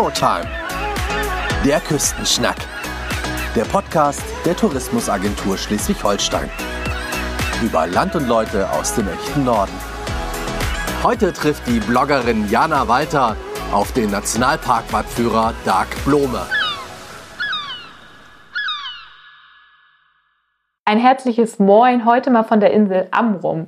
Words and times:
Showtime. 0.00 0.48
Der 1.62 1.78
Küstenschnack. 1.78 2.56
Der 3.54 3.64
Podcast 3.66 4.22
der 4.46 4.56
Tourismusagentur 4.56 5.58
Schleswig-Holstein. 5.58 6.48
Über 7.62 7.86
Land 7.86 8.16
und 8.16 8.26
Leute 8.26 8.70
aus 8.70 8.94
dem 8.94 9.08
echten 9.08 9.44
Norden. 9.44 9.74
Heute 11.02 11.34
trifft 11.34 11.66
die 11.66 11.80
Bloggerin 11.80 12.48
Jana 12.48 12.88
Walter 12.88 13.36
auf 13.72 13.92
den 13.92 14.10
Nationalparkwattführer 14.10 15.52
Dark 15.66 15.88
Blome. 16.06 16.46
Ein 20.86 20.98
herzliches 20.98 21.58
Moin 21.58 22.06
heute 22.06 22.30
mal 22.30 22.44
von 22.44 22.60
der 22.60 22.70
Insel 22.70 23.06
Amrum. 23.10 23.66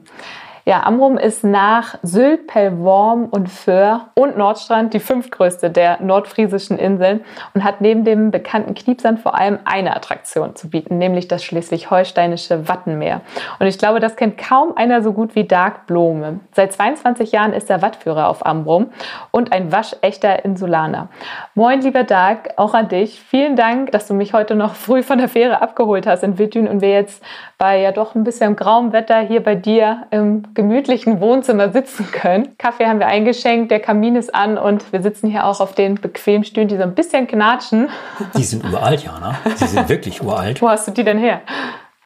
Ja, 0.65 0.85
Amrum 0.85 1.19
ist 1.19 1.43
nach 1.43 1.97
Sylt, 2.05 2.47
Pellworm 2.47 3.25
und 3.25 3.49
Föhr 3.49 4.11
und 4.15 4.39
Nordstrand 4.39 4.95
die 4.95 5.01
fünftgrößte 5.01 5.71
der 5.71 6.01
nordfriesischen 6.01 6.79
Inseln 6.79 7.25
und 7.53 7.65
hat 7.65 7.81
neben 7.81 8.05
dem 8.05 8.31
bekannten 8.31 8.75
Kniepsand 8.75 9.19
vor 9.19 9.37
allem 9.37 9.59
eine 9.65 9.97
Attraktion 9.97 10.55
zu 10.55 10.71
bieten, 10.71 10.99
nämlich 10.99 11.27
das 11.27 11.43
schleswig-holsteinische 11.43 12.69
Wattenmeer. 12.69 13.23
Und 13.59 13.67
ich 13.67 13.77
glaube, 13.77 13.99
das 13.99 14.15
kennt 14.15 14.39
kaum 14.39 14.77
einer 14.77 15.03
so 15.03 15.13
gut 15.13 15.35
wie 15.35 15.49
Dark 15.49 15.87
Blome. 15.89 16.39
Seit 16.53 16.73
22 16.73 17.33
Jahren 17.33 17.55
ist 17.55 17.69
er 17.69 17.83
Wattführer 17.83 18.29
auf 18.29 18.47
Amrum 18.47 18.91
und 19.33 19.51
ein 19.51 19.73
waschechter 19.73 20.45
Insulaner. 20.45 21.09
Moin, 21.57 21.81
lieber 21.81 22.05
Dark, 22.05 22.51
auch 22.57 22.75
an 22.75 22.87
dich. 22.87 23.21
Vielen 23.21 23.57
Dank, 23.57 23.91
dass 23.91 24.07
du 24.07 24.15
mich 24.15 24.33
heute 24.33 24.55
noch 24.55 24.77
früh 24.77 25.03
von 25.03 25.19
der 25.19 25.29
Fähre 25.29 25.61
abgeholt 25.61 26.07
hast 26.07 26.23
in 26.23 26.39
Wittün 26.39 26.69
und 26.69 26.83
wir 26.83 26.93
jetzt 26.93 27.21
bei 27.59 27.81
ja 27.81 27.91
doch 27.91 28.15
ein 28.15 28.23
bisschen 28.23 28.55
grauem 28.55 28.93
Wetter 28.93 29.21
hier 29.21 29.43
bei 29.43 29.57
dir 29.57 30.07
im 30.11 30.52
gemütlichen 30.55 31.21
Wohnzimmer 31.21 31.71
sitzen 31.71 32.11
können. 32.11 32.57
Kaffee 32.59 32.87
haben 32.87 32.99
wir 32.99 33.07
eingeschenkt, 33.07 33.71
der 33.71 33.81
Kamin 33.81 34.17
ist 34.17 34.35
an 34.35 34.59
und 34.59 34.93
wir 34.93 35.03
sitzen 35.03 35.29
hier 35.31 35.47
auch 35.47 35.61
auf 35.61 35.75
den 35.75 35.97
bequemen 35.97 36.45
Stühlen, 36.45 36.69
die 36.69 36.77
so 36.77 36.83
ein 36.83 36.95
bisschen 36.95 37.27
knatschen. 37.27 37.89
Die 38.37 38.45
sind 38.45 38.65
uralt, 38.65 39.05
Jana. 39.05 39.39
Die 39.61 39.65
sind 39.65 39.89
wirklich 39.89 40.23
uralt. 40.23 40.61
Wo 40.61 40.69
hast 40.69 40.89
du 40.89 40.93
die 40.93 41.05
denn 41.05 41.19
her? 41.19 41.41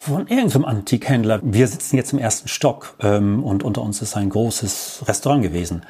Von 0.07 0.29
irgendeinem 0.29 0.65
Antikhändler. 0.65 1.41
Wir 1.43 1.67
sitzen 1.67 1.97
jetzt 1.97 2.12
im 2.12 2.21
ersten 2.21 2.47
Stock 2.47 2.95
ähm, 3.01 3.43
und 3.43 3.65
unter 3.65 3.83
uns 3.83 4.01
ist 4.03 4.17
ein 4.17 4.31
großes 4.31 5.03
Restaurant 5.09 5.43
gewesen. 5.43 5.83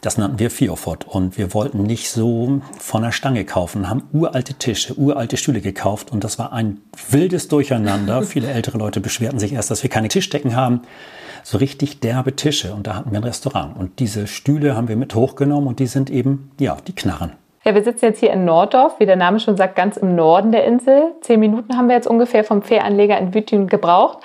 Das 0.00 0.16
nannten 0.16 0.38
wir 0.38 0.50
Fiofort 0.50 1.06
und 1.06 1.36
wir 1.36 1.52
wollten 1.52 1.82
nicht 1.82 2.10
so 2.10 2.62
von 2.78 3.02
der 3.02 3.12
Stange 3.12 3.44
kaufen, 3.44 3.90
haben 3.90 4.04
uralte 4.14 4.54
Tische, 4.54 4.98
uralte 4.98 5.36
Stühle 5.36 5.60
gekauft 5.60 6.10
und 6.12 6.24
das 6.24 6.38
war 6.38 6.54
ein 6.54 6.80
wildes 7.10 7.48
Durcheinander. 7.48 8.22
Viele 8.22 8.50
ältere 8.50 8.78
Leute 8.78 9.00
beschwerten 9.00 9.38
sich 9.38 9.52
erst, 9.52 9.70
dass 9.70 9.82
wir 9.82 9.90
keine 9.90 10.08
Tischdecken 10.08 10.56
haben 10.56 10.80
so 11.44 11.58
richtig 11.58 12.00
derbe 12.00 12.36
Tische 12.36 12.72
und 12.72 12.86
da 12.86 12.94
hatten 12.94 13.10
wir 13.12 13.20
ein 13.20 13.24
Restaurant. 13.24 13.76
Und 13.76 13.98
diese 13.98 14.26
Stühle 14.26 14.76
haben 14.76 14.88
wir 14.88 14.96
mit 14.96 15.14
hochgenommen 15.14 15.68
und 15.68 15.78
die 15.78 15.86
sind 15.86 16.08
eben, 16.08 16.52
ja, 16.58 16.78
die 16.86 16.94
Knarren. 16.94 17.32
Ja, 17.68 17.74
wir 17.74 17.84
sitzen 17.84 18.06
jetzt 18.06 18.20
hier 18.20 18.32
in 18.32 18.46
Norddorf, 18.46 18.98
wie 18.98 19.04
der 19.04 19.16
Name 19.16 19.40
schon 19.40 19.58
sagt, 19.58 19.76
ganz 19.76 19.98
im 19.98 20.14
Norden 20.14 20.52
der 20.52 20.64
Insel. 20.64 21.12
Zehn 21.20 21.38
Minuten 21.38 21.76
haben 21.76 21.88
wir 21.88 21.96
jetzt 21.96 22.06
ungefähr 22.06 22.42
vom 22.42 22.62
Fähranleger 22.62 23.18
in 23.18 23.34
Wütjen 23.34 23.66
gebraucht. 23.66 24.20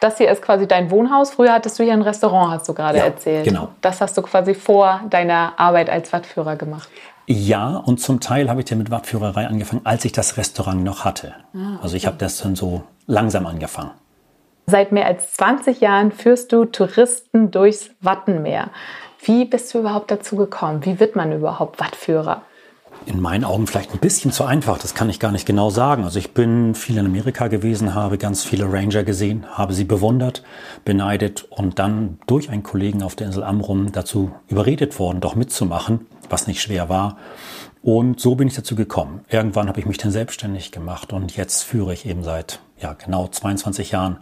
Das 0.00 0.16
hier 0.16 0.30
ist 0.30 0.40
quasi 0.40 0.66
dein 0.66 0.90
Wohnhaus. 0.90 1.32
Früher 1.32 1.52
hattest 1.52 1.78
du 1.78 1.82
hier 1.84 1.92
ein 1.92 2.00
Restaurant, 2.00 2.50
hast 2.50 2.66
du 2.66 2.72
gerade 2.72 2.96
ja, 2.96 3.04
erzählt. 3.04 3.44
Genau. 3.44 3.68
Das 3.82 4.00
hast 4.00 4.16
du 4.16 4.22
quasi 4.22 4.54
vor 4.54 5.02
deiner 5.10 5.52
Arbeit 5.58 5.90
als 5.90 6.14
Wattführer 6.14 6.56
gemacht. 6.56 6.88
Ja, 7.26 7.76
und 7.76 8.00
zum 8.00 8.20
Teil 8.20 8.48
habe 8.48 8.62
ich 8.62 8.70
ja 8.70 8.76
mit 8.78 8.90
Wattführerei 8.90 9.46
angefangen, 9.48 9.82
als 9.84 10.06
ich 10.06 10.12
das 10.12 10.38
Restaurant 10.38 10.82
noch 10.82 11.04
hatte. 11.04 11.34
Ah, 11.52 11.74
okay. 11.74 11.78
Also 11.82 11.94
ich 11.94 12.06
habe 12.06 12.16
das 12.16 12.38
dann 12.38 12.56
so 12.56 12.84
langsam 13.06 13.44
angefangen. 13.44 13.90
Seit 14.64 14.92
mehr 14.92 15.04
als 15.04 15.34
20 15.34 15.82
Jahren 15.82 16.10
führst 16.10 16.52
du 16.52 16.64
Touristen 16.64 17.50
durchs 17.50 17.90
Wattenmeer. 18.00 18.70
Wie 19.20 19.44
bist 19.44 19.74
du 19.74 19.80
überhaupt 19.80 20.10
dazu 20.10 20.36
gekommen? 20.36 20.86
Wie 20.86 20.98
wird 20.98 21.16
man 21.16 21.32
überhaupt 21.32 21.80
Wattführer? 21.80 22.44
In 23.08 23.22
meinen 23.22 23.44
Augen 23.44 23.66
vielleicht 23.66 23.94
ein 23.94 24.00
bisschen 24.00 24.32
zu 24.32 24.44
einfach, 24.44 24.78
das 24.78 24.94
kann 24.94 25.08
ich 25.08 25.18
gar 25.18 25.32
nicht 25.32 25.46
genau 25.46 25.70
sagen. 25.70 26.04
Also 26.04 26.18
ich 26.18 26.34
bin 26.34 26.74
viel 26.74 26.98
in 26.98 27.06
Amerika 27.06 27.48
gewesen, 27.48 27.94
habe 27.94 28.18
ganz 28.18 28.44
viele 28.44 28.70
Ranger 28.70 29.02
gesehen, 29.02 29.46
habe 29.50 29.72
sie 29.72 29.84
bewundert, 29.84 30.42
beneidet 30.84 31.46
und 31.48 31.78
dann 31.78 32.18
durch 32.26 32.50
einen 32.50 32.62
Kollegen 32.62 33.02
auf 33.02 33.16
der 33.16 33.28
Insel 33.28 33.44
Amrum 33.44 33.92
dazu 33.92 34.32
überredet 34.48 34.98
worden, 34.98 35.20
doch 35.22 35.36
mitzumachen, 35.36 36.06
was 36.28 36.46
nicht 36.46 36.60
schwer 36.60 36.90
war. 36.90 37.16
Und 37.80 38.20
so 38.20 38.34
bin 38.34 38.46
ich 38.46 38.54
dazu 38.54 38.76
gekommen. 38.76 39.24
Irgendwann 39.30 39.68
habe 39.68 39.80
ich 39.80 39.86
mich 39.86 39.96
dann 39.96 40.10
selbstständig 40.10 40.70
gemacht 40.70 41.14
und 41.14 41.34
jetzt 41.34 41.62
führe 41.62 41.94
ich 41.94 42.04
eben 42.04 42.22
seit 42.22 42.60
ja, 42.78 42.92
genau 42.92 43.26
22 43.26 43.90
Jahren 43.90 44.18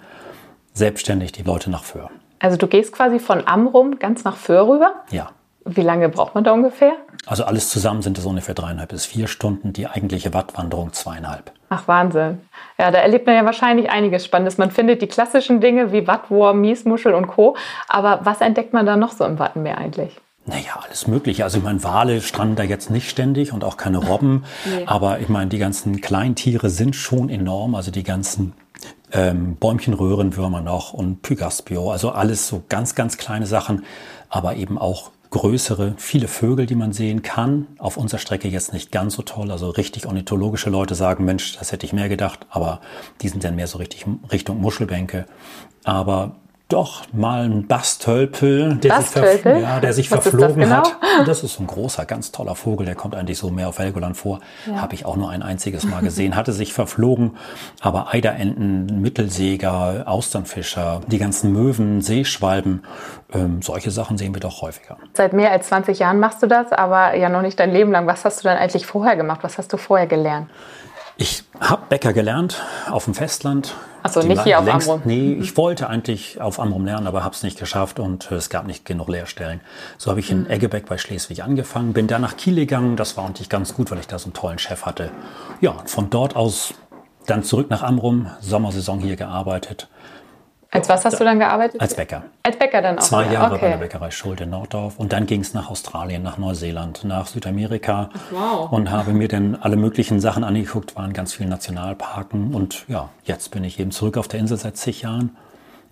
selbstständig 0.74 1.32
die 1.32 1.42
Leute 1.42 1.70
nach 1.70 1.82
Föhr. 1.82 2.08
Also 2.38 2.56
du 2.56 2.68
gehst 2.68 2.92
quasi 2.92 3.18
von 3.18 3.48
Amrum 3.48 3.98
ganz 3.98 4.22
nach 4.22 4.36
Föhr 4.36 4.68
rüber? 4.68 4.94
Ja. 5.10 5.30
Wie 5.66 5.82
lange 5.82 6.08
braucht 6.08 6.34
man 6.34 6.44
da 6.44 6.52
ungefähr? 6.52 6.92
Also 7.26 7.44
alles 7.44 7.70
zusammen 7.70 8.02
sind 8.02 8.16
es 8.18 8.24
ungefähr 8.24 8.54
dreieinhalb 8.54 8.90
bis 8.90 9.04
vier 9.04 9.26
Stunden, 9.26 9.72
die 9.72 9.88
eigentliche 9.88 10.32
Wattwanderung 10.32 10.92
zweieinhalb. 10.92 11.50
Ach 11.68 11.88
Wahnsinn. 11.88 12.40
Ja, 12.78 12.92
da 12.92 12.98
erlebt 12.98 13.26
man 13.26 13.34
ja 13.34 13.44
wahrscheinlich 13.44 13.90
einiges 13.90 14.24
Spannendes. 14.24 14.58
Man 14.58 14.70
findet 14.70 15.02
die 15.02 15.08
klassischen 15.08 15.60
Dinge 15.60 15.92
wie 15.92 16.06
Wattwurm, 16.06 16.60
Miesmuschel 16.60 17.14
und 17.14 17.26
Co. 17.26 17.56
Aber 17.88 18.20
was 18.22 18.40
entdeckt 18.40 18.72
man 18.72 18.86
da 18.86 18.96
noch 18.96 19.12
so 19.12 19.24
im 19.24 19.40
Wattenmeer 19.40 19.78
eigentlich? 19.78 20.16
Naja, 20.44 20.78
alles 20.84 21.08
Mögliche. 21.08 21.42
Also 21.42 21.58
ich 21.58 21.64
meine, 21.64 21.82
Wale 21.82 22.20
stranden 22.20 22.54
da 22.54 22.62
jetzt 22.62 22.88
nicht 22.88 23.10
ständig 23.10 23.52
und 23.52 23.64
auch 23.64 23.76
keine 23.76 23.98
Robben. 23.98 24.44
nee. 24.64 24.84
Aber 24.86 25.18
ich 25.18 25.28
meine, 25.28 25.48
die 25.48 25.58
ganzen 25.58 26.00
Kleintiere 26.00 26.70
sind 26.70 26.94
schon 26.94 27.28
enorm. 27.28 27.74
Also 27.74 27.90
die 27.90 28.04
ganzen 28.04 28.52
ähm, 29.12 29.56
Bäumchenröhrenwürmer 29.56 30.60
noch 30.60 30.92
und 30.92 31.22
Pygaspio, 31.22 31.90
also 31.90 32.10
alles 32.10 32.48
so 32.48 32.62
ganz, 32.68 32.94
ganz 32.94 33.16
kleine 33.16 33.46
Sachen, 33.46 33.84
aber 34.28 34.56
eben 34.56 34.78
auch 34.78 35.10
größere, 35.30 35.94
viele 35.96 36.28
Vögel, 36.28 36.66
die 36.66 36.74
man 36.74 36.92
sehen 36.92 37.22
kann. 37.22 37.66
Auf 37.78 37.96
unserer 37.96 38.18
Strecke 38.18 38.48
jetzt 38.48 38.72
nicht 38.72 38.92
ganz 38.92 39.14
so 39.14 39.22
toll. 39.22 39.50
Also 39.50 39.70
richtig 39.70 40.06
ornithologische 40.06 40.70
Leute 40.70 40.94
sagen, 40.94 41.24
Mensch, 41.24 41.56
das 41.58 41.72
hätte 41.72 41.86
ich 41.86 41.92
mehr 41.92 42.08
gedacht, 42.08 42.46
aber 42.50 42.80
die 43.22 43.28
sind 43.28 43.44
dann 43.44 43.56
mehr 43.56 43.66
so 43.66 43.78
richtig 43.78 44.06
Richtung 44.30 44.60
Muschelbänke. 44.60 45.26
Aber 45.84 46.36
doch, 46.68 47.02
mal 47.12 47.44
ein 47.44 47.68
Bastölpel, 47.68 48.74
der 48.76 49.00
sich, 49.00 49.44
ja, 49.44 49.78
der 49.78 49.92
sich 49.92 50.08
verflogen 50.08 50.62
genau? 50.62 50.78
hat. 50.78 50.96
Das 51.24 51.44
ist 51.44 51.60
ein 51.60 51.68
großer, 51.68 52.04
ganz 52.06 52.32
toller 52.32 52.56
Vogel, 52.56 52.86
der 52.86 52.96
kommt 52.96 53.14
eigentlich 53.14 53.38
so 53.38 53.50
mehr 53.50 53.68
auf 53.68 53.78
Helgoland 53.78 54.16
vor. 54.16 54.40
Ja. 54.66 54.80
Habe 54.80 54.94
ich 54.94 55.06
auch 55.06 55.14
nur 55.14 55.30
ein 55.30 55.42
einziges 55.42 55.84
Mal 55.84 56.02
gesehen. 56.02 56.34
Hatte 56.34 56.52
sich 56.52 56.72
verflogen, 56.72 57.36
aber 57.80 58.12
Eiderenten, 58.12 59.00
Mittelseeger, 59.00 60.04
Austernfischer, 60.06 61.02
die 61.06 61.18
ganzen 61.18 61.52
Möwen, 61.52 62.00
Seeschwalben, 62.00 62.82
ähm, 63.32 63.62
solche 63.62 63.92
Sachen 63.92 64.18
sehen 64.18 64.34
wir 64.34 64.40
doch 64.40 64.60
häufiger. 64.60 64.96
Seit 65.14 65.34
mehr 65.34 65.52
als 65.52 65.68
20 65.68 66.00
Jahren 66.00 66.18
machst 66.18 66.42
du 66.42 66.48
das, 66.48 66.72
aber 66.72 67.14
ja 67.14 67.28
noch 67.28 67.42
nicht 67.42 67.60
dein 67.60 67.70
Leben 67.70 67.92
lang. 67.92 68.08
Was 68.08 68.24
hast 68.24 68.40
du 68.40 68.48
dann 68.48 68.58
eigentlich 68.58 68.86
vorher 68.86 69.14
gemacht? 69.14 69.40
Was 69.42 69.56
hast 69.56 69.72
du 69.72 69.76
vorher 69.76 70.08
gelernt? 70.08 70.50
Ich 71.16 71.44
habe 71.60 71.82
Bäcker 71.88 72.12
gelernt 72.12 72.62
auf 72.90 73.04
dem 73.04 73.14
Festland. 73.14 73.74
Achso, 74.06 74.22
nicht 74.22 74.42
hier 74.44 74.58
auf 74.58 74.64
längst, 74.64 74.88
Amrum? 74.88 75.02
Nee, 75.04 75.34
ich 75.34 75.56
wollte 75.56 75.88
eigentlich 75.88 76.40
auf 76.40 76.58
Amrum 76.60 76.84
lernen, 76.84 77.06
aber 77.06 77.24
habe 77.24 77.34
es 77.34 77.42
nicht 77.42 77.58
geschafft 77.58 77.98
und 77.98 78.30
es 78.30 78.50
gab 78.50 78.66
nicht 78.66 78.84
genug 78.84 79.08
Lehrstellen. 79.08 79.60
So 79.98 80.10
habe 80.10 80.20
ich 80.20 80.30
in 80.30 80.44
mhm. 80.44 80.50
Eggebeck 80.50 80.86
bei 80.86 80.98
Schleswig 80.98 81.42
angefangen, 81.42 81.92
bin 81.92 82.06
dann 82.06 82.22
nach 82.22 82.36
Kiel 82.36 82.54
gegangen. 82.54 82.96
Das 82.96 83.16
war 83.16 83.26
eigentlich 83.26 83.48
ganz 83.48 83.74
gut, 83.74 83.90
weil 83.90 83.98
ich 83.98 84.06
da 84.06 84.18
so 84.18 84.26
einen 84.26 84.34
tollen 84.34 84.58
Chef 84.58 84.86
hatte. 84.86 85.10
Ja, 85.60 85.76
von 85.86 86.10
dort 86.10 86.36
aus 86.36 86.74
dann 87.26 87.42
zurück 87.42 87.70
nach 87.70 87.82
Amrum, 87.82 88.30
Sommersaison 88.40 89.00
hier 89.00 89.16
gearbeitet. 89.16 89.88
Als 90.76 90.88
was 90.88 91.04
hast 91.04 91.20
du 91.20 91.24
dann 91.24 91.38
gearbeitet? 91.38 91.80
Als 91.80 91.94
Bäcker. 91.94 92.24
Als 92.42 92.58
Bäcker 92.58 92.82
dann 92.82 92.98
auch? 92.98 93.02
Zwei 93.02 93.32
Jahre 93.32 93.54
okay. 93.54 93.62
bei 93.62 93.68
der 93.70 93.76
Bäckerei 93.78 94.10
Schuld 94.10 94.40
in 94.40 94.50
Norddorf. 94.50 94.98
Und 94.98 95.12
dann 95.12 95.26
ging 95.26 95.40
es 95.40 95.54
nach 95.54 95.70
Australien, 95.70 96.22
nach 96.22 96.38
Neuseeland, 96.38 97.04
nach 97.04 97.26
Südamerika. 97.26 98.10
wow. 98.30 98.70
Und 98.70 98.90
habe 98.90 99.12
mir 99.12 99.28
dann 99.28 99.56
alle 99.56 99.76
möglichen 99.76 100.20
Sachen 100.20 100.44
angeguckt, 100.44 100.96
waren 100.96 101.12
ganz 101.12 101.34
viele 101.34 101.48
Nationalparken. 101.48 102.54
Und 102.54 102.84
ja, 102.88 103.08
jetzt 103.24 103.50
bin 103.50 103.64
ich 103.64 103.80
eben 103.80 103.90
zurück 103.90 104.16
auf 104.16 104.28
der 104.28 104.40
Insel 104.40 104.58
seit 104.58 104.76
zig 104.76 105.02
Jahren 105.02 105.36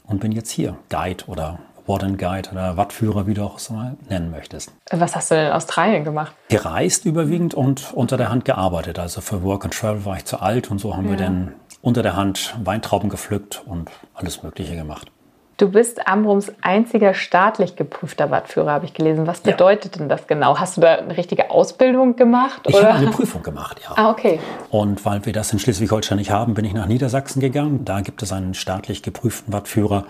und 0.06 0.20
bin 0.20 0.32
jetzt 0.32 0.50
hier 0.50 0.76
Guide 0.90 1.24
oder 1.26 1.58
Warden 1.86 2.16
Guide 2.16 2.48
oder 2.50 2.76
Wattführer, 2.76 3.26
wie 3.26 3.34
du 3.34 3.42
auch 3.42 3.58
es 3.58 3.68
mal 3.68 3.96
nennen 4.08 4.30
möchtest. 4.30 4.72
Was 4.90 5.14
hast 5.14 5.30
du 5.30 5.34
denn 5.34 5.48
in 5.48 5.52
Australien 5.52 6.04
gemacht? 6.04 6.34
Gereist 6.48 7.04
überwiegend 7.04 7.52
und 7.54 7.92
unter 7.92 8.16
der 8.16 8.30
Hand 8.30 8.46
gearbeitet. 8.46 8.98
Also 8.98 9.20
für 9.20 9.42
Work 9.42 9.64
and 9.64 9.74
Travel 9.74 10.04
war 10.04 10.16
ich 10.16 10.24
zu 10.24 10.40
alt 10.40 10.70
und 10.70 10.78
so 10.78 10.96
haben 10.96 11.04
ja. 11.04 11.10
wir 11.10 11.16
dann 11.18 11.52
unter 11.84 12.02
der 12.02 12.16
Hand 12.16 12.54
Weintrauben 12.64 13.10
gepflückt 13.10 13.62
und 13.66 13.90
alles 14.14 14.42
Mögliche 14.42 14.74
gemacht. 14.74 15.12
Du 15.56 15.68
bist 15.68 16.08
Amrums 16.08 16.52
einziger 16.62 17.14
staatlich 17.14 17.76
geprüfter 17.76 18.30
Wattführer, 18.30 18.72
habe 18.72 18.86
ich 18.86 18.94
gelesen. 18.94 19.28
Was 19.28 19.40
bedeutet 19.40 19.94
ja. 19.94 19.98
denn 19.98 20.08
das 20.08 20.26
genau? 20.26 20.58
Hast 20.58 20.76
du 20.76 20.80
da 20.80 20.96
eine 20.96 21.16
richtige 21.16 21.50
Ausbildung 21.50 22.16
gemacht? 22.16 22.62
Ich 22.66 22.74
habe 22.74 22.88
eine 22.88 23.10
Prüfung 23.10 23.42
gemacht, 23.42 23.80
ja. 23.84 23.92
Ah, 23.94 24.10
okay. 24.10 24.40
Und 24.70 25.04
weil 25.04 25.24
wir 25.26 25.32
das 25.32 25.52
in 25.52 25.60
Schleswig-Holstein 25.60 26.18
nicht 26.18 26.32
haben, 26.32 26.54
bin 26.54 26.64
ich 26.64 26.72
nach 26.72 26.86
Niedersachsen 26.86 27.38
gegangen. 27.38 27.84
Da 27.84 28.00
gibt 28.00 28.20
es 28.22 28.32
einen 28.32 28.54
staatlich 28.54 29.02
geprüften 29.02 29.52
Wattführer 29.52 30.06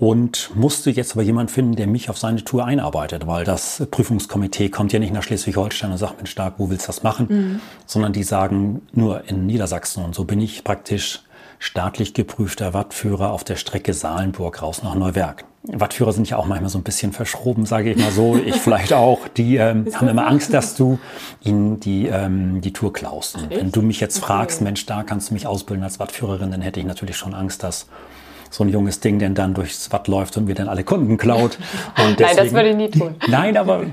und 0.00 0.50
musste 0.56 0.90
jetzt 0.90 1.12
aber 1.12 1.22
jemand 1.22 1.52
finden, 1.52 1.76
der 1.76 1.86
mich 1.86 2.10
auf 2.10 2.18
seine 2.18 2.42
Tour 2.42 2.64
einarbeitet, 2.64 3.28
weil 3.28 3.44
das 3.44 3.86
Prüfungskomitee 3.92 4.70
kommt 4.70 4.92
ja 4.92 4.98
nicht 4.98 5.12
nach 5.12 5.22
Schleswig-Holstein 5.22 5.92
und 5.92 5.98
sagt, 5.98 6.16
Mensch, 6.16 6.30
Stark, 6.32 6.54
wo 6.58 6.68
willst 6.68 6.86
du 6.86 6.88
das 6.88 7.04
machen? 7.04 7.26
Mhm. 7.28 7.60
Sondern 7.86 8.12
die 8.12 8.24
sagen 8.24 8.82
nur 8.92 9.22
in 9.28 9.46
Niedersachsen. 9.46 10.04
Und 10.04 10.16
so 10.16 10.24
bin 10.24 10.40
ich 10.40 10.64
praktisch 10.64 11.20
staatlich 11.60 12.14
geprüfter 12.14 12.74
Wattführer 12.74 13.30
auf 13.30 13.44
der 13.44 13.54
Strecke 13.54 13.94
Salenburg 13.94 14.62
raus 14.62 14.82
nach 14.82 14.96
Neuwerk. 14.96 15.44
Wattführer 15.62 16.12
sind 16.12 16.28
ja 16.28 16.38
auch 16.38 16.46
manchmal 16.46 16.70
so 16.70 16.78
ein 16.78 16.82
bisschen 16.82 17.12
verschroben, 17.12 17.66
sage 17.66 17.92
ich 17.92 17.98
mal 17.98 18.10
so. 18.10 18.34
Ich 18.34 18.56
vielleicht 18.60 18.94
auch. 18.94 19.28
Die 19.28 19.56
ähm, 19.56 19.86
haben 19.94 20.08
immer 20.08 20.26
Angst, 20.26 20.54
dass 20.54 20.74
du 20.74 20.98
ihnen 21.44 21.78
die, 21.78 22.06
ähm, 22.06 22.62
die 22.62 22.72
Tour 22.72 22.94
klaust. 22.94 23.36
Und 23.36 23.50
wenn 23.50 23.70
du 23.70 23.82
mich 23.82 24.00
jetzt 24.00 24.18
fragst, 24.18 24.62
Mensch, 24.62 24.86
da 24.86 25.02
kannst 25.02 25.30
du 25.30 25.34
mich 25.34 25.46
ausbilden 25.46 25.84
als 25.84 26.00
Wattführerin, 26.00 26.50
dann 26.50 26.62
hätte 26.62 26.80
ich 26.80 26.86
natürlich 26.86 27.16
schon 27.16 27.34
Angst, 27.34 27.62
dass 27.62 27.88
so 28.50 28.64
ein 28.64 28.68
junges 28.68 29.00
Ding 29.00 29.18
denn 29.18 29.34
dann 29.34 29.54
durchs 29.54 29.92
Watt 29.92 30.08
läuft 30.08 30.36
und 30.36 30.46
mir 30.46 30.54
dann 30.54 30.68
alle 30.68 30.84
Kunden 30.84 31.16
klaut. 31.16 31.56
Deswegen, 31.96 32.16
nein, 32.18 32.36
das 32.36 32.52
würde 32.52 32.68
ich 32.70 32.76
nie 32.76 32.90
tun. 32.90 33.14
Nein, 33.28 33.56
aber 33.56 33.84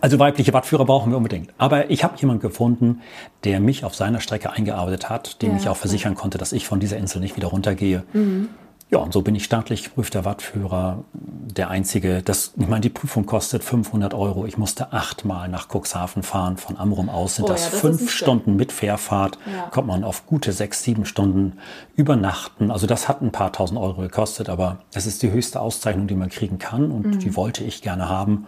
also 0.00 0.18
weibliche 0.18 0.52
Wattführer 0.52 0.84
brauchen 0.84 1.12
wir 1.12 1.16
unbedingt. 1.16 1.50
Aber 1.58 1.90
ich 1.90 2.02
habe 2.02 2.14
jemanden 2.18 2.40
gefunden, 2.40 3.02
der 3.44 3.60
mich 3.60 3.84
auf 3.84 3.94
seiner 3.94 4.20
Strecke 4.20 4.50
eingearbeitet 4.50 5.10
hat, 5.10 5.42
dem 5.42 5.52
ja, 5.52 5.56
ich 5.58 5.68
auch 5.68 5.76
versichern 5.76 6.14
konnte, 6.14 6.38
dass 6.38 6.52
ich 6.52 6.66
von 6.66 6.80
dieser 6.80 6.96
Insel 6.96 7.20
nicht 7.20 7.36
wieder 7.36 7.48
runtergehe. 7.48 8.04
Mhm. 8.12 8.48
Ja, 8.90 8.98
und 8.98 9.12
so 9.12 9.20
bin 9.20 9.34
ich 9.34 9.44
staatlich 9.44 9.84
geprüfter 9.84 10.24
Wattführer. 10.24 11.04
Der 11.12 11.68
einzige, 11.68 12.22
das, 12.22 12.54
ich 12.56 12.68
meine, 12.68 12.80
die 12.80 12.88
Prüfung 12.88 13.26
kostet 13.26 13.62
500 13.62 14.14
Euro. 14.14 14.46
Ich 14.46 14.56
musste 14.56 14.94
achtmal 14.94 15.48
nach 15.48 15.68
Cuxhaven 15.68 16.22
fahren. 16.22 16.56
Von 16.56 16.78
Amrum 16.78 17.10
aus 17.10 17.36
sind 17.36 17.44
oh, 17.44 17.48
das, 17.48 17.66
ja, 17.66 17.70
das 17.72 17.80
fünf 17.80 18.10
Stunden 18.10 18.56
mit 18.56 18.72
Fährfahrt. 18.72 19.38
Ja. 19.44 19.68
Kommt 19.70 19.88
man 19.88 20.04
auf 20.04 20.24
gute 20.26 20.52
sechs, 20.52 20.82
sieben 20.82 21.04
Stunden 21.04 21.58
übernachten. 21.96 22.70
Also 22.70 22.86
das 22.86 23.08
hat 23.08 23.20
ein 23.20 23.30
paar 23.30 23.52
tausend 23.52 23.78
Euro 23.78 24.00
gekostet, 24.00 24.48
aber 24.48 24.78
es 24.94 25.06
ist 25.06 25.22
die 25.22 25.30
höchste 25.30 25.60
Auszeichnung, 25.60 26.06
die 26.06 26.14
man 26.14 26.30
kriegen 26.30 26.58
kann 26.58 26.90
und 26.90 27.06
mhm. 27.06 27.18
die 27.18 27.36
wollte 27.36 27.64
ich 27.64 27.82
gerne 27.82 28.08
haben. 28.08 28.46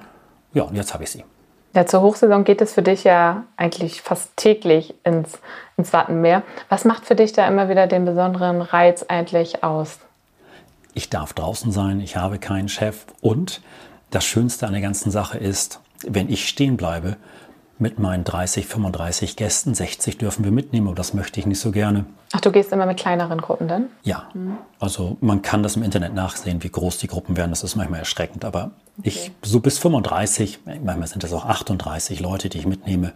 Ja, 0.55 0.63
und 0.63 0.75
jetzt 0.75 0.95
habe 0.95 1.05
ich 1.05 1.11
sie. 1.11 1.23
Ja, 1.75 1.85
zur 1.85 2.01
Hochsaison 2.01 2.45
geht 2.45 2.63
es 2.63 2.73
für 2.73 2.83
dich 2.83 3.05
ja 3.05 3.45
eigentlich 3.59 4.01
fast 4.01 4.37
täglich 4.37 4.95
ins, 5.05 5.39
ins 5.77 5.93
Wattenmeer. 5.93 6.43
Was 6.71 6.87
macht 6.87 7.05
für 7.05 7.15
dich 7.15 7.35
da 7.35 7.47
immer 7.47 7.69
wieder 7.69 7.87
den 7.87 8.07
besonderen 8.07 8.63
Reiz 8.63 9.05
eigentlich 9.07 9.63
aus? 9.63 9.99
Ich 10.95 11.11
darf 11.11 11.33
draußen 11.33 11.73
sein, 11.73 12.01
ich 12.01 12.17
habe 12.17 12.39
keinen 12.39 12.69
Chef 12.69 13.07
und 13.21 13.61
das 14.11 14.25
Schönste 14.25 14.67
an 14.67 14.73
der 14.73 14.83
ganzen 14.83 15.11
Sache 15.11 15.39
ist, 15.39 15.81
wenn 16.07 16.29
ich 16.29 16.49
stehen 16.49 16.77
bleibe 16.77 17.17
mit 17.79 17.99
meinen 17.99 18.25
30, 18.25 18.67
35 18.67 19.37
Gästen, 19.37 19.75
60 19.75 20.19
dürfen 20.19 20.45
wir 20.45 20.53
mitnehmen, 20.53 20.89
aber 20.89 20.97
das 20.97 21.15
möchte 21.15 21.41
ich 21.41 21.47
nicht 21.47 21.61
so 21.61 21.71
gerne. 21.73 22.05
Ach, 22.33 22.41
du 22.41 22.53
gehst 22.53 22.73
immer 22.73 22.85
mit 22.85 22.99
kleineren 22.99 23.41
Gruppen 23.41 23.69
dann? 23.69 23.87
Ja, 24.03 24.29
mhm. 24.35 24.59
also 24.79 25.17
man 25.21 25.41
kann 25.41 25.63
das 25.63 25.77
im 25.77 25.83
Internet 25.83 26.15
nachsehen, 26.15 26.63
wie 26.63 26.69
groß 26.69 26.99
die 26.99 27.07
Gruppen 27.07 27.37
werden, 27.37 27.51
das 27.51 27.63
ist 27.63 27.77
manchmal 27.77 28.01
erschreckend, 28.01 28.45
aber 28.45 28.73
okay. 28.99 29.09
ich 29.09 29.33
so 29.43 29.61
bis 29.61 29.79
35, 29.79 30.61
manchmal 30.85 31.07
sind 31.07 31.23
das 31.23 31.33
auch 31.33 31.47
38 31.47 32.21
Leute, 32.21 32.51
die 32.51 32.59
ich 32.59 32.67
mitnehme, 32.67 33.13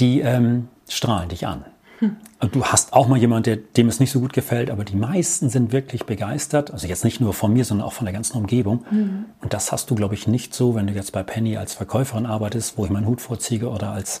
die 0.00 0.20
ähm, 0.20 0.68
strahlen 0.88 1.28
dich 1.28 1.46
an. 1.46 1.64
Hm. 2.00 2.16
Du 2.52 2.64
hast 2.64 2.94
auch 2.94 3.06
mal 3.06 3.18
jemanden, 3.18 3.42
der, 3.42 3.56
dem 3.56 3.88
es 3.88 4.00
nicht 4.00 4.10
so 4.10 4.20
gut 4.20 4.32
gefällt, 4.32 4.70
aber 4.70 4.84
die 4.84 4.96
meisten 4.96 5.50
sind 5.50 5.72
wirklich 5.72 6.06
begeistert. 6.06 6.70
Also 6.70 6.86
jetzt 6.86 7.04
nicht 7.04 7.20
nur 7.20 7.34
von 7.34 7.52
mir, 7.52 7.66
sondern 7.66 7.86
auch 7.86 7.92
von 7.92 8.06
der 8.06 8.14
ganzen 8.14 8.38
Umgebung. 8.38 8.84
Mhm. 8.90 9.26
Und 9.42 9.52
das 9.52 9.72
hast 9.72 9.90
du, 9.90 9.94
glaube 9.94 10.14
ich, 10.14 10.26
nicht 10.26 10.54
so, 10.54 10.74
wenn 10.74 10.86
du 10.86 10.94
jetzt 10.94 11.12
bei 11.12 11.22
Penny 11.22 11.58
als 11.58 11.74
Verkäuferin 11.74 12.24
arbeitest, 12.24 12.78
wo 12.78 12.86
ich 12.86 12.90
meinen 12.90 13.06
Hut 13.06 13.20
vorziehe 13.20 13.68
oder 13.68 13.90
als 13.90 14.20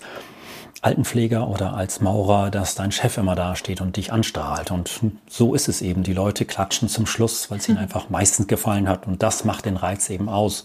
Altenpfleger 0.82 1.48
oder 1.48 1.74
als 1.74 2.00
Maurer, 2.00 2.50
dass 2.50 2.74
dein 2.74 2.92
Chef 2.92 3.16
immer 3.16 3.34
da 3.34 3.56
steht 3.56 3.80
und 3.80 3.96
dich 3.96 4.12
anstrahlt. 4.12 4.70
Und 4.70 5.00
so 5.28 5.54
ist 5.54 5.68
es 5.68 5.80
eben. 5.80 6.02
Die 6.02 6.12
Leute 6.12 6.44
klatschen 6.44 6.88
zum 6.88 7.06
Schluss, 7.06 7.50
weil 7.50 7.58
es 7.58 7.68
ihnen 7.68 7.78
einfach 7.78 8.10
meistens 8.10 8.46
gefallen 8.48 8.88
hat. 8.88 9.06
Und 9.06 9.22
das 9.22 9.46
macht 9.46 9.64
den 9.64 9.76
Reiz 9.76 10.10
eben 10.10 10.28
aus. 10.28 10.64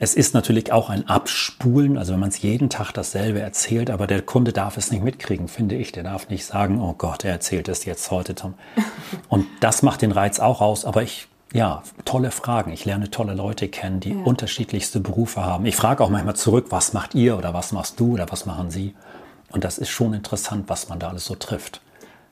Es 0.00 0.14
ist 0.14 0.32
natürlich 0.32 0.70
auch 0.72 0.90
ein 0.90 1.08
Abspulen, 1.08 1.98
also 1.98 2.12
wenn 2.12 2.20
man 2.20 2.28
es 2.28 2.40
jeden 2.40 2.70
Tag 2.70 2.92
dasselbe 2.92 3.40
erzählt, 3.40 3.90
aber 3.90 4.06
der 4.06 4.22
Kunde 4.22 4.52
darf 4.52 4.76
es 4.76 4.92
nicht 4.92 5.02
mitkriegen, 5.02 5.48
finde 5.48 5.74
ich. 5.74 5.90
Der 5.90 6.04
darf 6.04 6.28
nicht 6.28 6.46
sagen, 6.46 6.80
oh 6.80 6.94
Gott, 6.96 7.24
er 7.24 7.32
erzählt 7.32 7.68
es 7.68 7.84
jetzt 7.84 8.12
heute, 8.12 8.36
Tom. 8.36 8.54
Und 9.28 9.46
das 9.58 9.82
macht 9.82 10.02
den 10.02 10.12
Reiz 10.12 10.38
auch 10.38 10.60
aus, 10.60 10.84
aber 10.84 11.02
ich, 11.02 11.26
ja, 11.52 11.82
tolle 12.04 12.30
Fragen. 12.30 12.72
Ich 12.72 12.84
lerne 12.84 13.10
tolle 13.10 13.34
Leute 13.34 13.66
kennen, 13.66 13.98
die 13.98 14.12
ja. 14.12 14.22
unterschiedlichste 14.22 15.00
Berufe 15.00 15.44
haben. 15.44 15.66
Ich 15.66 15.74
frage 15.74 16.04
auch 16.04 16.10
manchmal 16.10 16.36
zurück, 16.36 16.66
was 16.70 16.92
macht 16.92 17.16
ihr 17.16 17.36
oder 17.36 17.52
was 17.52 17.72
machst 17.72 17.98
du 17.98 18.12
oder 18.12 18.30
was 18.30 18.46
machen 18.46 18.70
sie? 18.70 18.94
Und 19.50 19.64
das 19.64 19.78
ist 19.78 19.88
schon 19.88 20.14
interessant, 20.14 20.68
was 20.68 20.88
man 20.88 21.00
da 21.00 21.08
alles 21.08 21.24
so 21.24 21.34
trifft. 21.34 21.80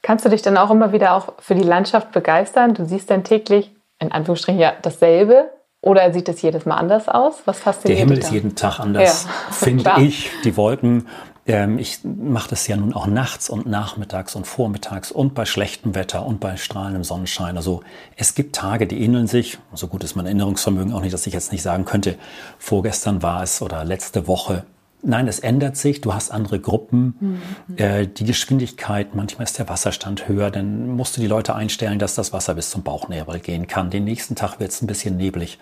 Kannst 0.02 0.24
du 0.24 0.28
dich 0.28 0.42
dann 0.42 0.56
auch 0.56 0.70
immer 0.70 0.92
wieder 0.92 1.14
auch 1.14 1.32
für 1.40 1.56
die 1.56 1.64
Landschaft 1.64 2.12
begeistern? 2.12 2.74
Du 2.74 2.84
siehst 2.84 3.10
dann 3.10 3.24
täglich, 3.24 3.74
in 3.98 4.12
Anführungsstrichen, 4.12 4.60
ja, 4.60 4.74
dasselbe 4.82 5.50
oder 5.86 6.12
sieht 6.12 6.28
es 6.28 6.42
jedes 6.42 6.66
Mal 6.66 6.76
anders 6.76 7.08
aus? 7.08 7.42
Was 7.44 7.60
fasziniert 7.60 7.98
Der 7.98 8.04
Himmel 8.04 8.18
ist 8.18 8.32
jeden 8.32 8.56
Tag 8.56 8.80
anders, 8.80 9.24
ja, 9.24 9.30
finde 9.52 9.92
ich. 9.98 10.30
Die 10.44 10.56
Wolken. 10.56 11.06
Ähm, 11.46 11.78
ich 11.78 12.00
mache 12.02 12.50
das 12.50 12.66
ja 12.66 12.76
nun 12.76 12.92
auch 12.92 13.06
nachts 13.06 13.48
und 13.48 13.66
nachmittags 13.66 14.34
und 14.34 14.48
vormittags 14.48 15.12
und 15.12 15.34
bei 15.34 15.44
schlechtem 15.44 15.94
Wetter 15.94 16.26
und 16.26 16.40
bei 16.40 16.56
strahlendem 16.56 17.04
Sonnenschein. 17.04 17.56
Also 17.56 17.82
es 18.16 18.34
gibt 18.34 18.56
Tage, 18.56 18.88
die 18.88 19.00
ähneln 19.00 19.28
sich. 19.28 19.58
So 19.74 19.86
gut 19.86 20.02
ist 20.02 20.16
mein 20.16 20.26
Erinnerungsvermögen 20.26 20.92
auch 20.92 21.00
nicht, 21.00 21.14
dass 21.14 21.24
ich 21.28 21.32
jetzt 21.32 21.52
nicht 21.52 21.62
sagen 21.62 21.84
könnte, 21.84 22.16
vorgestern 22.58 23.22
war 23.22 23.44
es 23.44 23.62
oder 23.62 23.84
letzte 23.84 24.26
Woche. 24.26 24.64
Nein, 25.06 25.28
es 25.28 25.38
ändert 25.38 25.76
sich. 25.76 26.00
Du 26.00 26.12
hast 26.14 26.32
andere 26.32 26.58
Gruppen. 26.58 27.14
Mhm. 27.20 27.76
Äh, 27.76 28.06
die 28.08 28.24
Geschwindigkeit, 28.24 29.14
manchmal 29.14 29.44
ist 29.44 29.56
der 29.56 29.68
Wasserstand 29.68 30.26
höher. 30.26 30.50
Dann 30.50 30.88
musst 30.96 31.16
du 31.16 31.20
die 31.20 31.28
Leute 31.28 31.54
einstellen, 31.54 32.00
dass 32.00 32.16
das 32.16 32.32
Wasser 32.32 32.54
bis 32.54 32.70
zum 32.70 32.82
Bauchnebel 32.82 33.38
gehen 33.38 33.68
kann. 33.68 33.90
Den 33.90 34.02
nächsten 34.02 34.34
Tag 34.34 34.58
wird 34.58 34.72
es 34.72 34.82
ein 34.82 34.88
bisschen 34.88 35.16
neblig. 35.16 35.60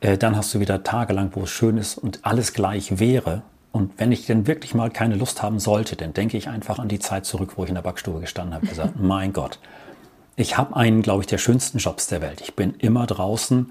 Äh, 0.00 0.16
dann 0.16 0.36
hast 0.36 0.54
du 0.54 0.60
wieder 0.60 0.82
Tage 0.84 1.12
lang, 1.12 1.30
wo 1.34 1.42
es 1.42 1.50
schön 1.50 1.76
ist 1.76 1.98
und 1.98 2.20
alles 2.24 2.54
gleich 2.54 2.98
wäre. 2.98 3.42
Und 3.72 3.92
wenn 3.98 4.10
ich 4.10 4.24
denn 4.24 4.46
wirklich 4.46 4.74
mal 4.74 4.90
keine 4.90 5.16
Lust 5.16 5.42
haben 5.42 5.58
sollte, 5.58 5.94
dann 5.94 6.14
denke 6.14 6.38
ich 6.38 6.48
einfach 6.48 6.78
an 6.78 6.88
die 6.88 6.98
Zeit 6.98 7.26
zurück, 7.26 7.52
wo 7.56 7.64
ich 7.64 7.68
in 7.68 7.74
der 7.74 7.82
Backstube 7.82 8.20
gestanden 8.20 8.54
habe 8.54 8.62
und 8.62 8.70
gesagt, 8.70 8.94
mein 8.98 9.34
Gott, 9.34 9.58
ich 10.34 10.56
habe 10.56 10.74
einen, 10.76 11.02
glaube 11.02 11.22
ich, 11.22 11.26
der 11.26 11.38
schönsten 11.38 11.76
Jobs 11.76 12.06
der 12.06 12.22
Welt. 12.22 12.40
Ich 12.40 12.56
bin 12.56 12.74
immer 12.78 13.06
draußen 13.06 13.70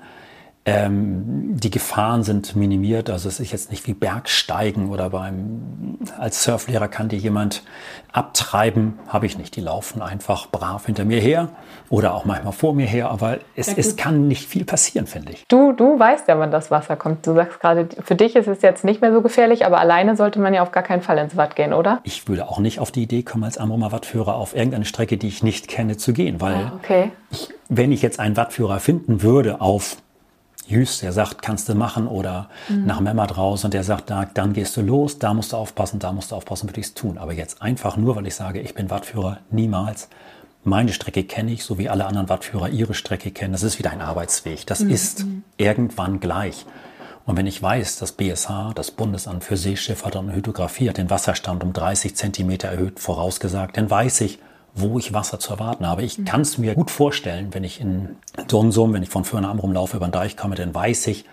ähm, 0.67 1.55
die 1.57 1.71
Gefahren 1.71 2.23
sind 2.23 2.57
minimiert. 2.57 3.09
Also 3.09 3.29
es 3.29 3.39
ist 3.39 3.53
jetzt 3.53 3.71
nicht 3.71 3.87
wie 3.87 3.93
Bergsteigen 3.93 4.89
oder 4.89 5.09
beim 5.09 5.97
als 6.19 6.43
Surflehrer 6.43 6.89
kann 6.89 7.07
dir 7.07 7.17
jemand 7.17 7.63
abtreiben. 8.11 8.99
Habe 9.07 9.27
ich 9.27 9.37
nicht. 9.37 9.55
Die 9.55 9.61
laufen 9.61 10.01
einfach 10.01 10.47
brav 10.47 10.85
hinter 10.85 11.05
mir 11.05 11.21
her 11.21 11.49
oder 11.89 12.13
auch 12.13 12.25
manchmal 12.25 12.51
vor 12.51 12.73
mir 12.73 12.85
her. 12.85 13.09
Aber 13.09 13.37
es, 13.55 13.73
es 13.77 13.95
kann 13.95 14.27
nicht 14.27 14.45
viel 14.45 14.65
passieren, 14.65 15.07
finde 15.07 15.31
ich. 15.31 15.45
Du, 15.47 15.71
du 15.71 15.97
weißt 15.97 16.27
ja, 16.27 16.37
wann 16.37 16.51
das 16.51 16.69
Wasser 16.69 16.97
kommt. 16.97 17.25
Du 17.25 17.33
sagst 17.33 17.61
gerade, 17.61 17.87
für 18.03 18.15
dich 18.15 18.35
ist 18.35 18.47
es 18.47 18.61
jetzt 18.61 18.83
nicht 18.83 19.01
mehr 19.01 19.13
so 19.13 19.21
gefährlich, 19.21 19.65
aber 19.65 19.79
alleine 19.79 20.17
sollte 20.17 20.39
man 20.41 20.53
ja 20.53 20.63
auf 20.63 20.71
gar 20.71 20.83
keinen 20.83 21.01
Fall 21.01 21.17
ins 21.17 21.37
Watt 21.37 21.55
gehen, 21.55 21.71
oder? 21.71 22.01
Ich 22.03 22.27
würde 22.27 22.49
auch 22.49 22.59
nicht 22.59 22.79
auf 22.79 22.91
die 22.91 23.03
Idee 23.03 23.23
kommen, 23.23 23.45
als 23.45 23.57
Amrumer 23.57 23.93
Wattführer 23.93 24.35
auf 24.35 24.53
irgendeine 24.53 24.83
Strecke, 24.83 25.15
die 25.15 25.29
ich 25.29 25.43
nicht 25.43 25.69
kenne, 25.69 25.95
zu 25.95 26.11
gehen, 26.11 26.41
weil 26.41 26.55
ah, 26.55 26.73
okay. 26.75 27.11
ich, 27.31 27.53
wenn 27.69 27.93
ich 27.93 28.01
jetzt 28.01 28.19
einen 28.19 28.35
Wattführer 28.35 28.81
finden 28.81 29.21
würde 29.21 29.61
auf 29.61 29.95
Jüst, 30.67 31.01
der 31.01 31.13
sagt, 31.13 31.41
kannst 31.41 31.69
du 31.69 31.75
machen 31.75 32.07
oder 32.07 32.49
mhm. 32.67 32.85
nach 32.85 32.99
Memmert 32.99 33.37
raus 33.37 33.63
und 33.63 33.73
der 33.73 33.83
sagt, 33.83 34.09
da, 34.09 34.25
dann 34.25 34.53
gehst 34.53 34.75
du 34.77 34.81
los, 34.81 35.19
da 35.19 35.33
musst 35.33 35.53
du 35.53 35.57
aufpassen, 35.57 35.99
da 35.99 36.11
musst 36.11 36.31
du 36.31 36.35
aufpassen, 36.35 36.69
würde 36.69 36.79
ich 36.79 36.87
es 36.87 36.93
tun. 36.93 37.17
Aber 37.17 37.33
jetzt 37.33 37.61
einfach 37.61 37.97
nur, 37.97 38.15
weil 38.15 38.27
ich 38.27 38.35
sage, 38.35 38.59
ich 38.59 38.73
bin 38.73 38.89
Wattführer, 38.89 39.39
niemals. 39.49 40.09
Meine 40.63 40.91
Strecke 40.91 41.23
kenne 41.23 41.51
ich, 41.51 41.63
so 41.63 41.77
wie 41.77 41.87
alle 41.87 42.05
anderen 42.05 42.27
Wattführer 42.27 42.69
ihre 42.69 42.93
Strecke 42.93 43.31
kennen. 43.31 43.53
Das 43.53 43.63
ist 43.63 43.79
wieder 43.79 43.91
ein 43.91 44.01
Arbeitsweg. 44.01 44.65
Das 44.67 44.81
mhm. 44.81 44.89
ist 44.89 45.25
irgendwann 45.55 46.19
gleich. 46.19 46.65
Und 47.25 47.37
wenn 47.37 47.47
ich 47.47 47.61
weiß, 47.61 47.99
dass 47.99 48.13
BSH, 48.13 48.73
das 48.75 48.91
Bundesamt 48.91 49.43
für 49.43 49.57
Seeschifffahrt 49.57 50.15
und 50.15 50.33
Hydrographie, 50.33 50.89
hat 50.89 50.97
den 50.97 51.09
Wasserstand 51.09 51.63
um 51.63 51.73
30 51.73 52.15
Zentimeter 52.15 52.69
erhöht 52.69 52.99
vorausgesagt, 52.99 53.77
dann 53.77 53.89
weiß 53.89 54.21
ich, 54.21 54.39
wo 54.77 54.97
ich 54.99 55.13
Wasser 55.13 55.39
zu 55.39 55.51
erwarten 55.51 55.85
habe. 55.85 56.03
Ich 56.03 56.17
mhm. 56.17 56.25
kann 56.25 56.41
es 56.41 56.57
mir 56.57 56.75
gut 56.75 56.91
vorstellen, 56.91 57.49
wenn 57.51 57.63
ich 57.63 57.81
in 57.81 58.15
Donsum, 58.47 58.93
wenn 58.93 59.03
ich 59.03 59.09
von 59.09 59.45
am 59.45 59.59
rumlaufe, 59.59 59.97
über 59.97 60.07
den 60.07 60.11
Deich 60.11 60.37
komme, 60.37 60.55
dann 60.55 60.73
weiß 60.73 61.07
ich 61.07 61.25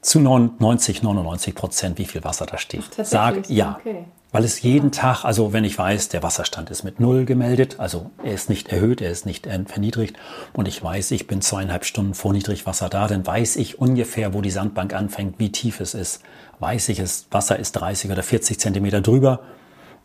zu 0.00 0.20
90, 0.20 1.02
99 1.02 1.54
Prozent, 1.54 1.98
wie 1.98 2.04
viel 2.04 2.22
Wasser 2.22 2.46
da 2.46 2.58
steht. 2.58 2.84
Ach, 2.98 3.04
Sag 3.04 3.50
ja. 3.50 3.78
Okay. 3.80 4.04
Weil 4.32 4.44
es 4.44 4.60
jeden 4.60 4.92
Tag, 4.92 5.24
also 5.24 5.52
wenn 5.52 5.64
ich 5.64 5.78
weiß, 5.78 6.10
der 6.10 6.22
Wasserstand 6.22 6.68
ist 6.70 6.84
mit 6.84 7.00
Null 7.00 7.24
gemeldet, 7.24 7.76
also 7.78 8.10
er 8.22 8.34
ist 8.34 8.50
nicht 8.50 8.68
erhöht, 8.68 9.00
er 9.00 9.10
ist 9.10 9.24
nicht 9.24 9.48
verniedrigt 9.66 10.16
und 10.52 10.68
ich 10.68 10.82
weiß, 10.82 11.12
ich 11.12 11.26
bin 11.26 11.40
zweieinhalb 11.40 11.84
Stunden 11.84 12.12
vor 12.12 12.32
Niedrigwasser 12.32 12.88
da, 12.88 13.06
dann 13.06 13.26
weiß 13.26 13.56
ich 13.56 13.80
ungefähr, 13.80 14.34
wo 14.34 14.42
die 14.42 14.50
Sandbank 14.50 14.94
anfängt, 14.94 15.38
wie 15.38 15.52
tief 15.52 15.80
es 15.80 15.94
ist. 15.94 16.22
Weiß 16.58 16.88
ich, 16.90 16.98
das 16.98 17.26
Wasser 17.30 17.58
ist 17.58 17.72
30 17.72 18.10
oder 18.10 18.22
40 18.22 18.60
Zentimeter 18.60 19.00
drüber, 19.00 19.40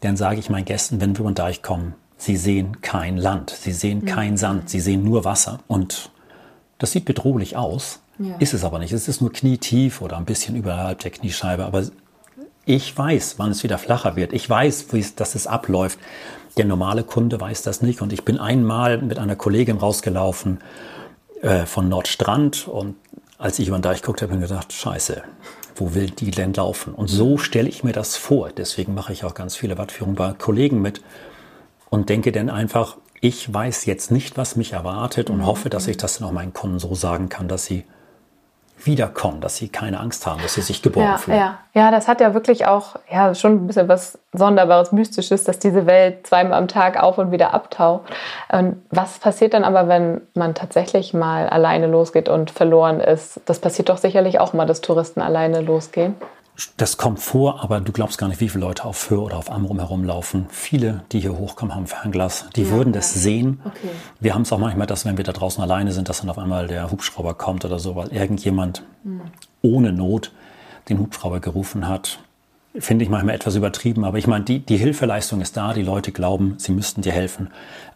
dann 0.01 0.15
sage 0.15 0.39
ich 0.39 0.50
meinen 0.50 0.65
Gästen, 0.65 1.01
wenn 1.01 1.15
wir 1.15 1.21
über 1.21 1.31
den 1.31 1.36
Deich 1.36 1.62
kommen, 1.62 1.95
Sie 2.21 2.37
sehen 2.37 2.81
kein 2.81 3.17
Land, 3.17 3.49
sie 3.49 3.71
sehen 3.71 4.05
kein 4.05 4.37
Sand, 4.37 4.69
sie 4.69 4.79
sehen 4.79 5.03
nur 5.03 5.25
Wasser. 5.25 5.57
Und 5.67 6.11
das 6.77 6.91
sieht 6.91 7.03
bedrohlich 7.03 7.57
aus, 7.57 7.99
ja. 8.19 8.35
ist 8.37 8.53
es 8.53 8.63
aber 8.63 8.77
nicht. 8.77 8.91
Es 8.91 9.07
ist 9.07 9.21
nur 9.21 9.33
knietief 9.33 10.01
oder 10.01 10.17
ein 10.17 10.25
bisschen 10.25 10.55
überhalb 10.55 10.99
der 10.99 11.09
Kniescheibe. 11.09 11.65
Aber 11.65 11.83
ich 12.63 12.95
weiß, 12.95 13.39
wann 13.39 13.49
es 13.49 13.63
wieder 13.63 13.79
flacher 13.79 14.15
wird. 14.15 14.33
Ich 14.33 14.47
weiß, 14.47 14.93
wie 14.93 14.99
es, 14.99 15.15
dass 15.15 15.33
es 15.33 15.47
abläuft. 15.47 15.97
Der 16.57 16.65
normale 16.65 17.03
Kunde 17.03 17.41
weiß 17.41 17.63
das 17.63 17.81
nicht. 17.81 18.03
Und 18.03 18.13
ich 18.13 18.23
bin 18.23 18.37
einmal 18.37 18.99
mit 18.99 19.17
einer 19.17 19.35
Kollegin 19.35 19.77
rausgelaufen 19.77 20.59
äh, 21.41 21.65
von 21.65 21.89
Nordstrand. 21.89 22.67
Und 22.67 22.97
als 23.39 23.57
ich 23.57 23.67
über 23.67 23.79
den 23.79 23.81
Deich 23.81 24.03
guckte, 24.03 24.25
habe 24.25 24.35
ich 24.35 24.41
mir 24.41 24.47
gedacht, 24.47 24.71
scheiße, 24.73 25.23
wo 25.75 25.95
will 25.95 26.11
die 26.11 26.29
denn 26.29 26.53
laufen? 26.53 26.93
Und 26.93 27.07
so 27.07 27.39
stelle 27.39 27.67
ich 27.67 27.83
mir 27.83 27.93
das 27.93 28.15
vor. 28.15 28.51
Deswegen 28.55 28.93
mache 28.93 29.11
ich 29.11 29.23
auch 29.23 29.33
ganz 29.33 29.55
viele 29.55 29.79
Wattführungen 29.79 30.15
bei 30.15 30.33
Kollegen 30.33 30.83
mit 30.83 31.01
und 31.91 32.10
denke 32.10 32.31
dann 32.31 32.50
einfach, 32.50 32.98
ich 33.19 33.53
weiß 33.53 33.86
jetzt 33.86 34.10
nicht, 34.10 34.38
was 34.38 34.55
mich 34.55 34.74
erwartet 34.74 35.29
und 35.29 35.39
mhm. 35.39 35.45
hoffe, 35.45 35.69
dass 35.69 35.88
ich 35.88 35.98
das 35.98 36.17
dann 36.17 36.27
auch 36.27 36.31
meinen 36.31 36.53
Kunden 36.53 36.79
so 36.79 36.95
sagen 36.95 37.29
kann, 37.29 37.48
dass 37.48 37.65
sie 37.65 37.86
wiederkommen, 38.83 39.41
dass 39.41 39.57
sie 39.57 39.69
keine 39.69 40.00
Angst 40.00 40.25
haben, 40.25 40.41
dass 40.41 40.55
sie 40.55 40.62
sich 40.62 40.81
geborgen 40.81 41.10
ja, 41.10 41.17
fühlen. 41.17 41.38
Ja. 41.38 41.60
ja, 41.74 41.91
das 41.91 42.07
hat 42.07 42.19
ja 42.19 42.33
wirklich 42.33 42.65
auch 42.65 42.95
ja, 43.12 43.36
schon 43.36 43.51
ein 43.53 43.67
bisschen 43.67 43.88
was 43.88 44.17
Sonderbares, 44.33 44.91
Mystisches, 44.91 45.43
dass 45.43 45.60
diese 45.60 45.86
Welt 45.86 46.25
zweimal 46.25 46.53
am 46.57 46.67
Tag 46.67 47.01
auf 47.01 47.19
und 47.19 47.31
wieder 47.31 47.53
abtaucht. 47.53 48.10
Und 48.51 48.81
was 48.89 49.19
passiert 49.19 49.53
dann 49.53 49.63
aber, 49.63 49.88
wenn 49.88 50.21
man 50.33 50.55
tatsächlich 50.55 51.13
mal 51.13 51.48
alleine 51.48 51.86
losgeht 51.86 52.27
und 52.27 52.50
verloren 52.50 53.01
ist? 53.01 53.41
Das 53.45 53.60
passiert 53.60 53.89
doch 53.89 53.98
sicherlich 53.98 54.39
auch 54.39 54.53
mal, 54.53 54.65
dass 54.65 54.81
Touristen 54.81 55.21
alleine 55.21 55.62
losgehen. 55.62 56.15
Das 56.77 56.98
kommt 56.98 57.20
vor, 57.20 57.63
aber 57.63 57.79
du 57.79 57.91
glaubst 57.91 58.17
gar 58.17 58.27
nicht, 58.27 58.39
wie 58.41 58.50
viele 58.50 58.65
Leute 58.65 58.86
auf 58.86 58.98
Föhr 58.98 59.24
oder 59.24 59.38
auf 59.38 59.50
Amrum 59.51 59.79
herumlaufen. 59.79 60.48
Viele, 60.50 61.03
die 61.12 61.20
hier 61.20 61.38
hochkommen, 61.38 61.74
haben 61.74 61.88
Fernglas. 61.88 62.46
Die 62.55 62.63
ja, 62.63 62.70
würden 62.70 62.93
das 62.93 63.15
ja. 63.15 63.22
sehen. 63.22 63.62
Okay. 63.63 63.89
Wir 64.20 64.36
haben 64.36 64.43
es 64.43 64.51
auch 64.51 64.60
manchmal, 64.60 64.86
dass 64.86 65.05
wenn 65.05 65.17
wir 65.17 65.24
da 65.24 65.31
draußen 65.31 65.63
alleine 65.63 65.91
sind, 65.91 66.10
dass 66.10 66.22
dann 66.22 66.29
auf 66.29 66.38
einmal 66.38 66.67
der 66.67 66.91
Hubschrauber 66.91 67.34
kommt 67.34 67.65
oder 67.65 67.79
so, 67.79 67.96
weil 67.96 68.10
irgendjemand 68.10 68.84
mhm. 69.03 69.22
ohne 69.62 69.91
Not 69.91 70.31
den 70.89 71.00
Hubschrauber 71.00 71.39
gerufen 71.39 71.88
hat. 71.88 72.20
Finde 72.77 73.03
ich 73.03 73.10
manchmal 73.10 73.36
etwas 73.36 73.55
übertrieben, 73.55 74.05
aber 74.05 74.17
ich 74.17 74.27
meine, 74.27 74.46
die, 74.46 74.60
die 74.60 74.77
Hilfeleistung 74.77 75.41
ist 75.41 75.58
da, 75.58 75.74
die 75.74 75.81
Leute 75.81 76.13
glauben, 76.13 76.55
sie 76.58 76.72
müssten 76.72 77.01
dir 77.01 77.12
helfen. 77.12 77.50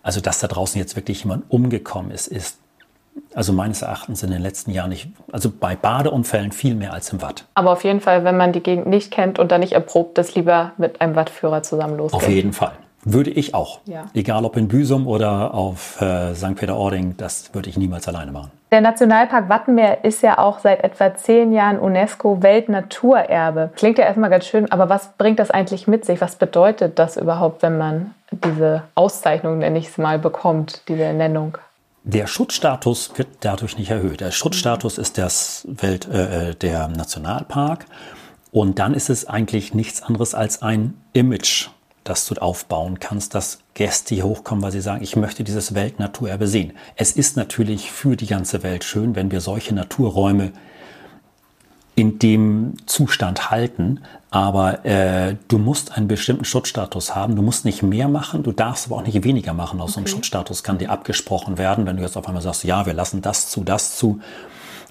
Also, 0.03 0.19
dass 0.19 0.39
da 0.39 0.47
draußen 0.47 0.79
jetzt 0.79 0.97
wirklich 0.97 1.23
jemand 1.23 1.49
umgekommen 1.49 2.11
ist, 2.11 2.27
ist 2.27 2.57
also 3.35 3.53
meines 3.53 3.81
Erachtens 3.81 4.23
in 4.23 4.31
den 4.31 4.41
letzten 4.41 4.71
Jahren 4.71 4.89
nicht, 4.89 5.09
also 5.31 5.51
bei 5.51 5.75
Badeunfällen 5.75 6.51
viel 6.51 6.75
mehr 6.75 6.93
als 6.93 7.11
im 7.11 7.21
Watt. 7.21 7.45
Aber 7.53 7.71
auf 7.71 7.83
jeden 7.83 8.01
Fall, 8.01 8.23
wenn 8.23 8.37
man 8.37 8.53
die 8.53 8.61
Gegend 8.61 8.87
nicht 8.87 9.11
kennt 9.11 9.37
und 9.39 9.51
da 9.51 9.57
nicht 9.57 9.73
erprobt 9.73 10.17
ist, 10.17 10.35
lieber 10.35 10.71
mit 10.77 11.01
einem 11.01 11.15
Wattführer 11.15 11.61
zusammen 11.61 11.97
losgehen. 11.97 12.23
Auf 12.23 12.29
jeden 12.29 12.53
Fall. 12.53 12.71
Würde 13.07 13.29
ich 13.29 13.53
auch. 13.53 13.81
Ja. 13.85 14.05
Egal 14.15 14.45
ob 14.45 14.57
in 14.57 14.67
Büsum 14.67 15.05
oder 15.05 15.53
auf 15.53 16.01
äh, 16.01 16.33
St. 16.33 16.55
Peter-Ording, 16.55 17.17
das 17.17 17.53
würde 17.53 17.69
ich 17.69 17.77
niemals 17.77 18.07
alleine 18.07 18.31
machen. 18.31 18.49
Der 18.71 18.81
Nationalpark 18.81 19.47
Wattenmeer 19.47 20.03
ist 20.03 20.23
ja 20.23 20.39
auch 20.39 20.57
seit 20.57 20.83
etwa 20.83 21.15
zehn 21.15 21.53
Jahren 21.53 21.77
UNESCO 21.77 22.41
Weltnaturerbe. 22.41 23.69
Klingt 23.75 23.99
ja 23.99 24.05
erstmal 24.05 24.31
ganz 24.31 24.47
schön, 24.47 24.71
aber 24.71 24.89
was 24.89 25.09
bringt 25.19 25.37
das 25.37 25.51
eigentlich 25.51 25.87
mit 25.87 26.03
sich? 26.03 26.19
Was 26.19 26.35
bedeutet 26.35 26.97
das 26.97 27.15
überhaupt, 27.15 27.61
wenn 27.61 27.77
man 27.77 28.15
diese 28.31 28.81
Auszeichnung, 28.95 29.59
nenne 29.59 29.77
ich 29.77 29.89
es 29.89 29.99
mal, 29.99 30.17
bekommt, 30.17 30.81
diese 30.87 31.13
Nennung? 31.13 31.59
Der 32.07 32.27
Schutzstatus 32.27 33.13
wird 33.15 33.29
dadurch 33.39 33.79
nicht 33.79 33.89
erhöht. 33.89 34.21
Der 34.21 34.29
Schutzstatus 34.29 34.99
ist 34.99 35.17
das 35.17 35.65
Welt, 35.67 36.07
äh, 36.07 36.51
äh, 36.51 36.55
der 36.55 36.87
Nationalpark. 36.87 37.87
Und 38.51 38.77
dann 38.77 38.93
ist 38.93 39.09
es 39.09 39.25
eigentlich 39.25 39.73
nichts 39.73 40.03
anderes 40.03 40.35
als 40.35 40.61
ein 40.61 40.93
Image, 41.13 41.69
das 42.03 42.27
du 42.27 42.35
aufbauen 42.35 42.99
kannst, 42.99 43.33
dass 43.33 43.57
Gäste 43.73 44.13
hier 44.13 44.25
hochkommen, 44.25 44.63
weil 44.63 44.71
sie 44.71 44.81
sagen, 44.81 45.01
ich 45.03 45.15
möchte 45.15 45.43
dieses 45.43 45.73
Weltnaturerbe 45.73 46.45
sehen. 46.47 46.73
Es 46.95 47.11
ist 47.11 47.37
natürlich 47.37 47.91
für 47.91 48.15
die 48.15 48.27
ganze 48.27 48.61
Welt 48.61 48.83
schön, 48.83 49.15
wenn 49.15 49.31
wir 49.31 49.41
solche 49.41 49.73
Naturräume 49.73 50.51
in 51.95 52.19
dem 52.19 52.73
Zustand 52.85 53.51
halten, 53.51 54.01
aber 54.29 54.83
äh, 54.85 55.37
du 55.47 55.57
musst 55.57 55.95
einen 55.95 56.09
bestimmten 56.09 56.43
Schutzstatus 56.43 57.15
haben. 57.15 57.37
Du 57.37 57.41
musst 57.41 57.63
nicht 57.63 57.83
mehr 57.83 58.09
machen, 58.09 58.43
du 58.43 58.51
darfst 58.51 58.87
aber 58.87 58.97
auch 58.97 59.05
nicht 59.05 59.23
weniger 59.23 59.53
machen. 59.53 59.79
Aus 59.79 59.91
okay. 59.91 59.93
so 59.93 59.99
einem 59.99 60.07
Schutzstatus 60.07 60.63
kann 60.63 60.77
dir 60.77 60.91
abgesprochen 60.91 61.57
werden, 61.57 61.85
wenn 61.85 61.95
du 61.95 62.03
jetzt 62.03 62.17
auf 62.17 62.27
einmal 62.27 62.43
sagst, 62.43 62.65
ja, 62.65 62.85
wir 62.85 62.93
lassen 62.93 63.21
das 63.21 63.49
zu, 63.49 63.63
das 63.63 63.97
zu. 63.97 64.19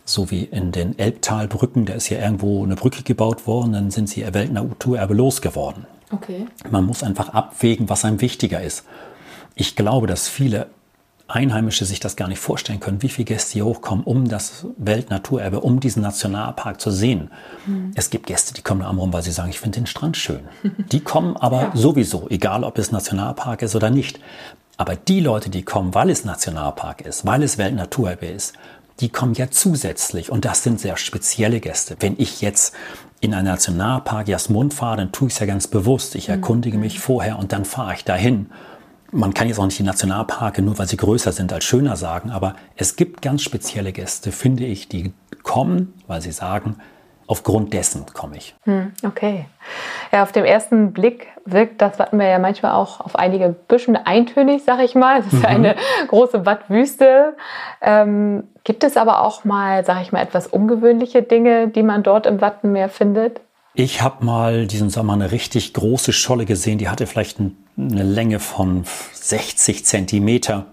So 0.07 0.31
wie 0.31 0.45
in 0.45 0.73
den 0.73 0.99
Elbtalbrücken, 0.99 1.85
da 1.85 1.95
ist 1.95 2.09
ja 2.09 2.19
irgendwo 2.19 2.63
eine 2.65 2.75
Brücke 2.75 3.03
gebaut 3.03 3.47
worden, 3.47 3.73
dann 3.73 3.91
sind 3.91 4.09
sie 4.09 4.23
Weltnaturerbe 4.23 5.15
losgeworden. 5.15 5.87
Okay. 6.11 6.47
Man 6.71 6.85
muss 6.85 7.03
einfach 7.03 7.31
abwägen, 7.31 7.89
was 7.89 8.05
einem 8.05 8.21
wichtiger 8.21 8.63
ist. 8.63 8.85
Ich 9.55 9.77
glaube, 9.77 10.07
dass 10.07 10.29
viele 10.29 10.67
Einheimische 11.27 11.87
sich 11.87 12.01
das 12.01 12.17
gar 12.17 12.29
nicht 12.29 12.39
vorstellen 12.39 12.81
können, 12.81 13.03
wie 13.03 13.09
viele 13.09 13.25
Gäste 13.25 13.55
hier 13.55 13.65
hochkommen, 13.65 14.05
um 14.05 14.29
das 14.29 14.67
Weltnaturerbe, 14.77 15.61
um 15.61 15.81
diesen 15.81 16.03
Nationalpark 16.03 16.81
zu 16.81 16.91
sehen. 16.91 17.31
Mhm. 17.67 17.93
Es 17.95 18.11
gibt 18.11 18.27
Gäste, 18.27 18.53
die 18.53 18.61
kommen 18.61 18.83
am 18.83 18.99
Rum, 18.99 19.13
weil 19.13 19.23
sie 19.23 19.33
sagen, 19.33 19.49
ich 19.49 19.59
finde 19.59 19.81
den 19.81 19.87
Strand 19.87 20.19
schön. 20.19 20.41
Die 20.93 21.01
kommen 21.01 21.37
aber 21.37 21.63
ja. 21.63 21.71
sowieso, 21.75 22.29
egal 22.29 22.63
ob 22.63 22.79
es 22.79 22.93
Nationalpark 22.93 23.63
ist 23.63 23.75
oder 23.75 23.91
nicht. 23.91 24.21
Aber 24.77 24.97
die 24.97 25.21
Leute, 25.21 25.51
die 25.51 25.63
kommen, 25.63 25.95
weil 25.95 26.11
es 26.11 26.25
Nationalpark 26.25 27.01
ist, 27.03 27.25
weil 27.25 27.43
es 27.43 27.59
Weltnaturerbe 27.59 28.27
ist, 28.27 28.55
die 29.01 29.09
kommen 29.09 29.35
ja 29.35 29.51
zusätzlich 29.51 30.31
und 30.31 30.45
das 30.45 30.63
sind 30.63 30.81
sehr 30.81 30.97
spezielle 30.97 31.61
Gäste. 31.61 31.97
Wenn 32.01 32.15
ich 32.19 32.41
jetzt 32.41 32.75
in 33.21 33.35
einen 33.35 33.47
Nationalpark 33.47 34.29
Jasmund 34.29 34.75
fahre, 34.75 34.99
dann 34.99 35.13
tue 35.13 35.29
ich 35.29 35.35
es 35.35 35.41
ja 35.41 35.47
ganz 35.47 35.69
bewusst. 35.69 36.15
Ich 36.17 36.29
mhm. 36.29 36.35
erkundige 36.35 36.79
mich 36.79 37.01
vorher 37.01 37.39
und 37.39 37.53
dann 37.53 37.65
fahre 37.65 37.95
ich 37.95 38.05
dahin 38.05 38.51
man 39.15 39.33
kann 39.33 39.49
jetzt 39.49 39.59
auch 39.59 39.65
nicht 39.65 39.79
die 39.79 39.85
Nationalparke 39.85 40.61
nur 40.61 40.79
weil 40.79 40.89
sie 40.89 40.97
größer 40.97 41.33
sind 41.33 41.53
als 41.53 41.65
schöner 41.65 41.97
sagen, 41.97 42.31
aber 42.31 42.57
es 42.77 42.97
gibt 42.97 43.23
ganz 43.23 43.43
spezielle 43.43 43.93
Gäste, 43.93 44.33
finde 44.33 44.65
ich, 44.65 44.89
die 44.89 45.13
kommen, 45.43 45.95
weil 46.07 46.21
sie 46.21 46.33
sagen, 46.33 46.77
aufgrund 47.27 47.73
dessen 47.73 48.05
komme 48.13 48.37
ich. 48.37 48.55
Hm, 48.65 48.93
okay. 49.05 49.47
Ja, 50.13 50.23
auf 50.23 50.33
den 50.33 50.45
ersten 50.45 50.93
Blick 50.93 51.29
wirkt 51.45 51.81
das 51.81 51.99
Wattenmeer 51.99 52.29
ja 52.29 52.39
manchmal 52.39 52.73
auch 52.73 53.01
auf 53.01 53.17
einige 53.17 53.51
Büschen 53.51 53.97
eintönig, 53.97 54.63
sag 54.65 54.81
ich 54.81 54.95
mal. 54.95 55.21
Es 55.21 55.27
ist 55.27 55.41
mhm. 55.41 55.47
eine 55.47 55.77
große 56.09 56.45
Wattwüste. 56.45 57.35
Ähm, 57.81 58.45
gibt 58.65 58.85
es 58.85 58.97
aber 58.97 59.23
auch 59.23 59.45
mal, 59.45 59.85
sag 59.85 60.03
ich 60.03 60.13
mal, 60.13 60.23
etwas 60.23 60.47
ungewöhnliche 60.47 61.23
Dinge, 61.23 61.69
die 61.69 61.83
man 61.83 62.03
dort 62.03 62.27
im 62.27 62.41
Wattenmeer 62.41 62.89
findet? 62.89 63.41
Ich 63.77 64.03
habe 64.03 64.25
mal 64.25 64.69
diesen 64.69 64.89
Sommer 64.89 65.15
eine 65.15 65.33
richtig 65.33 65.73
große 65.75 66.13
Scholle 66.13 66.45
gesehen, 66.45 66.79
die 66.79 66.89
hatte 66.89 67.09
vielleicht 67.09 67.41
eine 67.41 67.53
Länge 67.77 68.39
von 68.39 68.85
60 69.15 69.85
Zentimeter. 69.85 70.67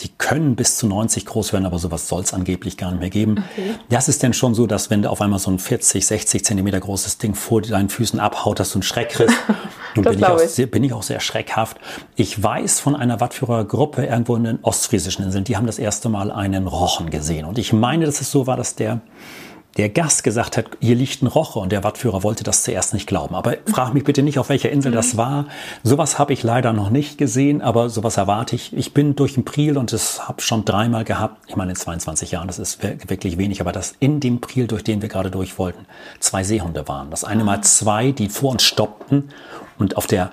Die 0.00 0.08
können 0.08 0.56
bis 0.56 0.76
zu 0.78 0.86
90 0.86 1.26
groß 1.26 1.52
werden, 1.52 1.66
aber 1.66 1.78
sowas 1.78 2.08
soll 2.08 2.22
es 2.22 2.32
angeblich 2.32 2.78
gar 2.78 2.90
nicht 2.90 3.00
mehr 3.00 3.10
geben. 3.10 3.44
Okay. 3.52 3.74
Das 3.90 4.08
ist 4.08 4.22
denn 4.22 4.32
schon 4.32 4.54
so, 4.54 4.66
dass 4.66 4.88
wenn 4.88 5.02
du 5.02 5.10
auf 5.10 5.20
einmal 5.20 5.38
so 5.38 5.50
ein 5.50 5.58
40, 5.58 6.06
60 6.06 6.44
Zentimeter 6.46 6.80
großes 6.80 7.18
Ding 7.18 7.34
vor 7.34 7.60
deinen 7.60 7.90
Füßen 7.90 8.20
abhaut, 8.20 8.58
dass 8.58 8.70
du 8.70 8.76
einen 8.76 8.82
Schreck 8.82 9.10
kriegst. 9.10 9.36
Und 9.94 10.04
bin 10.04 10.18
ich, 10.18 10.26
auch 10.26 10.38
sehr, 10.38 10.66
bin 10.66 10.84
ich 10.84 10.92
auch 10.92 11.02
sehr 11.02 11.20
schreckhaft. 11.20 11.78
Ich 12.16 12.42
weiß 12.42 12.80
von 12.80 12.94
einer 12.94 13.20
Wattführergruppe 13.20 14.04
irgendwo 14.04 14.36
in 14.36 14.44
den 14.44 14.58
ostfriesischen 14.60 15.24
Inseln, 15.24 15.44
die 15.44 15.56
haben 15.56 15.66
das 15.66 15.78
erste 15.78 16.10
Mal 16.10 16.30
einen 16.30 16.66
Rochen 16.66 17.08
gesehen. 17.08 17.46
Und 17.46 17.58
ich 17.58 17.72
meine, 17.72 18.04
dass 18.04 18.20
es 18.20 18.30
so 18.30 18.46
war, 18.46 18.58
dass 18.58 18.74
der 18.74 19.00
der 19.76 19.90
Gast 19.90 20.24
gesagt 20.24 20.56
hat, 20.56 20.66
hier 20.80 20.94
liegt 20.94 21.22
ein 21.22 21.26
Roche 21.26 21.58
und 21.58 21.70
der 21.70 21.84
Wattführer 21.84 22.22
wollte 22.22 22.44
das 22.44 22.62
zuerst 22.62 22.94
nicht 22.94 23.06
glauben. 23.06 23.34
Aber 23.34 23.56
frag 23.66 23.92
mich 23.92 24.04
bitte 24.04 24.22
nicht, 24.22 24.38
auf 24.38 24.48
welcher 24.48 24.70
Insel 24.70 24.92
das 24.92 25.14
mhm. 25.14 25.18
war. 25.18 25.46
Sowas 25.82 26.18
habe 26.18 26.32
ich 26.32 26.42
leider 26.42 26.72
noch 26.72 26.90
nicht 26.90 27.18
gesehen, 27.18 27.60
aber 27.60 27.90
sowas 27.90 28.16
erwarte 28.16 28.56
ich. 28.56 28.74
Ich 28.76 28.94
bin 28.94 29.16
durch 29.16 29.34
den 29.34 29.44
Priel 29.44 29.76
und 29.76 29.92
das 29.92 30.28
habe 30.28 30.40
schon 30.40 30.64
dreimal 30.64 31.04
gehabt. 31.04 31.42
Ich 31.46 31.56
meine, 31.56 31.72
in 31.72 31.76
22 31.76 32.30
Jahren, 32.30 32.46
das 32.46 32.58
ist 32.58 32.82
wirklich 32.82 33.38
wenig, 33.38 33.60
aber 33.60 33.72
dass 33.72 33.94
in 34.00 34.20
dem 34.20 34.40
Priel, 34.40 34.66
durch 34.66 34.84
den 34.84 35.02
wir 35.02 35.08
gerade 35.08 35.30
durch 35.30 35.58
wollten, 35.58 35.86
zwei 36.20 36.42
Seehunde 36.42 36.88
waren. 36.88 37.10
Das 37.10 37.24
eine 37.24 37.44
Mal 37.44 37.58
ah. 37.58 37.62
zwei, 37.62 38.12
die 38.12 38.28
vor 38.28 38.52
uns 38.52 38.62
stoppten 38.62 39.30
und 39.78 39.96
auf 39.96 40.06
der 40.06 40.30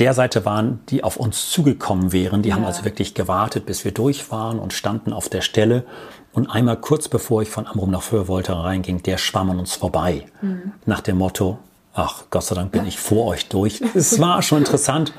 der 0.00 0.14
Seite 0.14 0.46
waren, 0.46 0.80
die 0.88 1.04
auf 1.04 1.18
uns 1.18 1.50
zugekommen 1.50 2.12
wären. 2.12 2.42
Die 2.42 2.48
ja. 2.48 2.54
haben 2.54 2.64
also 2.64 2.84
wirklich 2.84 3.14
gewartet, 3.14 3.66
bis 3.66 3.84
wir 3.84 3.92
durch 3.92 4.30
waren 4.30 4.58
und 4.58 4.72
standen 4.72 5.12
auf 5.12 5.28
der 5.28 5.42
Stelle. 5.42 5.84
Und 6.32 6.48
einmal 6.48 6.76
kurz 6.76 7.08
bevor 7.08 7.42
ich 7.42 7.48
von 7.48 7.66
Amrum 7.66 7.90
nach 7.90 8.02
Föhr 8.02 8.28
wollte 8.28 8.52
reinging, 8.52 9.02
der 9.02 9.18
schwamm 9.18 9.50
an 9.50 9.58
uns 9.58 9.74
vorbei. 9.74 10.26
Mhm. 10.40 10.72
Nach 10.86 11.00
dem 11.00 11.18
Motto, 11.18 11.58
ach 11.94 12.24
Gott 12.30 12.44
sei 12.44 12.54
Dank 12.54 12.72
bin 12.72 12.86
ich 12.86 12.98
vor 12.98 13.26
euch 13.26 13.48
durch. 13.48 13.82
Es 13.94 14.20
war 14.20 14.42
schon 14.42 14.58
interessant. 14.58 15.12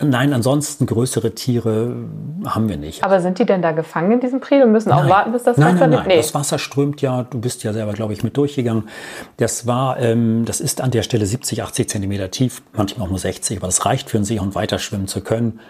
Nein, 0.00 0.32
ansonsten 0.32 0.86
größere 0.86 1.36
Tiere 1.36 1.94
haben 2.44 2.68
wir 2.68 2.76
nicht. 2.76 3.04
Aber 3.04 3.20
sind 3.20 3.38
die 3.38 3.46
denn 3.46 3.62
da 3.62 3.70
gefangen 3.70 4.12
in 4.12 4.20
diesem 4.20 4.40
Priel 4.40 4.64
und 4.64 4.72
müssen 4.72 4.90
auch 4.90 5.08
warten, 5.08 5.30
bis 5.30 5.44
das 5.44 5.56
nein, 5.56 5.76
Wasser 5.76 5.86
nein, 5.86 5.98
nein. 6.00 6.08
Nee. 6.08 6.16
Das 6.16 6.34
Wasser 6.34 6.58
strömt 6.58 7.00
ja, 7.00 7.22
du 7.22 7.40
bist 7.40 7.62
ja 7.62 7.72
selber, 7.72 7.92
glaube 7.92 8.12
ich, 8.12 8.24
mit 8.24 8.36
durchgegangen. 8.36 8.88
Das 9.36 9.68
war, 9.68 10.00
ähm, 10.00 10.44
das 10.46 10.60
ist 10.60 10.80
an 10.80 10.90
der 10.90 11.02
Stelle 11.02 11.26
70, 11.26 11.62
80 11.62 11.88
Zentimeter 11.88 12.30
tief, 12.32 12.62
manchmal 12.72 13.06
auch 13.06 13.10
nur 13.10 13.20
60, 13.20 13.58
aber 13.58 13.68
das 13.68 13.86
reicht 13.86 14.10
für 14.10 14.18
einen 14.18 14.24
Seehund 14.24 14.56
weiter 14.56 14.80
schwimmen 14.80 15.06
zu 15.06 15.20
können 15.20 15.60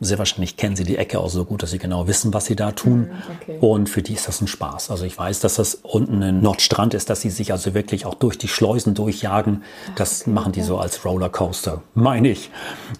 sehr 0.00 0.18
wahrscheinlich 0.18 0.56
kennen 0.56 0.76
sie 0.76 0.84
die 0.84 0.96
Ecke 0.96 1.18
auch 1.18 1.30
so 1.30 1.44
gut, 1.44 1.62
dass 1.62 1.70
sie 1.70 1.78
genau 1.78 2.06
wissen, 2.06 2.32
was 2.34 2.46
sie 2.46 2.56
da 2.56 2.72
tun. 2.72 3.00
Mhm, 3.00 3.10
okay. 3.40 3.58
Und 3.60 3.88
für 3.88 4.02
die 4.02 4.14
ist 4.14 4.28
das 4.28 4.40
ein 4.40 4.46
Spaß. 4.46 4.90
Also 4.90 5.04
ich 5.04 5.16
weiß, 5.16 5.40
dass 5.40 5.56
das 5.56 5.76
unten 5.82 6.22
ein 6.22 6.42
Nordstrand 6.42 6.94
ist, 6.94 7.10
dass 7.10 7.20
sie 7.20 7.30
sich 7.30 7.52
also 7.52 7.74
wirklich 7.74 8.06
auch 8.06 8.14
durch 8.14 8.38
die 8.38 8.48
Schleusen 8.48 8.94
durchjagen. 8.94 9.62
Das 9.96 10.22
okay, 10.22 10.30
machen 10.30 10.52
die 10.52 10.62
so 10.62 10.78
als 10.78 11.04
Rollercoaster, 11.04 11.82
meine 11.94 12.28
ich. 12.28 12.50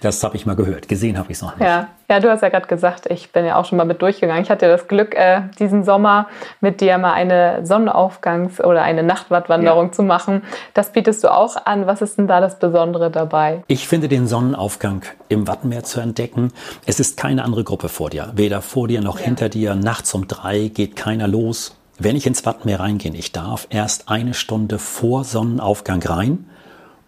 Das 0.00 0.22
habe 0.22 0.36
ich 0.36 0.46
mal 0.46 0.56
gehört. 0.56 0.88
Gesehen 0.88 1.18
habe 1.18 1.30
ich 1.30 1.38
es 1.38 1.42
noch 1.42 1.56
nicht. 1.56 1.66
Ja. 1.66 1.88
Ja, 2.08 2.20
du 2.20 2.30
hast 2.30 2.42
ja 2.42 2.50
gerade 2.50 2.66
gesagt, 2.66 3.06
ich 3.10 3.32
bin 3.32 3.44
ja 3.44 3.56
auch 3.56 3.64
schon 3.64 3.78
mal 3.78 3.84
mit 3.84 4.00
durchgegangen. 4.00 4.42
Ich 4.42 4.50
hatte 4.50 4.68
das 4.68 4.86
Glück, 4.86 5.14
äh, 5.16 5.42
diesen 5.58 5.82
Sommer 5.82 6.28
mit 6.60 6.80
dir 6.80 6.98
mal 6.98 7.12
eine 7.12 7.62
Sonnenaufgangs- 7.64 8.62
oder 8.62 8.82
eine 8.82 9.02
Nachtwattwanderung 9.02 9.86
ja. 9.86 9.92
zu 9.92 10.02
machen. 10.04 10.42
Das 10.74 10.92
bietest 10.92 11.24
du 11.24 11.32
auch 11.32 11.56
an. 11.64 11.86
Was 11.86 12.02
ist 12.02 12.18
denn 12.18 12.28
da 12.28 12.40
das 12.40 12.58
Besondere 12.58 13.10
dabei? 13.10 13.64
Ich 13.66 13.88
finde 13.88 14.08
den 14.08 14.28
Sonnenaufgang 14.28 15.02
im 15.28 15.48
Wattenmeer 15.48 15.82
zu 15.82 16.00
entdecken. 16.00 16.52
Es 16.86 17.00
ist 17.00 17.16
keine 17.16 17.44
andere 17.44 17.64
Gruppe 17.64 17.88
vor 17.88 18.10
dir. 18.10 18.30
Weder 18.34 18.62
vor 18.62 18.86
dir 18.86 19.00
noch 19.00 19.18
ja. 19.18 19.24
hinter 19.24 19.48
dir. 19.48 19.74
Nachts 19.74 20.14
um 20.14 20.28
drei 20.28 20.68
geht 20.68 20.94
keiner 20.94 21.26
los. 21.26 21.76
Wenn 21.98 22.14
ich 22.14 22.26
ins 22.26 22.44
Wattenmeer 22.46 22.80
reingehe, 22.80 23.14
ich 23.14 23.32
darf 23.32 23.66
erst 23.70 24.10
eine 24.10 24.34
Stunde 24.34 24.78
vor 24.78 25.24
Sonnenaufgang 25.24 26.02
rein 26.02 26.46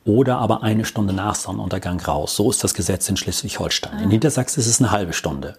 oder 0.09 0.39
aber 0.39 0.63
eine 0.63 0.87
Stunde 0.87 1.13
nach 1.13 1.35
Sonnenuntergang 1.35 2.01
raus. 2.01 2.35
So 2.35 2.51
ist 2.51 2.65
das 2.65 2.73
Gesetz 2.73 3.09
in 3.11 3.19
Schleswig-Holstein. 3.19 4.05
In 4.05 4.09
Niedersachsen 4.09 4.59
ist 4.59 4.67
es 4.67 4.81
eine 4.81 4.91
halbe 4.91 5.13
Stunde. 5.13 5.57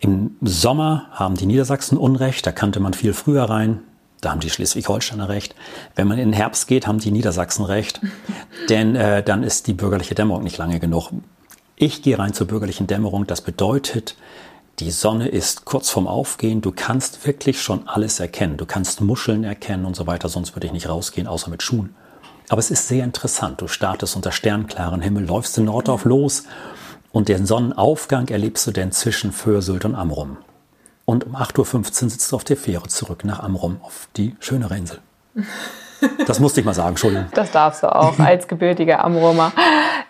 Im 0.00 0.36
Sommer 0.40 1.06
haben 1.10 1.34
die 1.34 1.44
Niedersachsen 1.44 1.98
Unrecht, 1.98 2.46
da 2.46 2.52
kannte 2.52 2.80
man 2.80 2.94
viel 2.94 3.12
früher 3.12 3.44
rein. 3.44 3.80
Da 4.22 4.30
haben 4.30 4.40
die 4.40 4.48
Schleswig-Holsteiner 4.48 5.28
recht. 5.28 5.54
Wenn 5.94 6.08
man 6.08 6.18
in 6.18 6.30
den 6.30 6.32
Herbst 6.32 6.66
geht, 6.66 6.86
haben 6.86 6.98
die 6.98 7.10
Niedersachsen 7.10 7.64
recht. 7.64 8.00
Denn 8.70 8.96
äh, 8.96 9.22
dann 9.22 9.42
ist 9.42 9.66
die 9.66 9.74
bürgerliche 9.74 10.14
Dämmerung 10.14 10.44
nicht 10.44 10.56
lange 10.56 10.80
genug. 10.80 11.10
Ich 11.76 12.02
gehe 12.02 12.18
rein 12.18 12.32
zur 12.32 12.46
bürgerlichen 12.46 12.86
Dämmerung. 12.86 13.26
Das 13.26 13.42
bedeutet, 13.42 14.16
die 14.78 14.90
Sonne 14.90 15.28
ist 15.28 15.66
kurz 15.66 15.90
vorm 15.90 16.08
Aufgehen. 16.08 16.62
Du 16.62 16.72
kannst 16.72 17.26
wirklich 17.26 17.60
schon 17.60 17.86
alles 17.86 18.18
erkennen. 18.18 18.56
Du 18.56 18.64
kannst 18.64 19.02
Muscheln 19.02 19.44
erkennen 19.44 19.84
und 19.84 19.94
so 19.94 20.06
weiter. 20.06 20.30
Sonst 20.30 20.56
würde 20.56 20.66
ich 20.66 20.72
nicht 20.72 20.88
rausgehen, 20.88 21.26
außer 21.26 21.50
mit 21.50 21.62
Schuhen. 21.62 21.94
Aber 22.48 22.58
es 22.58 22.70
ist 22.70 22.88
sehr 22.88 23.04
interessant. 23.04 23.60
Du 23.60 23.68
startest 23.68 24.16
unter 24.16 24.32
sternklaren 24.32 25.00
Himmel, 25.00 25.26
läufst 25.26 25.58
in 25.58 25.64
Norddorf 25.64 26.04
los 26.04 26.44
und 27.12 27.28
den 27.28 27.46
Sonnenaufgang 27.46 28.28
erlebst 28.28 28.66
du 28.66 28.70
denn 28.70 28.92
zwischen 28.92 29.32
Föhrsylt 29.32 29.84
und 29.84 29.94
Amrum. 29.94 30.38
Und 31.04 31.24
um 31.24 31.36
8.15 31.36 32.04
Uhr 32.04 32.10
sitzt 32.10 32.32
du 32.32 32.36
auf 32.36 32.44
der 32.44 32.56
Fähre 32.56 32.88
zurück 32.88 33.24
nach 33.24 33.40
Amrum 33.40 33.78
auf 33.82 34.08
die 34.16 34.36
schönere 34.40 34.76
Insel. 34.76 34.98
Das 36.26 36.38
musste 36.38 36.60
ich 36.60 36.66
mal 36.66 36.74
sagen, 36.74 36.90
Entschuldigung. 36.90 37.26
Das 37.34 37.50
darfst 37.50 37.82
du 37.82 37.94
auch 37.94 38.18
als 38.18 38.46
gebürtiger 38.46 39.04
Amrumer. 39.04 39.52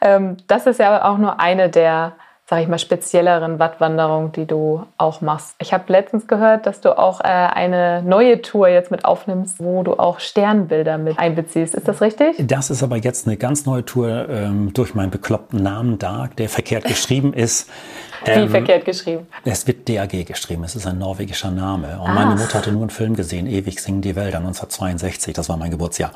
Ähm, 0.00 0.36
das 0.46 0.66
ist 0.66 0.78
ja 0.78 1.04
auch 1.04 1.18
nur 1.18 1.40
eine 1.40 1.70
der 1.70 2.14
sage 2.48 2.62
ich 2.62 2.68
mal, 2.68 2.78
spezielleren 2.78 3.58
Wattwanderung, 3.58 4.32
die 4.32 4.46
du 4.46 4.86
auch 4.96 5.20
machst. 5.20 5.54
Ich 5.60 5.74
habe 5.74 5.92
letztens 5.92 6.26
gehört, 6.26 6.64
dass 6.64 6.80
du 6.80 6.96
auch 6.96 7.20
äh, 7.20 7.24
eine 7.24 8.02
neue 8.02 8.40
Tour 8.40 8.68
jetzt 8.68 8.90
mit 8.90 9.04
aufnimmst, 9.04 9.60
wo 9.60 9.82
du 9.82 9.98
auch 9.98 10.18
Sternbilder 10.18 10.96
mit 10.96 11.18
einbeziehst. 11.18 11.74
Ist 11.74 11.86
das 11.88 12.00
richtig? 12.00 12.36
Das 12.38 12.70
ist 12.70 12.82
aber 12.82 12.96
jetzt 12.96 13.26
eine 13.26 13.36
ganz 13.36 13.66
neue 13.66 13.84
Tour 13.84 14.30
ähm, 14.30 14.72
durch 14.72 14.94
meinen 14.94 15.10
bekloppten 15.10 15.62
Namen 15.62 15.98
Dark, 15.98 16.36
der 16.36 16.48
verkehrt 16.48 16.84
geschrieben 16.84 17.34
ist. 17.34 17.70
Ähm, 18.26 18.46
Wie 18.46 18.48
verkehrt 18.48 18.84
geschrieben? 18.84 19.28
Es 19.44 19.64
wird 19.68 19.88
DAG 19.88 20.26
geschrieben. 20.26 20.64
Es 20.64 20.74
ist 20.74 20.88
ein 20.88 20.98
norwegischer 20.98 21.52
Name. 21.52 22.00
Und 22.00 22.08
Ach. 22.08 22.14
meine 22.14 22.34
Mutter 22.34 22.54
hatte 22.54 22.72
nur 22.72 22.80
einen 22.80 22.90
Film 22.90 23.14
gesehen, 23.14 23.46
Ewig 23.46 23.80
singen 23.80 24.02
die 24.02 24.16
Wälder, 24.16 24.38
1962. 24.38 25.34
Das 25.34 25.48
war 25.48 25.56
mein 25.56 25.70
Geburtsjahr. 25.70 26.10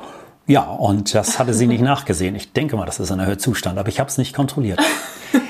Ja, 0.47 0.63
und 0.63 1.15
das 1.15 1.39
hatte 1.39 1.55
sie 1.55 1.67
nicht 1.67 1.83
nachgesehen. 1.83 2.35
Ich 2.35 2.53
denke 2.53 2.77
mal, 2.77 2.85
das 2.85 2.99
ist 2.99 3.13
ein 3.13 3.21
erhöhter 3.21 3.39
Zustand, 3.39 3.79
aber 3.79 3.89
ich 3.89 4.01
habe 4.01 4.11
es 4.11 4.19
nicht 4.19 4.35
kontrolliert. 4.35 4.81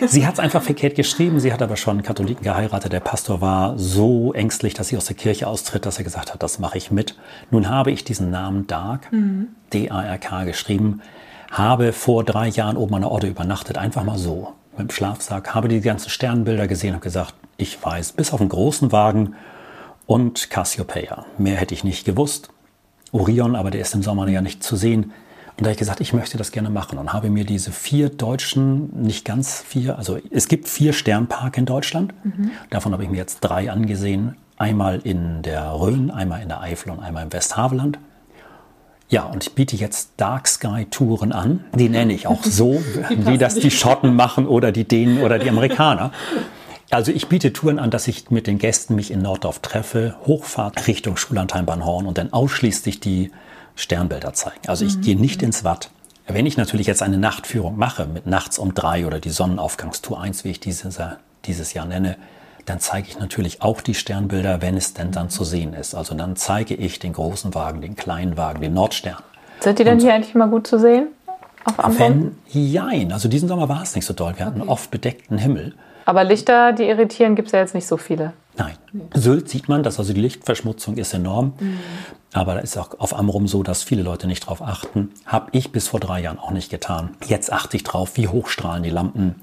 sie 0.06 0.26
hat 0.26 0.34
es 0.34 0.40
einfach 0.40 0.62
verkehrt 0.62 0.96
geschrieben. 0.96 1.40
Sie 1.40 1.52
hat 1.52 1.62
aber 1.62 1.76
schon 1.76 1.92
einen 1.92 2.02
Katholiken 2.02 2.44
geheiratet. 2.44 2.92
Der 2.92 3.00
Pastor 3.00 3.40
war 3.40 3.78
so 3.78 4.34
ängstlich, 4.34 4.74
dass 4.74 4.88
sie 4.88 4.96
aus 4.96 5.06
der 5.06 5.16
Kirche 5.16 5.46
austritt, 5.46 5.86
dass 5.86 5.98
er 5.98 6.04
gesagt 6.04 6.34
hat, 6.34 6.42
das 6.42 6.58
mache 6.58 6.76
ich 6.76 6.90
mit. 6.90 7.16
Nun 7.50 7.70
habe 7.70 7.90
ich 7.90 8.04
diesen 8.04 8.30
Namen 8.30 8.66
Dark, 8.66 9.10
mhm. 9.12 9.48
D-A-R-K 9.72 10.44
geschrieben, 10.44 11.00
habe 11.50 11.92
vor 11.92 12.24
drei 12.24 12.48
Jahren 12.48 12.76
oben 12.76 12.94
an 12.94 13.02
der 13.02 13.10
Orte 13.10 13.28
übernachtet, 13.28 13.78
einfach 13.78 14.04
mal 14.04 14.18
so, 14.18 14.52
mit 14.76 14.88
dem 14.88 14.90
Schlafsack, 14.90 15.54
habe 15.54 15.68
die 15.68 15.80
ganzen 15.80 16.10
Sternbilder 16.10 16.66
gesehen 16.66 16.94
und 16.94 17.02
gesagt, 17.02 17.34
ich 17.56 17.82
weiß, 17.82 18.12
bis 18.12 18.32
auf 18.32 18.40
einen 18.40 18.48
großen 18.48 18.92
Wagen 18.92 19.34
und 20.06 20.50
Cassiopeia. 20.50 21.26
Mehr 21.38 21.56
hätte 21.56 21.74
ich 21.74 21.84
nicht 21.84 22.04
gewusst. 22.04 22.50
Orion, 23.12 23.54
aber 23.54 23.70
der 23.70 23.82
ist 23.82 23.94
im 23.94 24.02
Sommer 24.02 24.26
ja 24.28 24.40
nicht 24.40 24.62
zu 24.64 24.76
sehen. 24.76 25.12
Und 25.56 25.60
da 25.60 25.64
habe 25.66 25.72
ich 25.72 25.78
gesagt, 25.78 26.00
ich 26.00 26.14
möchte 26.14 26.38
das 26.38 26.50
gerne 26.50 26.70
machen 26.70 26.98
und 26.98 27.12
habe 27.12 27.28
mir 27.28 27.44
diese 27.44 27.72
vier 27.72 28.08
deutschen, 28.08 28.90
nicht 29.02 29.24
ganz 29.24 29.60
vier, 29.60 29.98
also 29.98 30.18
es 30.30 30.48
gibt 30.48 30.66
vier 30.66 30.94
Sternparke 30.94 31.60
in 31.60 31.66
Deutschland. 31.66 32.14
Mhm. 32.24 32.50
Davon 32.70 32.92
habe 32.92 33.04
ich 33.04 33.10
mir 33.10 33.18
jetzt 33.18 33.40
drei 33.40 33.70
angesehen. 33.70 34.36
Einmal 34.56 35.00
in 35.04 35.42
der 35.42 35.72
Rhön, 35.78 36.10
einmal 36.10 36.40
in 36.42 36.48
der 36.48 36.62
Eifel 36.62 36.90
und 36.90 37.00
einmal 37.00 37.24
im 37.24 37.32
Westhaveland. 37.32 37.98
Ja, 39.08 39.24
und 39.24 39.44
ich 39.44 39.54
biete 39.54 39.76
jetzt 39.76 40.12
Dark 40.16 40.48
Sky 40.48 40.86
Touren 40.90 41.32
an. 41.32 41.64
Die 41.74 41.90
nenne 41.90 42.14
ich 42.14 42.26
auch 42.26 42.42
so, 42.44 42.82
wie 43.10 43.36
das 43.36 43.56
die 43.56 43.70
Schotten 43.70 44.14
machen 44.16 44.46
oder 44.46 44.72
die 44.72 44.84
Dänen 44.84 45.22
oder 45.22 45.38
die 45.38 45.50
Amerikaner. 45.50 46.12
Also 46.92 47.10
ich 47.10 47.28
biete 47.28 47.54
Touren 47.54 47.78
an, 47.78 47.90
dass 47.90 48.06
ich 48.06 48.30
mit 48.30 48.46
den 48.46 48.58
Gästen 48.58 48.94
mich 48.94 49.10
in 49.10 49.22
Norddorf 49.22 49.60
treffe, 49.60 50.14
Hochfahrt 50.26 50.86
Richtung 50.86 51.16
Schullandheim-Bahnhorn 51.16 52.04
und 52.04 52.18
dann 52.18 52.34
ausschließlich 52.34 53.00
die 53.00 53.30
Sternbilder 53.76 54.34
zeigen. 54.34 54.68
Also 54.68 54.84
ich 54.84 54.98
mhm. 54.98 55.00
gehe 55.00 55.16
nicht 55.16 55.42
ins 55.42 55.64
Watt. 55.64 55.90
Wenn 56.26 56.44
ich 56.44 56.58
natürlich 56.58 56.86
jetzt 56.86 57.02
eine 57.02 57.16
Nachtführung 57.16 57.78
mache, 57.78 58.04
mit 58.04 58.26
nachts 58.26 58.58
um 58.58 58.74
drei 58.74 59.06
oder 59.06 59.20
die 59.20 59.30
Sonnenaufgangstour 59.30 60.20
1, 60.20 60.44
wie 60.44 60.50
ich 60.50 60.60
dieses, 60.60 60.98
dieses 61.46 61.72
Jahr 61.72 61.86
nenne, 61.86 62.16
dann 62.66 62.78
zeige 62.78 63.08
ich 63.08 63.18
natürlich 63.18 63.62
auch 63.62 63.80
die 63.80 63.94
Sternbilder, 63.94 64.60
wenn 64.60 64.76
es 64.76 64.92
denn 64.92 65.12
dann 65.12 65.30
zu 65.30 65.44
sehen 65.44 65.72
ist. 65.72 65.94
Also 65.94 66.14
dann 66.14 66.36
zeige 66.36 66.74
ich 66.74 66.98
den 66.98 67.14
großen 67.14 67.54
Wagen, 67.54 67.80
den 67.80 67.96
kleinen 67.96 68.36
Wagen, 68.36 68.60
den 68.60 68.74
Nordstern. 68.74 69.16
Sind 69.60 69.78
die 69.78 69.84
denn 69.84 69.98
hier 69.98 70.12
eigentlich 70.12 70.34
mal 70.34 70.48
gut 70.48 70.66
zu 70.66 70.78
sehen? 70.78 71.08
Auf 71.64 71.82
Amrum? 71.82 71.98
Wenn, 71.98 72.36
jein. 72.48 73.12
Also 73.12 73.30
diesen 73.30 73.48
Sommer 73.48 73.70
war 73.70 73.82
es 73.82 73.94
nicht 73.94 74.04
so 74.04 74.12
doll. 74.12 74.34
Wir 74.36 74.44
hatten 74.44 74.60
okay. 74.60 74.70
oft 74.70 74.90
bedeckten 74.90 75.38
Himmel. 75.38 75.74
Aber 76.04 76.24
Lichter, 76.24 76.72
die 76.72 76.84
irritieren, 76.84 77.34
gibt 77.34 77.48
es 77.48 77.52
ja 77.52 77.60
jetzt 77.60 77.74
nicht 77.74 77.86
so 77.86 77.96
viele. 77.96 78.32
Nein. 78.56 78.76
Sylt 79.14 79.48
sieht 79.48 79.68
man, 79.68 79.82
dass 79.82 79.98
also 79.98 80.12
die 80.12 80.20
Lichtverschmutzung 80.20 80.96
ist 80.98 81.14
enorm. 81.14 81.54
Mhm. 81.58 81.78
Aber 82.34 82.54
da 82.54 82.60
ist 82.60 82.76
auch 82.76 82.98
auf 82.98 83.18
Amrum 83.18 83.46
so, 83.46 83.62
dass 83.62 83.82
viele 83.82 84.02
Leute 84.02 84.26
nicht 84.26 84.46
drauf 84.46 84.62
achten. 84.62 85.10
Habe 85.26 85.48
ich 85.52 85.72
bis 85.72 85.88
vor 85.88 86.00
drei 86.00 86.20
Jahren 86.20 86.38
auch 86.38 86.50
nicht 86.50 86.70
getan. 86.70 87.16
Jetzt 87.24 87.52
achte 87.52 87.76
ich 87.76 87.84
drauf, 87.84 88.16
wie 88.16 88.28
hoch 88.28 88.48
strahlen 88.48 88.82
die 88.82 88.90
Lampen 88.90 89.36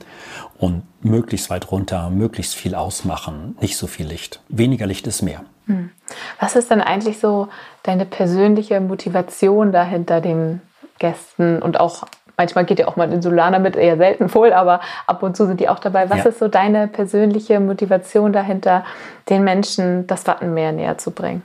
und 0.57 0.83
möglichst 1.01 1.49
weit 1.49 1.71
runter, 1.71 2.09
möglichst 2.09 2.55
viel 2.55 2.75
ausmachen, 2.75 3.57
nicht 3.61 3.77
so 3.77 3.87
viel 3.87 4.07
Licht. 4.07 4.41
Weniger 4.49 4.85
Licht 4.85 5.07
ist 5.07 5.21
mehr. 5.21 5.43
Mhm. 5.65 5.91
Was 6.39 6.55
ist 6.55 6.69
denn 6.71 6.81
eigentlich 6.81 7.19
so 7.19 7.47
deine 7.83 8.05
persönliche 8.05 8.79
Motivation 8.79 9.71
dahinter 9.71 10.21
den 10.21 10.61
Gästen 10.97 11.61
und 11.61 11.79
auch 11.79 12.03
Manchmal 12.39 12.63
geht 12.63 12.79
ja 12.79 12.87
auch 12.87 12.95
mal 12.95 13.03
ein 13.03 13.11
Insulaner 13.11 13.59
mit, 13.59 13.75
eher 13.75 13.97
selten 13.97 14.33
wohl, 14.33 14.53
aber 14.53 14.79
ab 15.07 15.21
und 15.23 15.35
zu 15.35 15.45
sind 15.45 15.59
die 15.59 15.67
auch 15.67 15.79
dabei. 15.79 16.09
Was 16.09 16.19
ja. 16.19 16.23
ist 16.29 16.39
so 16.39 16.47
deine 16.47 16.87
persönliche 16.87 17.59
Motivation 17.59 18.31
dahinter, 18.31 18.85
den 19.27 19.43
Menschen 19.43 20.07
das 20.07 20.25
Wattenmeer 20.25 20.71
näher 20.71 20.97
zu 20.97 21.11
bringen? 21.11 21.43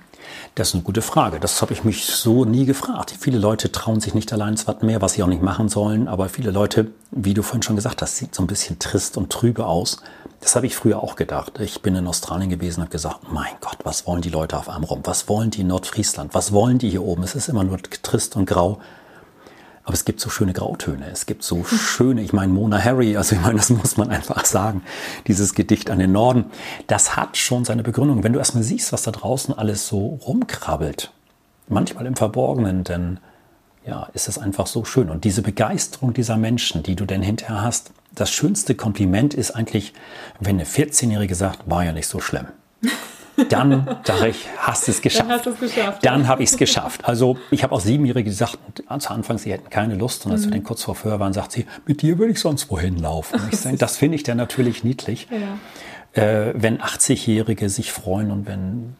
Das 0.54 0.68
ist 0.68 0.74
eine 0.74 0.84
gute 0.84 1.02
Frage. 1.02 1.40
Das 1.40 1.60
habe 1.62 1.72
ich 1.72 1.82
mich 1.82 2.06
so 2.06 2.44
nie 2.44 2.64
gefragt. 2.64 3.12
Viele 3.18 3.38
Leute 3.38 3.72
trauen 3.72 3.98
sich 3.98 4.14
nicht 4.14 4.32
allein 4.32 4.50
ins 4.50 4.68
Wattenmeer, 4.68 5.02
was 5.02 5.14
sie 5.14 5.24
auch 5.24 5.26
nicht 5.26 5.42
machen 5.42 5.68
sollen. 5.68 6.06
Aber 6.06 6.28
viele 6.28 6.52
Leute, 6.52 6.92
wie 7.10 7.34
du 7.34 7.42
vorhin 7.42 7.64
schon 7.64 7.74
gesagt 7.74 8.00
hast, 8.00 8.16
sieht 8.16 8.32
so 8.32 8.44
ein 8.44 8.46
bisschen 8.46 8.78
trist 8.78 9.16
und 9.16 9.30
trübe 9.30 9.66
aus. 9.66 10.00
Das 10.42 10.54
habe 10.54 10.66
ich 10.66 10.76
früher 10.76 11.02
auch 11.02 11.16
gedacht. 11.16 11.58
Ich 11.58 11.82
bin 11.82 11.96
in 11.96 12.06
Australien 12.06 12.50
gewesen 12.50 12.78
und 12.78 12.84
habe 12.84 12.92
gesagt, 12.92 13.32
mein 13.32 13.50
Gott, 13.60 13.78
was 13.82 14.06
wollen 14.06 14.22
die 14.22 14.30
Leute 14.30 14.56
auf 14.56 14.68
Amrum? 14.68 15.00
Was 15.02 15.28
wollen 15.28 15.50
die 15.50 15.62
in 15.62 15.66
Nordfriesland? 15.66 16.34
Was 16.34 16.52
wollen 16.52 16.78
die 16.78 16.90
hier 16.90 17.02
oben? 17.02 17.24
Es 17.24 17.34
ist 17.34 17.48
immer 17.48 17.64
nur 17.64 17.78
trist 17.82 18.36
und 18.36 18.46
grau. 18.46 18.78
Aber 19.84 19.92
es 19.92 20.06
gibt 20.06 20.18
so 20.18 20.30
schöne 20.30 20.54
Grautöne. 20.54 21.10
Es 21.10 21.26
gibt 21.26 21.42
so 21.42 21.62
schöne, 21.64 22.22
ich 22.22 22.32
meine, 22.32 22.52
Mona 22.52 22.82
Harry, 22.82 23.16
also 23.16 23.36
ich 23.36 23.42
meine, 23.42 23.56
das 23.56 23.68
muss 23.70 23.96
man 23.98 24.10
einfach 24.10 24.44
sagen. 24.46 24.82
Dieses 25.26 25.54
Gedicht 25.54 25.90
an 25.90 25.98
den 25.98 26.12
Norden, 26.12 26.46
das 26.86 27.16
hat 27.16 27.36
schon 27.36 27.64
seine 27.64 27.82
Begründung. 27.82 28.24
Wenn 28.24 28.32
du 28.32 28.38
erstmal 28.38 28.62
siehst, 28.62 28.92
was 28.92 29.02
da 29.02 29.10
draußen 29.10 29.56
alles 29.56 29.86
so 29.86 30.18
rumkrabbelt, 30.26 31.12
manchmal 31.68 32.06
im 32.06 32.16
Verborgenen, 32.16 32.84
denn 32.84 33.20
ja, 33.86 34.08
ist 34.14 34.28
es 34.28 34.38
einfach 34.38 34.66
so 34.66 34.86
schön. 34.86 35.10
Und 35.10 35.24
diese 35.24 35.42
Begeisterung 35.42 36.14
dieser 36.14 36.38
Menschen, 36.38 36.82
die 36.82 36.96
du 36.96 37.04
denn 37.04 37.20
hinterher 37.20 37.60
hast, 37.60 37.92
das 38.14 38.30
schönste 38.30 38.74
Kompliment 38.74 39.34
ist 39.34 39.50
eigentlich, 39.50 39.92
wenn 40.40 40.56
eine 40.56 40.64
14-Jährige 40.64 41.34
sagt, 41.34 41.68
war 41.68 41.84
ja 41.84 41.92
nicht 41.92 42.08
so 42.08 42.20
schlimm 42.20 42.46
dann 43.48 43.98
sage 44.04 44.28
ich, 44.28 44.46
hast 44.58 44.88
es 44.88 45.02
geschafft. 45.02 45.28
Dann 45.28 45.36
hast 45.36 45.46
du 45.46 45.50
es 45.50 45.58
geschafft. 45.58 46.04
Dann 46.04 46.28
habe 46.28 46.42
ich 46.42 46.50
es 46.50 46.56
geschafft. 46.56 47.04
Also 47.04 47.36
ich 47.50 47.62
habe 47.62 47.74
auch 47.74 47.80
Siebenjährige 47.80 48.30
gesagt, 48.30 48.58
zu 48.98 49.10
Anfang, 49.10 49.38
sie 49.38 49.52
hätten 49.52 49.70
keine 49.70 49.94
Lust. 49.94 50.26
Und 50.26 50.32
als 50.32 50.42
mhm. 50.42 50.44
wir 50.46 50.50
dann 50.52 50.64
kurz 50.64 50.82
vor 50.82 50.94
Föhr 50.94 51.20
waren, 51.20 51.32
sagt 51.32 51.52
sie, 51.52 51.66
mit 51.86 52.02
dir 52.02 52.18
würde 52.18 52.32
ich 52.32 52.40
sonst 52.40 52.70
wohin 52.70 52.98
laufen. 52.98 53.40
Ich 53.50 53.58
sage, 53.60 53.76
das 53.76 53.96
finde 53.96 54.16
ich 54.16 54.22
dann 54.22 54.36
natürlich 54.36 54.84
niedlich. 54.84 55.28
Ja. 55.30 56.22
Äh, 56.22 56.54
wenn 56.56 56.78
80-Jährige 56.78 57.68
sich 57.68 57.92
freuen 57.92 58.30
und 58.30 58.46
wenn 58.46 58.96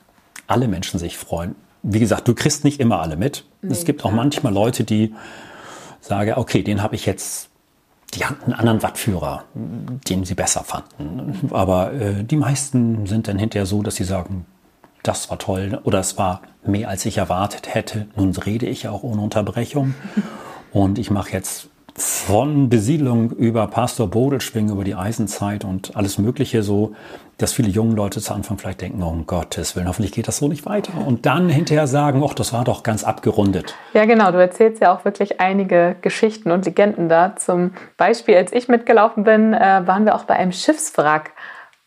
alle 0.47 0.69
Menschen 0.69 0.99
sich 0.99 1.17
freuen. 1.17 1.55
Wie 1.83 2.01
gesagt, 2.01 2.29
du 2.29 2.35
kriegst 2.35 2.65
nicht 2.65 2.81
immer 2.81 3.01
alle 3.01 3.17
mit. 3.17 3.45
Nee, 3.63 3.73
es 3.73 3.85
gibt 3.85 4.01
klar. 4.01 4.13
auch 4.13 4.17
manchmal 4.17 4.53
Leute, 4.53 4.85
die 4.85 5.15
sagen, 6.01 6.35
okay, 6.37 6.63
den 6.63 6.83
habe 6.83 6.95
ich 6.95 7.07
jetzt 7.07 7.51
die 8.15 8.25
hatten 8.25 8.45
einen 8.45 8.55
anderen 8.55 8.83
Wattführer, 8.83 9.45
den 9.55 10.25
sie 10.25 10.35
besser 10.35 10.65
fanden. 10.65 11.51
Aber 11.53 11.93
äh, 11.93 12.25
die 12.25 12.37
meisten 12.37 13.07
sind 13.07 13.29
dann 13.29 13.39
hinterher 13.39 13.67
so, 13.67 13.83
dass 13.83 13.97
sie 13.97 14.05
sagen, 14.05 14.47
das 15.03 15.31
war 15.31 15.39
toll 15.39 15.81
oder 15.85 16.01
es 16.01 16.17
war 16.17 16.41
mehr, 16.65 16.89
als 16.89 17.05
ich 17.05 17.19
erwartet 17.19 17.75
hätte. 17.75 18.07
Nun 18.17 18.35
rede 18.37 18.67
ich 18.67 18.89
auch 18.89 19.03
ohne 19.03 19.21
Unterbrechung 19.21 19.95
und 20.73 20.99
ich 20.99 21.11
mache 21.11 21.33
jetzt 21.33 21.69
von 21.97 22.69
Besiedlung 22.69 23.31
über 23.31 23.67
Pastor 23.69 24.09
Bodelschwing, 24.09 24.69
über 24.71 24.83
die 24.83 24.97
Eisenzeit 24.97 25.65
und 25.65 25.97
alles 25.97 26.19
Mögliche 26.19 26.63
so, 26.63 26.95
dass 27.39 27.53
viele 27.53 27.69
junge 27.69 27.95
Leute 27.95 28.21
zu 28.21 28.35
Anfang 28.35 28.59
vielleicht 28.59 28.81
denken, 28.81 29.03
oh, 29.03 29.09
um 29.09 29.27
Gottes 29.27 29.77
Willen, 29.77 29.89
hoffentlich 29.89 30.13
geht 30.13 30.27
das 30.29 30.39
so 30.39 30.49
nicht 30.49 30.67
weiter. 30.67 30.93
Und 31.07 31.27
dann 31.27 31.49
hinterher 31.49 31.87
sagen, 31.87 32.23
ach, 32.27 32.35
das 32.35 32.53
war 32.53 32.65
doch 32.65 32.83
ganz 32.83 33.05
abgerundet. 33.05 33.75
Ja, 33.93 34.05
genau. 34.05 34.33
Du 34.33 34.39
erzählst 34.39 34.81
ja 34.81 34.95
auch 34.95 35.05
wirklich 35.05 35.41
einige 35.41 35.97
Geschichten 36.01 36.51
und 36.51 36.65
Legenden 36.65 37.09
da. 37.09 37.37
Zum 37.37 37.73
Beispiel, 37.97 38.37
als 38.37 38.53
ich 38.53 38.69
mitgelaufen 38.69 39.25
bin, 39.25 39.53
äh, 39.53 39.83
waren 39.87 40.05
wir 40.05 40.15
auch 40.15 40.25
bei 40.25 40.35
einem 40.35 40.53
Schiffswrack. 40.53 41.33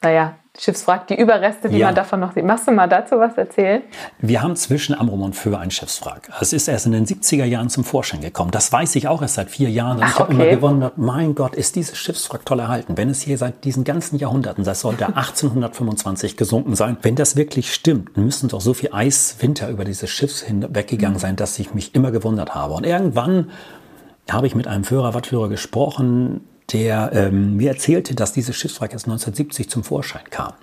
Naja, 0.01 0.35
Schiffswrack, 0.59 1.07
die 1.07 1.19
Überreste, 1.19 1.69
die 1.69 1.77
Ja. 1.77 1.87
man 1.87 1.95
davon 1.95 2.19
noch 2.19 2.33
sieht. 2.33 2.43
Machst 2.43 2.67
du 2.67 2.71
mal 2.71 2.87
dazu 2.87 3.19
was 3.19 3.37
erzählen? 3.37 3.83
Wir 4.19 4.41
haben 4.41 4.55
zwischen 4.55 4.95
Amrum 4.95 5.21
und 5.21 5.35
Föhr 5.35 5.59
ein 5.59 5.69
Schiffswrack. 5.71 6.29
Es 6.41 6.51
ist 6.53 6.67
erst 6.67 6.87
in 6.87 6.93
den 6.93 7.05
70er 7.05 7.45
Jahren 7.45 7.69
zum 7.69 7.83
Vorschein 7.83 8.21
gekommen. 8.21 8.51
Das 8.51 8.71
weiß 8.71 8.95
ich 8.95 9.07
auch 9.07 9.21
erst 9.21 9.35
seit 9.35 9.49
vier 9.51 9.69
Jahren. 9.69 9.97
Und 9.97 10.03
Ach, 10.03 10.09
ich 10.13 10.19
habe 10.19 10.33
okay. 10.33 10.41
immer 10.43 10.51
gewundert, 10.55 10.97
mein 10.97 11.35
Gott, 11.35 11.53
ist 11.55 11.75
dieses 11.75 11.97
Schiffswrack 11.97 12.45
toll 12.45 12.59
erhalten. 12.59 12.97
Wenn 12.97 13.09
es 13.09 13.21
hier 13.21 13.37
seit 13.37 13.63
diesen 13.63 13.83
ganzen 13.83 14.17
Jahrhunderten, 14.17 14.63
das 14.63 14.81
sollte 14.81 15.05
1825 15.15 16.37
gesunken 16.37 16.75
sein. 16.75 16.97
Wenn 17.01 17.15
das 17.15 17.35
wirklich 17.35 17.73
stimmt, 17.73 18.17
müssen 18.17 18.49
doch 18.49 18.61
so 18.61 18.73
viel 18.73 18.89
Eiswinter 18.91 19.69
über 19.69 19.85
dieses 19.85 20.09
Schiff 20.09 20.41
hinweggegangen 20.41 21.19
sein, 21.19 21.35
dass 21.35 21.57
ich 21.59 21.73
mich 21.73 21.93
immer 21.95 22.11
gewundert 22.11 22.55
habe. 22.55 22.73
Und 22.73 22.85
irgendwann 22.85 23.51
habe 24.29 24.47
ich 24.47 24.55
mit 24.55 24.67
einem 24.67 24.83
Führer, 24.83 25.13
Wattführer 25.13 25.49
gesprochen, 25.49 26.41
der 26.71 27.11
ähm, 27.13 27.55
mir 27.55 27.69
erzählte, 27.69 28.15
dass 28.15 28.33
dieses 28.33 28.55
Schiffswrack 28.55 28.93
erst 28.93 29.05
1970 29.05 29.69
zum 29.69 29.83
Vorschein 29.83 30.29
kam. 30.29 30.53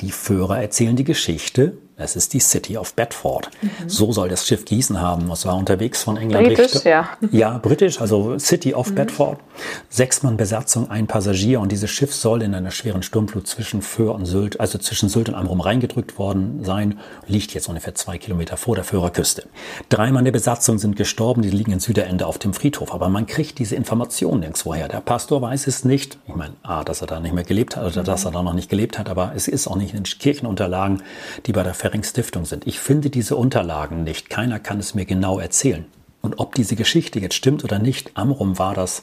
Die 0.00 0.10
Führer 0.10 0.60
erzählen 0.60 0.96
die 0.96 1.04
Geschichte. 1.04 1.78
Es 1.96 2.16
ist 2.16 2.32
die 2.32 2.40
City 2.40 2.76
of 2.76 2.94
Bedford. 2.94 3.50
So 3.86 4.10
soll 4.12 4.28
das 4.28 4.46
Schiff 4.46 4.64
gießen 4.64 5.00
haben. 5.00 5.30
Es 5.30 5.46
war 5.46 5.56
unterwegs 5.56 6.02
von 6.02 6.16
England. 6.16 6.48
Britisch, 6.48 6.74
Richtung- 6.74 6.90
ja. 6.90 7.08
Ja, 7.30 7.58
britisch, 7.58 8.00
also 8.00 8.36
City 8.38 8.74
of 8.74 8.92
Bedford. 8.96 9.38
Sechs 9.88 10.24
Mann 10.24 10.36
Besatzung, 10.36 10.90
ein 10.90 11.06
Passagier. 11.06 11.60
Und 11.60 11.70
dieses 11.70 11.90
Schiff 11.90 12.12
soll 12.12 12.42
in 12.42 12.52
einer 12.54 12.72
schweren 12.72 13.04
Sturmflut 13.04 13.46
zwischen 13.46 13.80
Föhr 13.80 14.14
und 14.16 14.26
Sylt, 14.26 14.58
also 14.58 14.78
zwischen 14.78 15.08
Sylt 15.08 15.28
und 15.28 15.36
Amrum 15.36 15.60
reingedrückt 15.60 16.18
worden 16.18 16.64
sein. 16.64 16.98
Liegt 17.28 17.54
jetzt 17.54 17.68
ungefähr 17.68 17.94
zwei 17.94 18.18
Kilometer 18.18 18.56
vor 18.56 18.74
der 18.74 18.82
Föhrer 18.84 19.10
Küste. 19.10 19.46
Drei 19.88 20.10
Mann 20.10 20.24
der 20.24 20.32
Besatzung 20.32 20.78
sind 20.78 20.96
gestorben. 20.96 21.42
Die 21.42 21.50
liegen 21.50 21.70
in 21.70 21.78
Süderende 21.78 22.26
auf 22.26 22.38
dem 22.38 22.54
Friedhof. 22.54 22.92
Aber 22.92 23.08
man 23.08 23.26
kriegt 23.26 23.60
diese 23.60 23.76
Informationen 23.76 24.40
nirgendwo 24.40 24.74
her. 24.74 24.88
Der 24.88 25.00
Pastor 25.00 25.40
weiß 25.42 25.68
es 25.68 25.84
nicht. 25.84 26.18
Ich 26.26 26.34
meine, 26.34 26.54
A, 26.64 26.82
dass 26.82 27.02
er 27.02 27.06
da 27.06 27.20
nicht 27.20 27.34
mehr 27.34 27.44
gelebt 27.44 27.76
hat 27.76 27.84
oder 27.92 28.02
dass 28.02 28.24
er 28.24 28.32
da 28.32 28.42
noch 28.42 28.54
nicht 28.54 28.68
gelebt 28.68 28.98
hat. 28.98 29.08
Aber 29.08 29.32
es 29.36 29.46
ist 29.46 29.68
auch 29.68 29.76
nicht 29.76 29.94
in 29.94 30.02
den 30.02 30.18
Kirchenunterlagen, 30.18 31.02
die 31.46 31.52
bei 31.52 31.62
der 31.62 31.74
Ferring 31.84 32.02
Stiftung 32.02 32.46
sind. 32.46 32.66
Ich 32.66 32.80
finde 32.80 33.10
diese 33.10 33.36
Unterlagen 33.36 34.04
nicht. 34.04 34.30
Keiner 34.30 34.58
kann 34.58 34.80
es 34.80 34.94
mir 34.94 35.04
genau 35.04 35.38
erzählen. 35.38 35.84
Und 36.22 36.38
ob 36.38 36.54
diese 36.54 36.76
Geschichte 36.76 37.20
jetzt 37.20 37.34
stimmt 37.34 37.62
oder 37.62 37.78
nicht, 37.78 38.12
Amrum 38.16 38.58
war 38.58 38.72
das, 38.72 39.02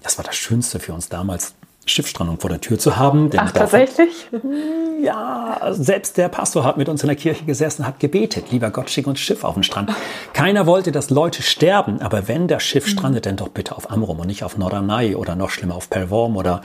das 0.00 0.16
war 0.16 0.24
das 0.24 0.36
Schönste 0.36 0.78
für 0.78 0.92
uns 0.92 1.08
damals, 1.08 1.56
Schiffsstrandung 1.86 2.40
vor 2.40 2.50
der 2.50 2.60
Tür 2.60 2.78
zu 2.78 2.96
haben. 2.96 3.30
Ach, 3.36 3.52
tatsächlich? 3.52 4.28
ja, 5.02 5.60
selbst 5.70 6.16
der 6.16 6.28
Pastor 6.28 6.64
hat 6.64 6.76
mit 6.76 6.88
uns 6.88 7.02
in 7.02 7.08
der 7.08 7.16
Kirche 7.16 7.44
gesessen, 7.44 7.86
hat 7.86 8.00
gebetet, 8.00 8.46
lieber 8.50 8.70
Gott, 8.70 8.90
schick 8.90 9.06
uns 9.06 9.20
Schiff 9.20 9.44
auf 9.44 9.54
den 9.54 9.62
Strand. 9.62 9.90
Keiner 10.32 10.66
wollte, 10.66 10.92
dass 10.92 11.10
Leute 11.10 11.42
sterben, 11.42 12.00
aber 12.00 12.28
wenn 12.28 12.48
das 12.48 12.62
Schiff 12.62 12.86
strandet, 12.86 13.26
dann 13.26 13.36
doch 13.36 13.48
bitte 13.48 13.76
auf 13.76 13.90
Amrum 13.90 14.20
und 14.20 14.26
nicht 14.26 14.44
auf 14.44 14.56
Norderney 14.56 15.14
oder 15.14 15.36
noch 15.36 15.50
schlimmer 15.50 15.74
auf 15.74 15.90
Pelvorm 15.90 16.36
oder 16.36 16.62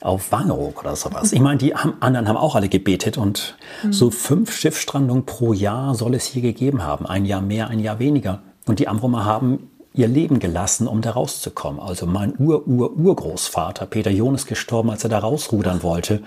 auf 0.00 0.32
Wangerooge 0.32 0.80
oder 0.80 0.96
sowas. 0.96 1.32
Ich 1.32 1.40
meine, 1.40 1.58
die 1.58 1.74
anderen 1.74 2.28
haben 2.28 2.36
auch 2.36 2.54
alle 2.54 2.68
gebetet 2.68 3.16
und 3.16 3.56
so 3.90 4.10
fünf 4.10 4.54
Schiffsstrandungen 4.54 5.24
pro 5.24 5.52
Jahr 5.52 5.94
soll 5.94 6.14
es 6.14 6.26
hier 6.26 6.42
gegeben 6.42 6.82
haben. 6.82 7.06
Ein 7.06 7.24
Jahr 7.24 7.40
mehr, 7.40 7.68
ein 7.68 7.80
Jahr 7.80 7.98
weniger. 7.98 8.42
Und 8.66 8.78
die 8.78 8.88
Amrumer 8.88 9.24
haben 9.24 9.70
ihr 9.94 10.08
Leben 10.08 10.40
gelassen, 10.40 10.88
um 10.88 11.00
da 11.00 11.12
rauszukommen. 11.12 11.80
Also 11.80 12.04
mein 12.06 12.34
Ur-Ur-Urgroßvater 12.38 13.86
Peter 13.86 14.10
John 14.10 14.34
ist 14.34 14.46
gestorben, 14.46 14.90
als 14.90 15.04
er 15.04 15.10
da 15.10 15.20
rausrudern 15.20 15.82
wollte. 15.82 16.22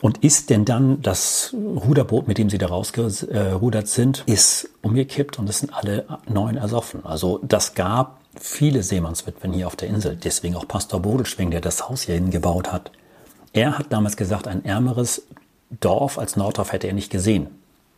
Und 0.00 0.22
ist 0.22 0.50
denn 0.50 0.64
dann 0.64 1.02
das 1.02 1.54
Ruderboot, 1.54 2.28
mit 2.28 2.38
dem 2.38 2.48
sie 2.48 2.58
da 2.58 2.66
rausgerudert 2.66 3.88
sind, 3.88 4.22
ist 4.26 4.68
umgekippt 4.82 5.38
und 5.38 5.48
es 5.48 5.60
sind 5.60 5.74
alle 5.74 6.04
neun 6.28 6.56
ersoffen. 6.56 7.04
Also 7.04 7.40
das 7.42 7.74
gab 7.74 8.20
viele 8.38 8.82
Seemannswitwen 8.82 9.52
hier 9.52 9.66
auf 9.66 9.74
der 9.74 9.88
Insel. 9.88 10.14
Deswegen 10.14 10.54
auch 10.54 10.68
Pastor 10.68 11.00
Bodelschwing, 11.00 11.50
der 11.50 11.62
das 11.62 11.88
Haus 11.88 12.02
hier 12.02 12.14
hingebaut 12.14 12.72
hat. 12.72 12.92
Er 13.52 13.78
hat 13.78 13.86
damals 13.90 14.18
gesagt, 14.18 14.46
ein 14.46 14.64
ärmeres 14.64 15.22
Dorf 15.80 16.18
als 16.18 16.36
Norddorf 16.36 16.72
hätte 16.72 16.86
er 16.86 16.92
nicht 16.92 17.10
gesehen. 17.10 17.48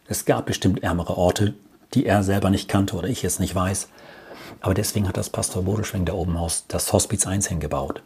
Es 0.06 0.24
gab 0.24 0.46
bestimmt 0.46 0.82
ärmere 0.84 1.18
Orte, 1.18 1.54
die 1.94 2.06
er 2.06 2.22
selber 2.22 2.48
nicht 2.48 2.68
kannte 2.68 2.96
oder 2.96 3.08
ich 3.08 3.24
es 3.24 3.40
nicht 3.40 3.54
weiß. 3.54 3.88
Aber 4.60 4.74
deswegen 4.74 5.08
hat 5.08 5.16
das 5.16 5.30
Pastor 5.30 5.62
Bodelschwing 5.62 6.04
da 6.04 6.12
oben 6.14 6.38
Haus 6.38 6.64
das 6.68 6.92
Hospiz 6.92 7.26
1 7.26 7.46
hingebaut. 7.48 8.02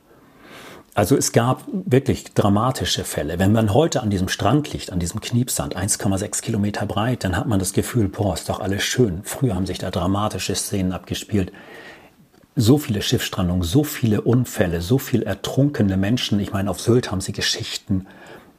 Also 0.94 1.16
es 1.16 1.32
gab 1.32 1.64
wirklich 1.72 2.34
dramatische 2.34 3.04
Fälle. 3.04 3.38
Wenn 3.38 3.52
man 3.52 3.72
heute 3.72 4.02
an 4.02 4.10
diesem 4.10 4.28
Strand 4.28 4.70
liegt, 4.74 4.92
an 4.92 4.98
diesem 4.98 5.22
Kniepsand, 5.22 5.74
1,6 5.74 6.42
Kilometer 6.42 6.84
breit, 6.84 7.24
dann 7.24 7.34
hat 7.34 7.48
man 7.48 7.58
das 7.58 7.72
Gefühl, 7.72 8.08
boah, 8.08 8.34
ist 8.34 8.50
doch 8.50 8.60
alles 8.60 8.82
schön. 8.82 9.22
Früher 9.24 9.54
haben 9.54 9.64
sich 9.64 9.78
da 9.78 9.90
dramatische 9.90 10.54
Szenen 10.54 10.92
abgespielt. 10.92 11.50
So 12.56 12.76
viele 12.76 13.00
Schiffsstrandungen, 13.00 13.62
so 13.62 13.84
viele 13.84 14.20
Unfälle, 14.20 14.82
so 14.82 14.98
viel 14.98 15.22
ertrunkene 15.22 15.96
Menschen. 15.96 16.38
Ich 16.40 16.52
meine, 16.52 16.70
auf 16.70 16.82
Sylt 16.82 17.10
haben 17.10 17.22
sie 17.22 17.32
Geschichten, 17.32 18.06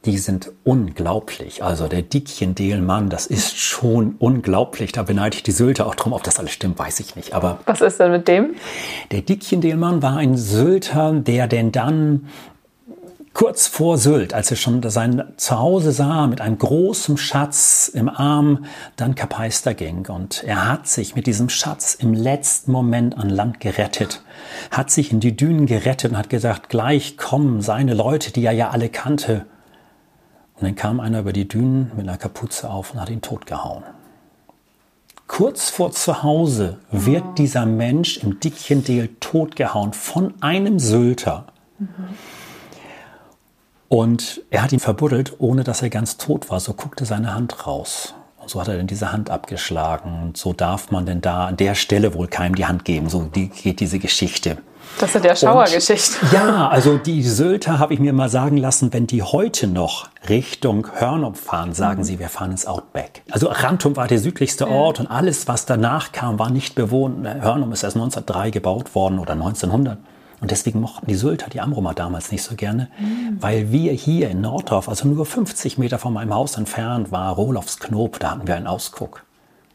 die 0.06 0.18
sind 0.18 0.52
unglaublich. 0.64 1.64
Also 1.64 1.88
der 1.88 2.02
Dickchen 2.02 2.56
Dehlmann, 2.56 3.10
das 3.10 3.26
ist 3.26 3.58
schon 3.58 4.16
unglaublich. 4.20 4.92
Da 4.92 5.04
beneide 5.04 5.38
ich 5.38 5.44
die 5.44 5.52
Sylter 5.52 5.88
auch 5.88 5.96
drum. 5.96 6.12
Ob 6.12 6.24
das 6.24 6.40
alles 6.40 6.52
stimmt, 6.52 6.78
weiß 6.78 7.00
ich 7.00 7.16
nicht. 7.16 7.34
Aber 7.34 7.60
Was 7.66 7.80
ist 7.82 8.00
denn 8.00 8.12
mit 8.12 8.28
dem? 8.28 8.56
der 9.12 9.22
Dickchen 9.22 9.62
Dehlmann 9.62 10.02
war 10.02 10.18
ein 10.18 10.36
Sylter, 10.38 11.14
der 11.14 11.48
denn 11.48 11.72
dann 11.72 12.28
kurz 13.34 13.68
vor 13.68 13.98
Sylt, 13.98 14.34
als 14.34 14.52
er 14.52 14.58
schon 14.58 14.88
sein 14.90 15.24
Zuhause 15.38 15.92
sah, 15.92 16.28
mit 16.28 16.42
einem 16.42 16.58
großen 16.58 17.18
Schatz 17.18 17.90
im 17.92 18.10
Arm, 18.10 18.66
dann 18.96 19.16
Kapeister 19.16 19.74
ging. 19.74 20.06
Und 20.08 20.44
er 20.44 20.70
hat 20.70 20.88
sich 20.88 21.16
mit 21.16 21.28
diesem 21.28 21.50
Schatz 21.50 21.96
im 21.96 22.14
letzten 22.14 22.72
Moment 22.72 23.18
an 23.18 23.30
Land 23.30 23.60
gerettet, 23.60 24.22
hat 24.70 24.92
sich 24.92 25.12
in 25.12 25.20
die 25.20 25.36
Dünen 25.36 25.66
gerettet 25.66 26.12
und 26.12 26.18
hat 26.18 26.30
gesagt, 26.30 26.70
gleich 26.70 27.18
kommen 27.18 27.62
seine 27.62 27.94
Leute, 27.94 28.32
die 28.32 28.46
er 28.46 28.52
ja 28.52 28.70
alle 28.70 28.90
kannte. 28.90 29.46
Und 30.56 30.64
dann 30.64 30.76
kam 30.76 31.00
einer 31.00 31.20
über 31.20 31.34
die 31.34 31.48
Dünen 31.48 31.92
mit 31.96 32.08
einer 32.08 32.18
Kapuze 32.18 32.70
auf 32.70 32.94
und 32.94 33.02
hat 33.02 33.10
ihn 33.10 33.22
totgehauen. 33.22 33.84
Kurz 35.28 35.70
vor 35.70 35.92
zu 35.92 36.22
Hause 36.22 36.78
wird 36.92 37.40
dieser 37.40 37.66
Mensch 37.66 38.18
im 38.18 38.40
Dickchendeel 38.40 39.10
totgehauen 39.20 39.94
von 39.94 40.34
einem 40.42 40.80
Sylter. 40.80 41.46
Und 43.88 44.42
er 44.50 44.64
hat 44.64 44.74
ihn 44.74 44.80
verbuddelt, 44.80 45.34
ohne 45.40 45.64
dass 45.64 45.82
er 45.82 45.90
ganz 45.90 46.18
tot 46.18 46.50
war. 46.50 46.60
So 46.60 46.74
guckte 46.74 47.06
seine 47.06 47.34
Hand 47.34 47.66
raus. 47.66 48.14
Und 48.38 48.50
so 48.50 48.60
hat 48.60 48.68
er 48.68 48.78
dann 48.78 48.88
diese 48.88 49.12
Hand 49.12 49.30
abgeschlagen. 49.30 50.22
Und 50.22 50.38
so 50.38 50.52
darf 50.52 50.92
man 50.92 51.06
denn 51.06 51.22
da 51.22 51.48
an 51.48 51.58
der 51.58 51.76
Stelle 51.76 52.14
wohl 52.14 52.28
keinem 52.28 52.56
die 52.56 52.66
Hand 52.66 52.86
geben. 52.86 53.10
So 53.10 53.30
geht 53.32 53.80
diese 53.80 54.00
Geschichte. 54.00 54.58
Das 55.00 55.14
sind 55.14 55.26
ja 55.26 55.36
Schauergeschichten. 55.36 56.30
Ja, 56.32 56.68
also 56.70 56.98
die 56.98 57.24
Sylter 57.24 57.80
habe 57.80 57.94
ich 57.94 58.00
mir 58.00 58.14
mal 58.14 58.30
sagen 58.30 58.58
lassen, 58.58 58.94
wenn 58.94 59.08
die 59.08 59.22
heute 59.22 59.68
noch 59.68 60.08
Richtung 60.30 60.88
Hörnum 60.94 61.36
fahren, 61.36 61.74
sagen 61.74 62.04
sie, 62.04 62.20
wir 62.20 62.30
fahren 62.30 62.52
ins 62.52 62.66
Outback. 62.66 63.24
Also 63.30 63.48
Rantum 63.48 63.96
war 63.96 64.08
der 64.08 64.20
südlichste 64.20 64.68
Ort 64.68 65.00
und 65.00 65.08
alles, 65.08 65.48
was 65.48 65.66
danach 65.66 66.12
kam, 66.12 66.40
war 66.40 66.50
nicht 66.50 66.76
bewohnt. 66.76 67.28
Hörnum 67.28 67.72
ist 67.72 67.84
erst 67.84 67.96
1903 67.96 68.52
gebaut 68.52 68.96
worden 68.96 69.20
oder 69.20 69.34
1900. 69.34 69.98
Und 70.42 70.52
deswegen 70.52 70.82
mochten 70.82 71.08
die 71.08 71.16
Sylter 71.16 71.50
die 71.50 71.62
Amrumer 71.62 71.94
damals 71.94 72.30
nicht 72.30 72.44
so 72.44 72.56
gerne, 72.56 72.90
weil 73.40 73.72
wir 73.72 73.94
hier 73.94 74.30
in 74.30 74.42
Nordorf, 74.42 74.90
also 74.90 75.08
nur 75.08 75.26
50 75.26 75.78
Meter 75.78 76.00
von 76.00 76.12
meinem 76.12 76.34
Haus 76.34 76.58
entfernt, 76.58 77.14
war 77.14 77.34
Rolofs 77.34 77.80
Knob, 77.80 78.20
da 78.20 78.32
hatten 78.32 78.46
wir 78.46 78.56
einen 78.56 78.68
Ausguck. 78.68 79.24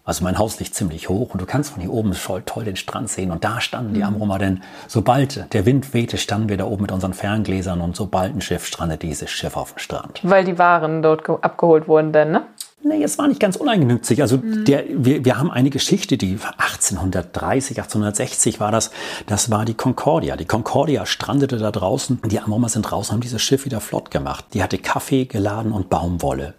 Also 0.09 0.25
mein 0.25 0.39
Haus 0.39 0.59
liegt 0.59 0.75
ziemlich 0.75 1.09
hoch 1.09 1.31
und 1.35 1.41
du 1.41 1.47
kannst 1.47 1.71
von 1.73 1.81
hier 1.83 1.93
oben 1.93 2.13
toll 2.47 2.65
den 2.65 2.77
Strand 2.77 3.11
sehen. 3.11 3.31
Und 3.31 3.45
da 3.45 3.61
standen 3.61 3.95
die 3.95 4.03
Amrumer, 4.03 4.39
denn 4.39 4.63
sobald 4.87 5.53
der 5.53 5.67
Wind 5.67 5.93
wehte, 5.95 6.17
standen 6.19 6.49
wir 6.49 6.57
da 6.57 6.65
oben 6.65 6.83
mit 6.83 6.93
unseren 6.93 7.13
Ferngläsern 7.15 7.81
und 7.81 7.95
sobald 7.95 8.35
ein 8.35 8.41
Schiff 8.41 8.67
strandet, 8.67 9.03
dieses 9.03 9.31
Schiff 9.31 9.57
auf 9.57 9.75
dem 9.75 9.79
Strand. 9.79 10.21
Weil 10.23 10.45
die 10.45 10.59
Waren 10.59 11.03
dort 11.03 11.25
ge- 11.25 11.37
abgeholt 11.41 11.87
wurden 11.89 12.13
dann, 12.13 12.31
ne? 12.33 12.43
Nee, 12.83 13.03
es 13.03 13.19
war 13.19 13.27
nicht 13.27 13.41
ganz 13.41 13.57
uneigennützig. 13.57 14.23
Also 14.23 14.37
der, 14.39 14.85
wir, 14.89 15.25
wir 15.25 15.37
haben 15.37 15.51
eine 15.51 15.69
Geschichte, 15.69 16.17
die 16.17 16.39
1830, 16.59 17.77
1860 17.79 18.61
war 18.61 18.71
das. 18.71 18.93
Das 19.27 19.51
war 19.51 19.65
die 19.65 19.75
Concordia. 19.75 20.37
Die 20.37 20.45
Concordia 20.45 21.05
strandete 21.05 21.59
da 21.59 21.71
draußen. 21.73 22.21
Die 22.27 22.39
Amrumer 22.39 22.69
sind 22.69 22.83
draußen, 22.83 23.13
haben 23.13 23.21
dieses 23.21 23.43
Schiff 23.43 23.65
wieder 23.65 23.81
flott 23.81 24.11
gemacht. 24.13 24.45
Die 24.55 24.63
hatte 24.63 24.79
Kaffee 24.79 25.25
geladen 25.25 25.73
und 25.73 25.91
Baumwolle. 25.91 26.55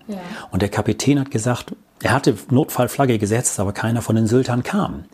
Und 0.52 0.62
der 0.62 0.70
Kapitän 0.70 1.20
hat 1.22 1.32
gesagt, 1.32 1.74
er 2.02 2.14
hatte 2.14 2.36
Notfallflagge 2.50 3.20
gesetzt, 3.20 3.60
aber 3.60 3.74
keiner 3.74 4.02
von 4.02 4.16
den 4.16 4.28
Syltern 4.28 4.64
kam. 4.64 5.06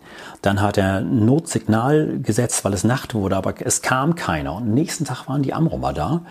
Dann 0.42 0.62
hat 0.62 0.78
er 0.78 1.02
Notsignal 1.02 2.20
gesetzt, 2.20 2.64
weil 2.64 2.74
es 2.74 2.84
Nacht 2.84 3.16
wurde, 3.16 3.36
aber 3.36 3.56
es 3.60 3.82
kam 3.82 4.16
keiner. 4.16 4.54
Und 4.54 4.64
am 4.64 4.74
nächsten 4.74 5.06
Tag 5.06 5.28
waren 5.28 5.42
die 5.42 5.54
Amrumer 5.54 5.94
da 5.94 6.22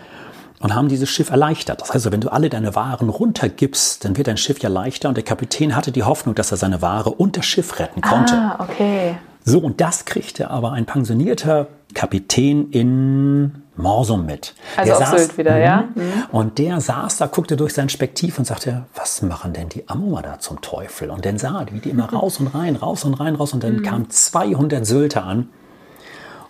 und 0.59 0.73
haben 0.73 0.87
dieses 0.87 1.09
Schiff 1.09 1.29
erleichtert. 1.29 1.81
Das 1.81 1.93
heißt, 1.93 2.09
wenn 2.11 2.21
du 2.21 2.31
alle 2.31 2.49
deine 2.49 2.73
Waren 2.73 3.09
runtergibst, 3.09 4.05
dann 4.05 4.15
wird 4.15 4.27
dein 4.27 4.37
Schiff 4.37 4.59
ja 4.59 4.69
leichter. 4.69 5.09
Und 5.09 5.15
der 5.15 5.25
Kapitän 5.25 5.75
hatte 5.75 5.91
die 5.91 6.03
Hoffnung, 6.03 6.35
dass 6.35 6.51
er 6.51 6.57
seine 6.57 6.81
Ware 6.81 7.09
und 7.09 7.35
das 7.35 7.45
Schiff 7.45 7.77
retten 7.79 8.01
konnte. 8.01 8.33
Ah, 8.33 8.57
okay. 8.59 9.17
So, 9.47 9.59
und 9.59 9.79
das 9.79 10.05
kriegte 10.05 10.49
aber 10.49 10.71
ein 10.71 10.87
pensionierter 10.87 11.67
Kapitän 11.93 12.71
in 12.71 13.63
Morsum 13.77 14.25
mit. 14.25 14.55
Also 14.75 14.93
auf 14.93 15.05
Sylt 15.05 15.37
wieder, 15.37 15.57
ja? 15.57 15.89
Mhm. 15.93 16.01
Und 16.31 16.57
der 16.57 16.81
saß 16.81 17.17
da, 17.17 17.27
guckte 17.27 17.55
durch 17.55 17.73
sein 17.73 17.89
Spektiv 17.89 18.39
und 18.39 18.45
sagte, 18.45 18.85
was 18.95 19.21
machen 19.21 19.53
denn 19.53 19.69
die 19.69 19.87
Amrumer 19.87 20.23
da 20.23 20.39
zum 20.39 20.61
Teufel? 20.61 21.11
Und 21.11 21.25
dann 21.25 21.37
sah 21.37 21.61
er, 21.61 21.71
wie 21.71 21.79
die 21.79 21.91
immer 21.91 22.05
raus 22.13 22.39
und 22.39 22.47
rein, 22.47 22.75
raus 22.75 23.05
und 23.05 23.13
rein, 23.13 23.35
raus. 23.35 23.53
Und 23.53 23.63
dann 23.63 23.83
kamen 23.83 24.09
200 24.09 24.85
Sylter 24.85 25.23
an. 25.25 25.49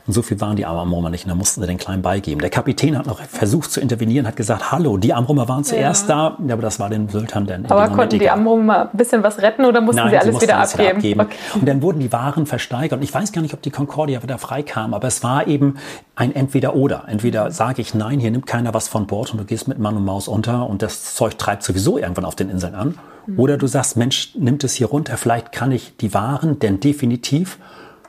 Und 0.07 0.13
so 0.13 0.21
viel 0.21 0.39
waren 0.39 0.55
die 0.55 0.65
Amrumer 0.65 1.09
nicht 1.09 1.25
und 1.25 1.29
da 1.29 1.35
mussten 1.35 1.61
sie 1.61 1.67
den 1.67 1.77
Kleinen 1.77 2.03
beigeben. 2.03 2.39
Der 2.39 2.51
Kapitän 2.51 2.95
hat 2.95 3.07
noch 3.07 3.19
versucht 3.21 3.71
zu 3.71 3.81
intervenieren, 3.81 4.27
hat 4.27 4.35
gesagt, 4.35 4.71
hallo, 4.71 4.97
die 4.97 5.13
Amrumer 5.13 5.47
waren 5.47 5.63
zuerst 5.63 6.09
ja. 6.09 6.35
da, 6.37 6.53
aber 6.53 6.61
das 6.61 6.79
war 6.79 6.89
den 6.89 7.09
Sultan 7.09 7.47
dann. 7.47 7.65
Aber 7.65 7.87
konnten 7.89 8.19
die 8.19 8.29
Amrumer 8.29 8.91
ein 8.91 8.97
bisschen 8.97 9.23
was 9.23 9.41
retten 9.41 9.65
oder 9.65 9.81
mussten 9.81 10.01
Nein, 10.01 10.11
sie 10.11 10.17
alles 10.19 10.35
sie 10.35 10.41
wieder, 10.41 10.57
alles 10.59 10.73
abgeben? 10.73 11.01
wieder 11.01 11.23
abgeben? 11.23 11.47
Okay. 11.49 11.59
Und 11.59 11.67
dann 11.67 11.81
wurden 11.81 11.99
die 11.99 12.11
Waren 12.11 12.45
versteigert. 12.45 12.99
Und 12.99 13.03
ich 13.03 13.13
weiß 13.13 13.31
gar 13.31 13.41
nicht, 13.41 13.55
ob 13.55 13.63
die 13.63 13.71
Concordia 13.71 14.21
wieder 14.21 14.37
freikam, 14.37 14.93
aber 14.93 15.07
es 15.07 15.23
war 15.23 15.47
eben 15.47 15.77
ein 16.15 16.35
Entweder-Oder. 16.35 17.05
Entweder 17.07 17.49
sage 17.49 17.81
ich, 17.81 17.95
nein, 17.95 18.19
hier 18.19 18.29
nimmt 18.29 18.45
keiner 18.45 18.75
was 18.75 18.87
von 18.87 19.07
Bord 19.07 19.31
und 19.31 19.39
du 19.39 19.45
gehst 19.45 19.67
mit 19.67 19.79
Mann 19.79 19.97
und 19.97 20.05
Maus 20.05 20.27
unter 20.27 20.69
und 20.69 20.83
das 20.83 21.15
Zeug 21.15 21.37
treibt 21.39 21.63
sowieso 21.63 21.97
irgendwann 21.97 22.25
auf 22.25 22.35
den 22.35 22.51
Inseln 22.51 22.75
an. 22.75 22.95
Mhm. 23.25 23.39
Oder 23.39 23.57
du 23.57 23.65
sagst, 23.65 23.97
Mensch, 23.97 24.35
nimmt 24.35 24.63
es 24.63 24.75
hier 24.75 24.87
runter, 24.87 25.17
vielleicht 25.17 25.51
kann 25.51 25.71
ich 25.71 25.97
die 25.97 26.13
Waren 26.13 26.59
denn 26.59 26.79
definitiv 26.79 27.57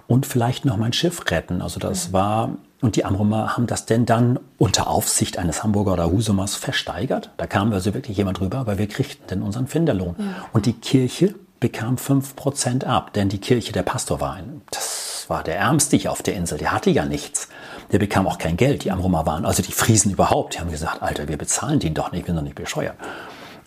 und 0.09 0.27
vielleicht 0.27 0.64
noch 0.64 0.77
mein 0.77 0.92
Schiff 0.92 1.31
retten. 1.31 1.62
Also 1.62 1.81
das 1.81 2.12
war, 2.12 2.51
und 2.81 2.97
die 2.97 3.05
Amrumer 3.05 3.57
haben 3.57 3.66
das 3.66 3.87
denn 3.87 4.07
dann 4.07 4.38
unter 4.59 4.88
Aufsicht 4.88 5.38
eines 5.38 5.62
Hamburger 5.62 5.95
oder 5.95 6.11
Husumers 6.11 6.55
versteigert. 6.55 7.31
Da 7.37 7.47
kam 7.47 7.73
also 7.73 7.95
wirklich 7.95 8.16
jemand 8.16 8.40
rüber, 8.40 8.66
weil 8.66 8.79
wir 8.79 8.88
kriegten 8.88 9.27
denn 9.29 9.42
unseren 9.42 9.66
Finderlohn. 9.66 10.14
Ja. 10.19 10.25
Und 10.53 10.66
die 10.66 10.75
Kirche 10.75 11.35
bekam 11.61 11.97
5% 11.97 12.85
ab, 12.85 13.12
denn 13.14 13.29
die 13.29 13.40
Kirche, 13.40 13.73
der 13.73 13.83
Pastor 13.83 14.21
war 14.21 14.35
ein, 14.35 14.62
das 14.71 15.25
war 15.29 15.42
der 15.42 15.57
Ärmste 15.57 15.97
hier 15.97 16.12
auf 16.12 16.23
der 16.23 16.35
Insel, 16.35 16.59
der 16.59 16.73
hatte 16.73 16.90
ja 16.90 17.05
nichts. 17.05 17.49
Der 17.92 17.99
bekam 17.99 18.27
auch 18.27 18.38
kein 18.38 18.57
Geld, 18.57 18.85
die 18.85 18.90
Amrumer 18.90 19.27
waren, 19.27 19.45
also 19.45 19.62
die 19.62 19.73
Friesen 19.73 20.12
überhaupt, 20.12 20.55
die 20.55 20.61
haben 20.61 20.71
gesagt, 20.71 21.03
Alter, 21.03 21.29
wir 21.29 21.38
bezahlen 21.38 21.79
den 21.81 21.95
doch 21.95 22.12
nicht, 22.12 22.23
wir 22.23 22.27
sind 22.27 22.37
doch 22.37 22.42
nicht 22.42 22.57
bescheuert. 22.57 22.97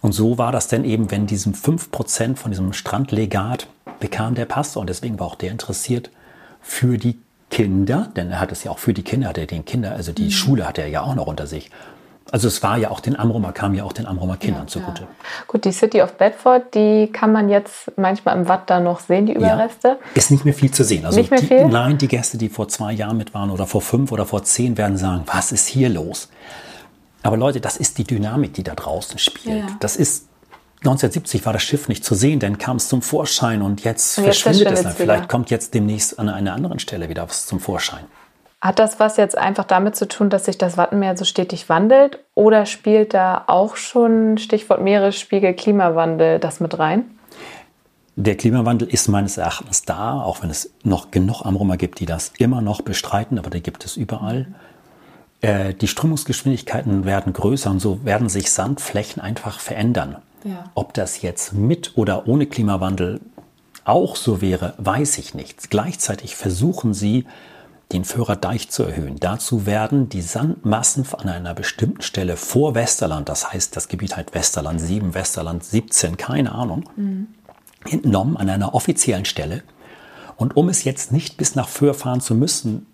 Und 0.01 0.13
so 0.13 0.37
war 0.37 0.51
das 0.51 0.67
denn 0.67 0.85
eben, 0.85 1.11
wenn 1.11 1.25
diesem 1.25 1.53
5% 1.53 2.35
von 2.35 2.51
diesem 2.51 2.73
Strandlegat 2.73 3.67
bekam 3.99 4.35
der 4.35 4.45
Pastor 4.45 4.81
und 4.81 4.89
deswegen 4.89 5.19
war 5.19 5.27
auch 5.27 5.35
der 5.35 5.51
interessiert, 5.51 6.09
für 6.61 6.97
die 6.97 7.19
Kinder, 7.49 8.09
denn 8.15 8.31
er 8.31 8.39
hat 8.39 8.51
es 8.51 8.63
ja 8.63 8.71
auch 8.71 8.79
für 8.79 8.93
die 8.93 9.03
Kinder, 9.03 9.29
hat 9.29 9.37
er 9.37 9.47
den 9.47 9.65
Kinder, 9.65 9.91
also 9.93 10.11
die 10.11 10.25
mhm. 10.25 10.31
Schule 10.31 10.67
hat 10.67 10.77
er 10.77 10.87
ja 10.87 11.01
auch 11.01 11.15
noch 11.15 11.27
unter 11.27 11.47
sich. 11.47 11.69
Also 12.31 12.47
es 12.47 12.61
war 12.61 12.77
ja 12.77 12.91
auch 12.91 12.99
den 12.99 13.17
Amrumer, 13.17 13.51
kam 13.53 13.73
ja 13.73 13.83
auch 13.83 13.93
den 13.93 14.05
Amrumer 14.05 14.37
Kindern 14.37 14.63
ja, 14.63 14.67
zugute. 14.67 15.01
Ja. 15.01 15.07
Gut, 15.47 15.65
die 15.65 15.71
City 15.71 16.01
of 16.01 16.13
Bedford, 16.13 16.75
die 16.75 17.09
kann 17.11 17.31
man 17.31 17.49
jetzt 17.49 17.91
manchmal 17.97 18.37
im 18.37 18.47
Watt 18.47 18.69
da 18.69 18.79
noch 18.79 18.99
sehen, 18.99 19.25
die 19.25 19.33
Überreste. 19.33 19.87
Ja, 19.87 19.97
ist 20.13 20.29
nicht 20.29 20.45
mehr 20.45 20.53
viel 20.53 20.69
zu 20.69 20.83
sehen. 20.83 21.05
Also 21.05 21.17
nicht 21.17 21.31
mehr 21.31 21.39
die, 21.39 21.47
viel? 21.47 21.65
Nein, 21.65 21.97
die 21.97 22.07
Gäste, 22.07 22.37
die 22.37 22.49
vor 22.49 22.67
zwei 22.67 22.93
Jahren 22.93 23.17
mit 23.17 23.33
waren 23.33 23.49
oder 23.49 23.65
vor 23.65 23.81
fünf 23.81 24.11
oder 24.11 24.27
vor 24.27 24.43
zehn, 24.43 24.77
werden 24.77 24.97
sagen, 24.97 25.23
was 25.25 25.51
ist 25.51 25.67
hier 25.67 25.89
los? 25.89 26.29
Aber 27.23 27.35
Leute, 27.35 27.61
das 27.61 27.77
ist 27.77 27.97
die 27.97 28.03
Dynamik, 28.03 28.53
die 28.53 28.63
da 28.63 28.75
draußen 28.75 29.17
spielt. 29.17 29.65
Das 29.79 29.95
ist 29.95 30.28
1970 30.81 31.45
war 31.45 31.51
das 31.51 31.63
Schiff 31.63 31.89
nicht 31.89 32.05
zu 32.05 32.15
sehen, 32.15 32.39
dann 32.39 32.57
kam 32.57 32.77
es 32.77 32.87
zum 32.87 33.01
Vorschein 33.01 33.61
und 33.61 33.83
jetzt, 33.83 34.17
und 34.17 34.25
jetzt 34.25 34.41
verschwindet 34.41 34.73
es 34.73 34.83
dann. 34.83 34.93
Vielleicht 34.93 35.27
kommt 35.27 35.49
jetzt 35.49 35.73
demnächst 35.73 36.17
an 36.17 36.29
einer 36.29 36.53
anderen 36.53 36.79
Stelle 36.79 37.09
wieder 37.09 37.27
was 37.27 37.47
zum 37.47 37.59
Vorschein. 37.59 38.05
Hat 38.61 38.79
das 38.79 38.99
was 38.99 39.17
jetzt 39.17 39.37
einfach 39.37 39.65
damit 39.65 39.95
zu 39.95 40.07
tun, 40.07 40.29
dass 40.29 40.45
sich 40.45 40.57
das 40.57 40.77
Wattenmeer 40.77 41.17
so 41.17 41.25
stetig 41.25 41.69
wandelt 41.69 42.19
oder 42.33 42.65
spielt 42.65 43.13
da 43.13 43.43
auch 43.47 43.75
schon 43.75 44.37
Stichwort 44.37 44.81
Meeresspiegel, 44.81 45.53
Klimawandel 45.53 46.39
das 46.39 46.59
mit 46.59 46.77
rein? 46.79 47.05
Der 48.17 48.35
Klimawandel 48.35 48.89
ist 48.89 49.07
meines 49.07 49.37
Erachtens 49.37 49.83
da, 49.83 50.21
auch 50.21 50.43
wenn 50.43 50.49
es 50.49 50.71
noch 50.83 51.09
genug 51.09 51.45
Amrumer 51.45 51.77
gibt, 51.77 52.01
die 52.01 52.05
das 52.05 52.33
immer 52.37 52.61
noch 52.61 52.81
bestreiten, 52.81 53.39
aber 53.39 53.49
die 53.49 53.63
gibt 53.63 53.85
es 53.85 53.95
überall. 53.95 54.47
Äh, 55.39 55.73
die 55.73 55.87
Strömungsgeschwindigkeiten 55.87 57.05
werden 57.05 57.31
größer 57.31 57.69
und 57.69 57.79
so 57.79 58.03
werden 58.03 58.27
sich 58.27 58.51
Sandflächen 58.51 59.21
einfach 59.21 59.61
verändern. 59.61 60.17
Ja. 60.43 60.71
Ob 60.75 60.93
das 60.93 61.21
jetzt 61.21 61.53
mit 61.53 61.97
oder 61.97 62.27
ohne 62.27 62.45
Klimawandel 62.45 63.19
auch 63.85 64.15
so 64.15 64.41
wäre, 64.41 64.73
weiß 64.77 65.17
ich 65.17 65.33
nicht. 65.33 65.69
Gleichzeitig 65.69 66.35
versuchen 66.35 66.93
sie, 66.93 67.25
den 67.91 68.05
Förderdeich 68.05 68.69
zu 68.69 68.83
erhöhen. 68.83 69.15
Dazu 69.19 69.65
werden 69.65 70.09
die 70.09 70.21
Sandmassen 70.21 71.05
an 71.17 71.27
einer 71.27 71.55
bestimmten 71.55 72.01
Stelle 72.01 72.37
vor 72.37 72.75
Westerland, 72.75 73.29
das 73.29 73.51
heißt 73.51 73.75
das 73.75 73.87
Gebiet 73.87 74.15
halt 74.15 74.35
Westerland 74.35 74.79
7, 74.79 75.15
Westerland 75.15 75.63
17, 75.63 76.15
keine 76.15 76.51
Ahnung, 76.51 76.87
mhm. 76.95 77.27
entnommen 77.89 78.37
an 78.37 78.49
einer 78.49 78.75
offiziellen 78.75 79.25
Stelle. 79.25 79.63
Und 80.37 80.55
um 80.55 80.69
es 80.69 80.83
jetzt 80.83 81.11
nicht 81.11 81.37
bis 81.37 81.55
nach 81.55 81.67
Föhr 81.67 81.95
fahren 81.95 82.21
zu 82.21 82.35
müssen, 82.35 82.85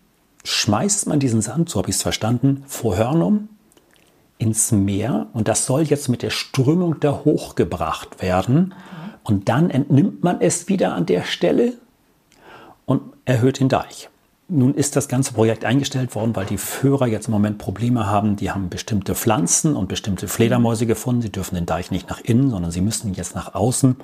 schmeißt 0.46 1.08
man 1.08 1.20
diesen 1.20 1.42
Sand, 1.42 1.70
so 1.70 1.80
habe 1.80 1.90
ich 1.90 1.98
es 1.98 2.02
verstanden, 2.02 2.64
vor 2.66 2.96
Hörnum 2.96 3.50
ins 4.38 4.72
Meer 4.72 5.28
und 5.34 5.48
das 5.48 5.66
soll 5.66 5.84
jetzt 5.84 6.10
mit 6.10 6.22
der 6.22 6.30
Strömung 6.30 7.00
da 7.00 7.22
hochgebracht 7.24 8.22
werden. 8.22 8.74
Und 9.24 9.50
dann 9.50 9.70
entnimmt 9.70 10.24
man 10.24 10.42
es 10.42 10.68
wieder 10.68 10.94
an 10.94 11.06
der 11.06 11.24
Stelle 11.24 11.74
und 12.86 13.02
erhöht 13.26 13.60
den 13.60 13.70
Deich. 13.70 14.10
Nun 14.48 14.76
ist 14.76 14.96
das 14.96 15.08
ganze 15.08 15.34
Projekt 15.34 15.66
eingestellt 15.66 16.14
worden, 16.14 16.36
weil 16.36 16.46
die 16.46 16.60
Führer 16.60 17.08
jetzt 17.08 17.28
im 17.28 17.32
Moment 17.32 17.58
Probleme 17.58 18.06
haben. 18.06 18.36
Die 18.36 18.52
haben 18.52 18.70
bestimmte 18.70 19.16
Pflanzen 19.16 19.76
und 19.76 19.88
bestimmte 19.88 20.28
Fledermäuse 20.28 20.86
gefunden. 20.86 21.24
Sie 21.24 21.32
dürfen 21.32 21.56
den 21.56 21.66
Deich 21.66 21.90
nicht 21.90 22.10
nach 22.10 22.20
innen, 22.20 22.52
sondern 22.52 22.70
sie 22.70 22.82
müssen 22.82 23.16
jetzt 23.16 23.34
nach 23.34 23.56
außen 23.56 23.96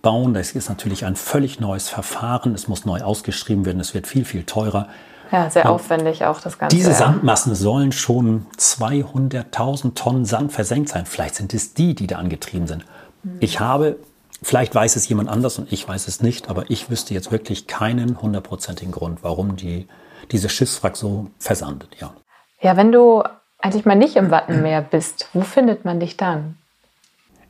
bauen. 0.00 0.32
Das 0.34 0.52
ist 0.52 0.68
natürlich 0.68 1.04
ein 1.04 1.16
völlig 1.16 1.58
neues 1.58 1.88
Verfahren. 1.88 2.54
Es 2.54 2.68
muss 2.68 2.84
neu 2.84 3.02
ausgeschrieben 3.02 3.64
werden. 3.66 3.80
Es 3.80 3.94
wird 3.94 4.06
viel, 4.06 4.24
viel 4.24 4.44
teurer. 4.44 4.88
Ja, 5.30 5.50
sehr 5.50 5.70
aufwendig 5.70 6.24
auch 6.24 6.40
das 6.40 6.58
Ganze. 6.58 6.76
Diese 6.76 6.92
Sandmassen 6.92 7.54
sollen 7.54 7.92
schon 7.92 8.46
200.000 8.58 9.94
Tonnen 9.94 10.24
Sand 10.24 10.52
versenkt 10.52 10.90
sein. 10.90 11.06
Vielleicht 11.06 11.34
sind 11.34 11.54
es 11.54 11.74
die, 11.74 11.94
die 11.94 12.06
da 12.06 12.18
angetrieben 12.18 12.66
sind. 12.66 12.84
Mhm. 13.22 13.38
Ich 13.40 13.60
habe, 13.60 13.96
vielleicht 14.42 14.74
weiß 14.74 14.96
es 14.96 15.08
jemand 15.08 15.28
anders 15.28 15.58
und 15.58 15.72
ich 15.72 15.86
weiß 15.88 16.08
es 16.08 16.20
nicht, 16.20 16.48
aber 16.48 16.70
ich 16.70 16.90
wüsste 16.90 17.14
jetzt 17.14 17.32
wirklich 17.32 17.66
keinen 17.66 18.20
hundertprozentigen 18.20 18.92
Grund, 18.92 19.22
warum 19.22 19.56
die, 19.56 19.88
diese 20.30 20.48
Schiffswrack 20.48 20.96
so 20.96 21.28
versandet. 21.38 21.96
Ja. 22.00 22.12
ja, 22.60 22.76
wenn 22.76 22.92
du 22.92 23.22
eigentlich 23.58 23.86
mal 23.86 23.96
nicht 23.96 24.16
im 24.16 24.30
Wattenmeer 24.30 24.82
bist, 24.82 25.28
wo 25.32 25.40
findet 25.40 25.84
man 25.84 26.00
dich 26.00 26.16
dann? 26.16 26.58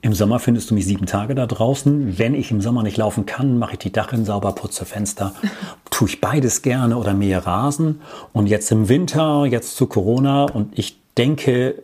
Im 0.05 0.13
Sommer 0.13 0.39
findest 0.39 0.71
du 0.71 0.75
mich 0.75 0.85
sieben 0.85 1.07
Tage 1.07 1.35
da 1.35 1.47
draußen. 1.47 2.19
Wenn 2.19 2.35
ich 2.35 2.51
im 2.51 2.61
Sommer 2.61 2.83
nicht 2.83 2.99
laufen 2.99 3.25
kann, 3.25 3.59
mache 3.59 3.73
ich 3.73 3.79
die 3.79 3.91
Dachrinnen 3.91 4.27
sauber, 4.27 4.53
putze 4.53 4.85
Fenster. 4.85 5.33
Tue 5.91 6.09
ich 6.09 6.21
beides 6.21 6.61
gerne 6.61 6.99
oder 6.99 7.15
mähe 7.15 7.47
Rasen. 7.47 8.03
Und 8.35 8.47
jetzt 8.47 8.71
im 8.71 8.91
Winter, 8.91 9.47
jetzt 9.47 9.77
zu 9.77 9.87
Corona 9.87 10.45
und 10.45 10.79
ich 10.79 10.99
denke 11.17 11.83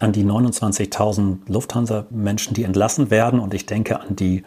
an 0.00 0.12
die 0.12 0.22
29.000 0.22 1.38
Lufthansa-Menschen, 1.48 2.52
die 2.52 2.62
entlassen 2.62 3.10
werden 3.10 3.40
und 3.40 3.54
ich 3.54 3.64
denke 3.64 4.00
an 4.00 4.16
die 4.16 4.44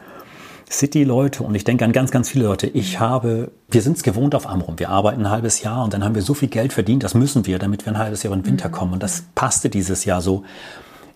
City-Leute 0.70 1.42
und 1.42 1.56
ich 1.56 1.64
denke 1.64 1.84
an 1.84 1.94
ganz, 1.94 2.12
ganz 2.12 2.30
viele 2.30 2.46
Leute. 2.46 2.68
Ich 2.68 3.00
habe, 3.00 3.50
wir 3.72 3.82
sind 3.82 3.98
es 3.98 4.04
gewohnt 4.04 4.36
auf 4.36 4.48
Amrum. 4.48 4.78
Wir 4.78 4.90
arbeiten 4.90 5.22
ein 5.26 5.32
halbes 5.32 5.64
Jahr 5.64 5.84
und 5.84 5.96
dann 5.96 6.04
haben 6.04 6.14
wir 6.14 6.22
so 6.22 6.36
viel 6.36 6.50
Geld 6.50 6.74
verdient, 6.74 7.02
das 7.02 7.16
müssen 7.16 7.48
wir, 7.48 7.58
damit 7.58 7.88
wir 7.88 7.94
ein 7.94 7.98
halbes 7.98 8.22
Jahr 8.22 8.36
in 8.36 8.44
den 8.44 8.46
Winter 8.46 8.68
mhm. 8.68 8.74
kommen. 8.74 8.94
Und 8.94 9.02
das 9.02 9.24
passte 9.34 9.72
dieses 9.72 10.06
Jahr 10.06 10.22
so. 10.22 10.44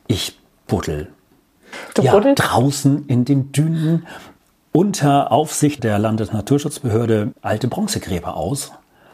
Ich 0.08 0.39
buddel 0.65 1.10
Du 1.94 2.02
ja, 2.02 2.20
draußen 2.20 3.06
in 3.08 3.26
den 3.26 3.52
Dünen 3.52 4.08
unter 4.72 5.32
Aufsicht 5.32 5.84
der 5.84 6.00
Landesnaturschutzbehörde 6.00 7.34
alte 7.42 7.68
Bronzegräber 7.68 8.38
aus. 8.38 8.72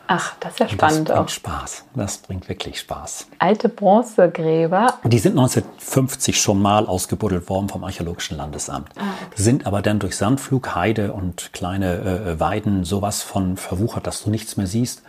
Ach, 0.10 0.36
das 0.40 0.54
ist 0.54 0.60
ja 0.60 0.70
spannend. 0.70 1.10
Das 1.10 1.16
bringt 1.16 1.20
auch. 1.20 1.30
Spaß. 1.30 1.84
Das 1.96 2.18
bringt 2.20 2.48
wirklich 2.48 2.80
Spaß. 2.80 3.28
Alte 3.40 3.68
Bronzegräber. 3.68 4.94
Die 5.04 5.20
sind 5.20 5.32
1950 5.32 6.40
schon 6.40 6.62
mal 6.62 6.88
ausgebuddelt 6.88 7.50
worden 7.50 7.68
vom 7.68 7.84
Archäologischen 7.84 8.38
Landesamt. 8.38 8.90
Ah, 8.96 9.02
okay. 9.02 9.42
Sind 9.42 9.68
aber 9.68 9.82
dann 9.82 10.00
durch 10.00 10.16
Sandflug, 10.16 10.76
Heide 10.76 11.12
und 11.12 11.52
kleine 11.52 11.98
äh, 11.98 12.40
Weiden 12.40 12.86
sowas 12.86 13.22
von 13.22 13.58
verwuchert, 13.58 14.08
dass 14.08 14.24
du 14.24 14.30
nichts 14.30 14.56
mehr 14.56 14.68
siehst. 14.68 15.02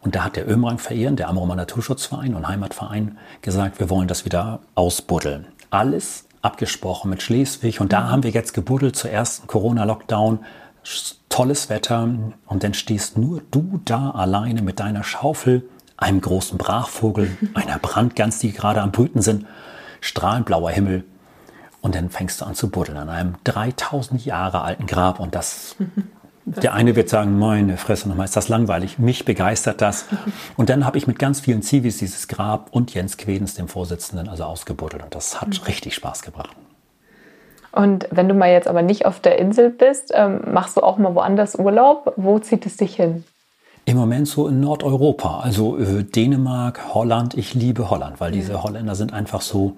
Und 0.00 0.14
da 0.14 0.24
hat 0.24 0.36
der 0.36 0.48
Ömrang 0.48 0.78
verehren, 0.78 1.16
der 1.16 1.28
Amrumer 1.28 1.56
Naturschutzverein 1.56 2.34
und 2.34 2.48
Heimatverein, 2.48 3.18
gesagt, 3.42 3.80
wir 3.80 3.90
wollen 3.90 4.08
das 4.08 4.24
wieder 4.24 4.60
ausbuddeln. 4.76 5.46
Alles 5.70 6.24
abgesprochen 6.42 7.10
mit 7.10 7.22
Schleswig. 7.22 7.80
Und 7.80 7.92
da 7.92 8.00
mhm. 8.00 8.10
haben 8.10 8.22
wir 8.22 8.30
jetzt 8.30 8.54
gebuddelt 8.54 8.96
zur 8.96 9.10
ersten 9.10 9.46
Corona-Lockdown. 9.46 10.40
Tolles 11.28 11.68
Wetter. 11.68 12.08
Und 12.46 12.64
dann 12.64 12.74
stehst 12.74 13.18
nur 13.18 13.42
du 13.50 13.80
da 13.84 14.10
alleine 14.10 14.62
mit 14.62 14.80
deiner 14.80 15.04
Schaufel, 15.04 15.68
einem 15.96 16.20
großen 16.20 16.58
Brachvogel, 16.58 17.36
einer 17.54 17.78
Brandgans, 17.78 18.38
die 18.38 18.52
gerade 18.52 18.80
am 18.80 18.92
Brüten 18.92 19.22
sind, 19.22 19.46
strahlend 20.00 20.46
blauer 20.46 20.70
Himmel. 20.70 21.04
Und 21.80 21.94
dann 21.94 22.10
fängst 22.10 22.40
du 22.40 22.44
an 22.44 22.54
zu 22.54 22.70
buddeln 22.70 22.98
an 22.98 23.08
einem 23.08 23.34
3000 23.44 24.24
Jahre 24.24 24.62
alten 24.62 24.86
Grab. 24.86 25.20
Und 25.20 25.34
das 25.34 25.76
Der 26.56 26.72
eine 26.74 26.96
wird 26.96 27.08
sagen, 27.08 27.38
meine 27.38 27.76
Fresse 27.76 28.08
nochmal, 28.08 28.24
ist 28.24 28.36
das 28.36 28.48
langweilig. 28.48 28.98
Mich 28.98 29.24
begeistert 29.24 29.80
das. 29.80 30.06
Und 30.56 30.70
dann 30.70 30.86
habe 30.86 30.96
ich 30.96 31.06
mit 31.06 31.18
ganz 31.18 31.40
vielen 31.40 31.62
Zivis 31.62 31.98
dieses 31.98 32.28
Grab 32.28 32.68
und 32.70 32.94
Jens 32.94 33.16
Quedens, 33.16 33.54
dem 33.54 33.68
Vorsitzenden, 33.68 34.28
also 34.28 34.44
ausgebuddelt. 34.44 35.02
Und 35.02 35.14
das 35.14 35.40
hat 35.40 35.48
mhm. 35.48 35.64
richtig 35.66 35.94
Spaß 35.94 36.22
gebracht. 36.22 36.56
Und 37.72 38.08
wenn 38.10 38.28
du 38.28 38.34
mal 38.34 38.50
jetzt 38.50 38.66
aber 38.66 38.82
nicht 38.82 39.04
auf 39.04 39.20
der 39.20 39.38
Insel 39.38 39.70
bist, 39.70 40.10
ähm, 40.14 40.40
machst 40.50 40.76
du 40.76 40.80
auch 40.80 40.96
mal 40.96 41.14
woanders 41.14 41.54
Urlaub? 41.54 42.14
Wo 42.16 42.38
zieht 42.38 42.64
es 42.66 42.76
dich 42.76 42.96
hin? 42.96 43.24
Im 43.84 43.96
Moment 43.96 44.28
so 44.28 44.48
in 44.48 44.60
Nordeuropa, 44.60 45.40
also 45.40 45.78
äh, 45.78 46.02
Dänemark, 46.02 46.94
Holland. 46.94 47.34
Ich 47.34 47.54
liebe 47.54 47.90
Holland, 47.90 48.20
weil 48.20 48.32
diese 48.32 48.62
Holländer 48.62 48.94
sind 48.94 49.12
einfach 49.12 49.42
so, 49.42 49.76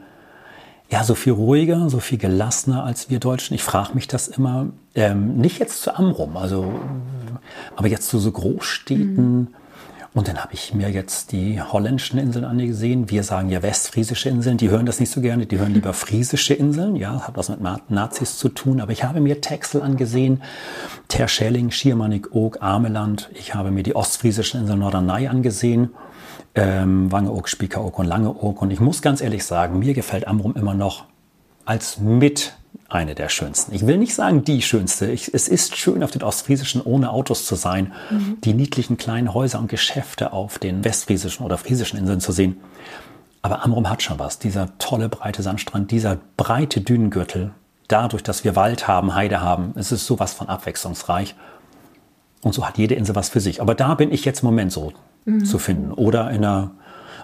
ja, 0.90 1.04
so 1.04 1.14
viel 1.14 1.32
ruhiger, 1.32 1.88
so 1.88 2.00
viel 2.00 2.18
gelassener 2.18 2.84
als 2.84 3.10
wir 3.10 3.20
Deutschen. 3.20 3.54
Ich 3.54 3.62
frage 3.62 3.94
mich 3.94 4.08
das 4.08 4.26
immer, 4.28 4.66
ähm, 4.94 5.36
nicht 5.36 5.60
jetzt 5.60 5.82
zu 5.82 5.96
Amrum, 5.96 6.36
also, 6.36 6.72
aber 7.76 7.88
jetzt 7.88 8.08
zu 8.08 8.18
so 8.18 8.32
Großstädten. 8.32 9.38
Mhm. 9.38 9.48
Und 10.12 10.26
dann 10.26 10.38
habe 10.38 10.54
ich 10.54 10.74
mir 10.74 10.90
jetzt 10.90 11.30
die 11.30 11.62
holländischen 11.62 12.18
Inseln 12.18 12.44
angesehen. 12.44 13.10
Wir 13.10 13.22
sagen 13.22 13.48
ja 13.48 13.62
westfriesische 13.62 14.28
Inseln. 14.28 14.56
Die 14.56 14.68
hören 14.68 14.84
das 14.84 14.98
nicht 14.98 15.12
so 15.12 15.20
gerne. 15.20 15.46
Die 15.46 15.60
hören 15.60 15.72
lieber 15.72 15.92
friesische 15.94 16.52
Inseln. 16.52 16.96
Ja, 16.96 17.28
hat 17.28 17.36
was 17.36 17.48
mit 17.48 17.60
Nazis 17.90 18.36
zu 18.36 18.48
tun. 18.48 18.80
Aber 18.80 18.90
ich 18.90 19.04
habe 19.04 19.20
mir 19.20 19.40
Texel 19.40 19.82
angesehen, 19.82 20.42
Terschelling, 21.06 21.70
Schiermannig, 21.70 22.32
Oog, 22.34 22.60
Ameland. 22.60 23.30
Ich 23.34 23.54
habe 23.54 23.70
mir 23.70 23.84
die 23.84 23.94
ostfriesischen 23.94 24.62
Inseln 24.62 24.80
Norderney 24.80 25.28
angesehen. 25.28 25.90
Ähm, 26.54 27.12
Wangeoog, 27.12 27.48
Spiekeroog 27.48 27.98
und 27.98 28.06
Langeoog. 28.06 28.60
Und 28.60 28.70
ich 28.70 28.80
muss 28.80 29.02
ganz 29.02 29.20
ehrlich 29.20 29.44
sagen, 29.44 29.78
mir 29.78 29.94
gefällt 29.94 30.26
Amrum 30.26 30.54
immer 30.56 30.74
noch 30.74 31.04
als 31.64 31.98
mit 31.98 32.54
eine 32.88 33.14
der 33.14 33.28
schönsten. 33.28 33.72
Ich 33.74 33.86
will 33.86 33.98
nicht 33.98 34.14
sagen 34.14 34.42
die 34.44 34.62
schönste. 34.62 35.10
Ich, 35.10 35.32
es 35.32 35.46
ist 35.46 35.76
schön, 35.76 36.02
auf 36.02 36.10
den 36.10 36.22
Ostfriesischen 36.22 36.82
ohne 36.82 37.10
Autos 37.10 37.46
zu 37.46 37.54
sein, 37.54 37.92
mhm. 38.10 38.38
die 38.42 38.52
niedlichen 38.52 38.96
kleinen 38.96 39.32
Häuser 39.32 39.60
und 39.60 39.68
Geschäfte 39.68 40.32
auf 40.32 40.58
den 40.58 40.84
westfriesischen 40.84 41.46
oder 41.46 41.56
friesischen 41.56 41.98
Inseln 41.98 42.20
zu 42.20 42.32
sehen. 42.32 42.56
Aber 43.42 43.64
Amrum 43.64 43.88
hat 43.88 44.02
schon 44.02 44.18
was. 44.18 44.38
Dieser 44.38 44.76
tolle 44.78 45.08
breite 45.08 45.42
Sandstrand, 45.42 45.90
dieser 45.90 46.18
breite 46.36 46.80
Dünengürtel, 46.80 47.52
dadurch, 47.88 48.22
dass 48.22 48.44
wir 48.44 48.56
Wald 48.56 48.88
haben, 48.88 49.14
Heide 49.14 49.40
haben, 49.40 49.72
es 49.76 49.92
ist 49.92 50.06
sowas 50.06 50.32
von 50.32 50.48
abwechslungsreich. 50.48 51.36
Und 52.42 52.54
so 52.54 52.66
hat 52.66 52.76
jede 52.78 52.94
Insel 52.94 53.14
was 53.14 53.28
für 53.28 53.40
sich. 53.40 53.60
Aber 53.60 53.74
da 53.74 53.94
bin 53.94 54.12
ich 54.12 54.24
jetzt 54.24 54.42
im 54.42 54.46
Moment 54.46 54.72
so 54.72 54.92
mhm. 55.36 55.44
zu 55.44 55.58
finden. 55.58 55.92
Oder 55.92 56.30
in 56.30 56.44
einer 56.44 56.72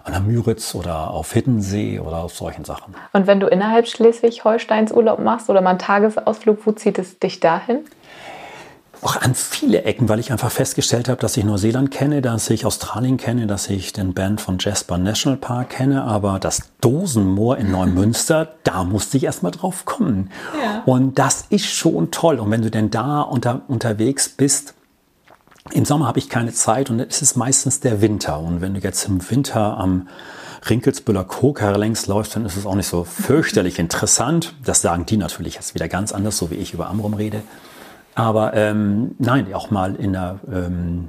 an 0.07 0.13
der 0.13 0.21
Müritz 0.21 0.75
oder 0.75 1.11
auf 1.11 1.33
Hiddensee 1.33 1.99
oder 1.99 2.19
auf 2.19 2.35
solchen 2.35 2.65
Sachen. 2.65 2.95
Und 3.13 3.27
wenn 3.27 3.41
du 3.41 3.49
innerhalb 3.49 3.89
Schleswig-Holsteins 3.89 4.93
Urlaub 4.93 5.19
machst 5.19 5.51
oder 5.51 5.61
mal 5.61 5.71
einen 5.71 5.79
Tagesausflug, 5.81 6.65
wo 6.65 6.73
zieht 6.73 6.99
es 6.99 7.19
dich 7.19 7.41
dahin? 7.41 7.81
Auch 9.03 9.21
an 9.21 9.35
viele 9.35 9.83
Ecken, 9.83 10.09
weil 10.09 10.21
ich 10.21 10.33
einfach 10.33 10.51
festgestellt 10.51 11.09
habe, 11.09 11.21
dass 11.21 11.37
ich 11.37 11.45
Neuseeland 11.45 11.91
kenne, 11.91 12.23
dass 12.23 12.49
ich 12.49 12.65
Australien 12.65 13.19
kenne, 13.19 13.47
dass 13.47 13.69
ich 13.69 13.93
den 13.93 14.15
Band 14.15 14.41
von 14.41 14.59
Jasper 14.59 14.97
National 14.97 15.39
Park 15.39 15.71
kenne, 15.71 16.05
aber 16.05 16.39
das 16.39 16.71
Dosenmoor 16.81 17.59
in 17.59 17.73
Neumünster, 17.73 18.55
da 18.63 18.85
musste 18.85 19.17
ich 19.17 19.25
erstmal 19.25 19.53
drauf 19.53 19.85
kommen. 19.85 20.31
Ja. 20.63 20.83
Und 20.87 21.19
das 21.19 21.47
ist 21.51 21.67
schon 21.67 22.11
toll. 22.11 22.39
Und 22.39 22.51
wenn 22.51 22.63
du 22.63 22.71
denn 22.71 22.91
da 22.91 23.21
unter, 23.23 23.63
unterwegs 23.69 24.29
bist, 24.29 24.75
im 25.73 25.85
Sommer 25.85 26.07
habe 26.07 26.19
ich 26.19 26.29
keine 26.29 26.53
Zeit 26.53 26.91
und 26.91 27.01
es 27.01 27.23
ist 27.23 27.37
meistens 27.37 27.81
der 27.81 28.01
Winter. 28.01 28.39
Und 28.39 28.61
wenn 28.61 28.75
du 28.75 28.81
jetzt 28.81 29.07
im 29.07 29.31
Winter 29.31 29.79
am 29.79 30.09
Rinkelsbüller 30.69 31.25
Koker 31.25 31.77
längs 31.79 32.07
läufst, 32.07 32.37
dann 32.37 32.45
ist 32.45 32.57
es 32.57 32.67
auch 32.67 32.75
nicht 32.75 32.89
so 32.89 33.05
fürchterlich 33.05 33.79
interessant. 33.79 34.55
Das 34.65 34.81
sagen 34.81 35.07
die 35.07 35.17
natürlich 35.17 35.55
jetzt 35.55 35.75
wieder 35.75 35.89
ganz 35.89 36.13
anders, 36.13 36.39
so 36.39 36.51
wie 36.51 36.57
ich 36.57 36.75
über 36.75 36.89
Amrum 36.89 37.15
rede. 37.15 37.43
Aber 38.15 38.55
ähm, 38.55 39.15
nein, 39.19 39.53
auch 39.53 39.71
mal 39.71 39.95
in 39.95 40.13
der, 40.13 40.41
ähm, 40.51 41.09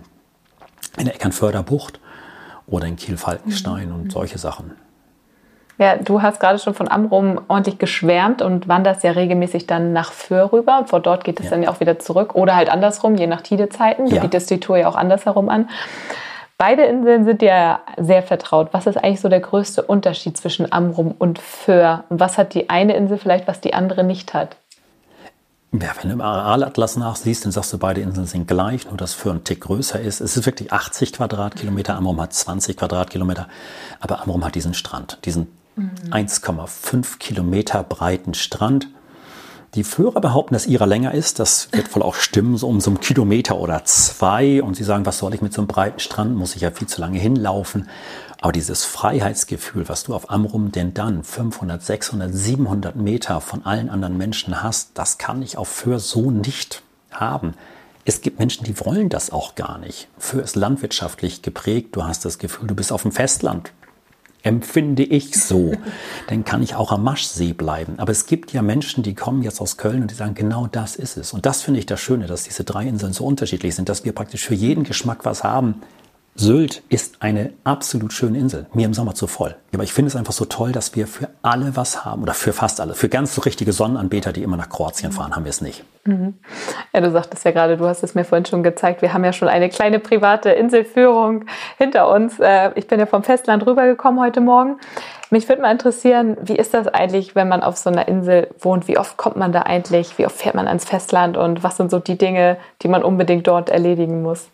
in 0.97 1.05
der 1.05 1.15
Eckernförder 1.15 1.63
Bucht 1.63 1.99
oder 2.67 2.85
in 2.85 2.97
Kiel-Falkenstein 2.97 3.89
mhm. 3.89 3.95
und 3.95 4.11
solche 4.11 4.37
Sachen. 4.37 4.71
Ja, 5.79 5.95
du 5.95 6.23
hast 6.23 6.39
gerade 6.39 6.57
schon 6.57 6.73
von 6.73 6.89
Amrum 6.89 7.41
ordentlich 7.47 7.77
geschwärmt 7.77 8.41
und 8.41 8.67
wanderst 8.67 9.03
ja 9.03 9.11
regelmäßig 9.11 9.67
dann 9.67 9.93
nach 9.93 10.11
Föhr 10.11 10.51
rüber. 10.51 10.85
Vor 10.87 10.99
dort 10.99 11.23
geht 11.23 11.39
es 11.39 11.45
ja. 11.45 11.51
dann 11.51 11.63
ja 11.63 11.69
auch 11.69 11.79
wieder 11.79 11.99
zurück 11.99 12.33
oder 12.33 12.55
halt 12.55 12.69
andersrum, 12.69 13.15
je 13.15 13.27
nach 13.27 13.41
Tidezeiten. 13.41 14.09
Du 14.09 14.15
ja. 14.15 14.21
bietest 14.21 14.49
die 14.49 14.59
Tour 14.59 14.77
ja 14.77 14.87
auch 14.87 14.95
andersherum 14.95 15.49
an. 15.49 15.69
Beide 16.57 16.85
Inseln 16.85 17.25
sind 17.25 17.43
ja 17.43 17.81
sehr 17.97 18.23
vertraut. 18.23 18.69
Was 18.71 18.87
ist 18.87 18.97
eigentlich 18.97 19.21
so 19.21 19.29
der 19.29 19.41
größte 19.41 19.83
Unterschied 19.83 20.35
zwischen 20.37 20.71
Amrum 20.71 21.13
und 21.19 21.37
Föhr? 21.37 22.05
Und 22.09 22.19
was 22.19 22.39
hat 22.39 22.55
die 22.55 22.71
eine 22.71 22.95
Insel 22.95 23.19
vielleicht, 23.19 23.47
was 23.47 23.61
die 23.61 23.75
andere 23.75 24.03
nicht 24.03 24.33
hat? 24.33 24.55
Ja, 25.73 25.89
wenn 26.01 26.09
du 26.09 26.13
im 26.15 26.21
Arealatlas 26.21 26.95
nachsiehst, 26.95 27.45
dann 27.45 27.51
sagst 27.51 27.73
du, 27.73 27.77
beide 27.77 28.01
Inseln 28.01 28.25
sind 28.25 28.47
gleich, 28.47 28.87
nur 28.87 28.97
dass 28.97 29.13
für 29.13 29.29
einen 29.29 29.43
Tick 29.43 29.61
größer 29.61 29.99
ist. 29.99 30.21
Es 30.21 30.35
ist 30.35 30.45
wirklich 30.47 30.71
80 30.71 31.13
Quadratkilometer, 31.13 31.95
Amrum 31.95 32.19
hat 32.21 32.33
20 32.33 32.77
Quadratkilometer, 32.77 33.47
aber 33.99 34.23
Amrum 34.23 34.43
hat 34.43 34.55
diesen 34.55 34.73
Strand, 34.73 35.19
diesen 35.25 35.56
1,5 35.77 37.19
Kilometer 37.19 37.83
breiten 37.83 38.33
Strand. 38.33 38.89
Die 39.75 39.83
Führer 39.83 40.21
behaupten, 40.21 40.53
dass 40.53 40.65
ihrer 40.65 40.87
länger 40.87 41.13
ist. 41.13 41.39
Das 41.39 41.69
wird 41.71 41.93
wohl 41.95 42.01
auch 42.01 42.15
stimmen, 42.15 42.57
so 42.57 42.67
um 42.67 42.81
so 42.81 42.89
einen 42.89 42.99
Kilometer 42.99 43.57
oder 43.57 43.85
zwei. 43.85 44.63
Und 44.63 44.75
sie 44.75 44.83
sagen, 44.83 45.05
was 45.05 45.19
soll 45.19 45.33
ich 45.35 45.41
mit 45.41 45.53
so 45.53 45.61
einem 45.61 45.67
breiten 45.67 45.99
Strand? 45.99 46.35
Muss 46.35 46.55
ich 46.55 46.61
ja 46.61 46.71
viel 46.71 46.87
zu 46.87 47.01
lange 47.01 47.19
hinlaufen. 47.19 47.87
Aber 48.41 48.51
dieses 48.51 48.85
Freiheitsgefühl, 48.85 49.87
was 49.89 50.03
du 50.03 50.15
auf 50.15 50.31
Amrum 50.31 50.71
denn 50.71 50.93
dann 50.93 51.23
500, 51.23 51.83
600, 51.83 52.33
700 52.33 52.95
Meter 52.95 53.41
von 53.41 53.65
allen 53.65 53.89
anderen 53.89 54.17
Menschen 54.17 54.63
hast, 54.63 54.91
das 54.95 55.17
kann 55.17 55.41
ich 55.41 55.57
auf 55.57 55.67
Föhr 55.67 55.99
so 55.99 56.31
nicht 56.31 56.81
haben. 57.11 57.53
Es 58.05 58.21
gibt 58.21 58.39
Menschen, 58.39 58.63
die 58.63 58.79
wollen 58.79 59.09
das 59.09 59.31
auch 59.31 59.55
gar 59.55 59.77
nicht. 59.79 60.07
Föhr 60.17 60.41
ist 60.41 60.55
landwirtschaftlich 60.55 61.41
geprägt. 61.41 61.95
Du 61.95 62.03
hast 62.05 62.23
das 62.25 62.37
Gefühl, 62.37 62.67
du 62.67 62.75
bist 62.75 62.91
auf 62.91 63.01
dem 63.01 63.11
Festland 63.11 63.73
empfinde 64.43 65.03
ich 65.03 65.41
so. 65.41 65.73
Dann 66.27 66.45
kann 66.45 66.63
ich 66.63 66.75
auch 66.75 66.91
am 66.91 67.03
Maschsee 67.03 67.53
bleiben. 67.53 67.95
Aber 67.97 68.11
es 68.11 68.25
gibt 68.25 68.53
ja 68.53 68.61
Menschen, 68.61 69.03
die 69.03 69.13
kommen 69.13 69.43
jetzt 69.43 69.59
aus 69.61 69.77
Köln 69.77 70.03
und 70.03 70.11
die 70.11 70.15
sagen, 70.15 70.35
genau 70.35 70.67
das 70.67 70.95
ist 70.95 71.17
es. 71.17 71.33
Und 71.33 71.45
das 71.45 71.61
finde 71.63 71.79
ich 71.79 71.85
das 71.85 71.99
Schöne, 71.99 72.27
dass 72.27 72.43
diese 72.43 72.63
drei 72.63 72.85
Inseln 72.85 73.13
so 73.13 73.25
unterschiedlich 73.25 73.75
sind, 73.75 73.89
dass 73.89 74.05
wir 74.05 74.13
praktisch 74.13 74.45
für 74.45 74.55
jeden 74.55 74.83
Geschmack 74.83 75.25
was 75.25 75.43
haben. 75.43 75.81
Sylt 76.39 76.83
ist 76.89 77.23
eine 77.23 77.51
absolut 77.63 78.13
schöne 78.13 78.37
Insel. 78.37 78.67
Mir 78.71 78.85
im 78.85 78.93
Sommer 78.93 79.15
zu 79.15 79.25
voll. 79.25 79.55
Aber 79.73 79.81
ich 79.81 79.91
finde 79.91 80.09
es 80.09 80.15
einfach 80.15 80.33
so 80.33 80.45
toll, 80.45 80.71
dass 80.71 80.95
wir 80.95 81.07
für 81.07 81.29
alle 81.41 81.75
was 81.75 82.05
haben. 82.05 82.21
Oder 82.21 82.35
für 82.35 82.53
fast 82.53 82.79
alle. 82.79 82.93
Für 82.93 83.09
ganz 83.09 83.33
so 83.33 83.41
richtige 83.41 83.73
Sonnenanbeter, 83.73 84.33
die 84.33 84.43
immer 84.43 84.55
nach 84.55 84.69
Kroatien 84.69 85.11
fahren, 85.11 85.35
haben 85.35 85.45
wir 85.45 85.49
es 85.49 85.61
nicht. 85.61 85.83
Mhm. 86.03 86.35
Ja, 86.93 87.01
du 87.01 87.09
sagtest 87.09 87.43
ja 87.43 87.49
gerade, 87.49 87.75
du 87.75 87.87
hast 87.87 88.03
es 88.03 88.13
mir 88.13 88.23
vorhin 88.23 88.45
schon 88.45 88.61
gezeigt. 88.61 89.01
Wir 89.01 89.13
haben 89.13 89.23
ja 89.23 89.33
schon 89.33 89.47
eine 89.47 89.67
kleine 89.69 89.97
private 89.97 90.51
Inselführung 90.51 91.45
hinter 91.79 92.07
uns. 92.07 92.39
Äh, 92.39 92.69
ich 92.75 92.85
bin 92.85 92.99
ja 92.99 93.07
vom 93.07 93.23
Festland 93.23 93.65
rübergekommen 93.65 94.19
heute 94.19 94.39
Morgen. 94.39 94.77
Mich 95.31 95.49
würde 95.49 95.63
mal 95.63 95.71
interessieren, 95.71 96.37
wie 96.43 96.55
ist 96.55 96.75
das 96.75 96.87
eigentlich, 96.87 97.33
wenn 97.33 97.47
man 97.47 97.63
auf 97.63 97.77
so 97.77 97.89
einer 97.89 98.07
Insel 98.07 98.49
wohnt? 98.59 98.87
Wie 98.87 98.99
oft 98.99 99.17
kommt 99.17 99.37
man 99.37 99.51
da 99.51 99.63
eigentlich? 99.63 100.19
Wie 100.19 100.27
oft 100.27 100.37
fährt 100.37 100.53
man 100.53 100.67
ans 100.67 100.85
Festland? 100.85 101.35
Und 101.35 101.63
was 101.63 101.77
sind 101.77 101.89
so 101.89 101.97
die 101.97 102.17
Dinge, 102.17 102.57
die 102.83 102.89
man 102.89 103.01
unbedingt 103.01 103.47
dort 103.47 103.71
erledigen 103.71 104.21
muss? 104.21 104.49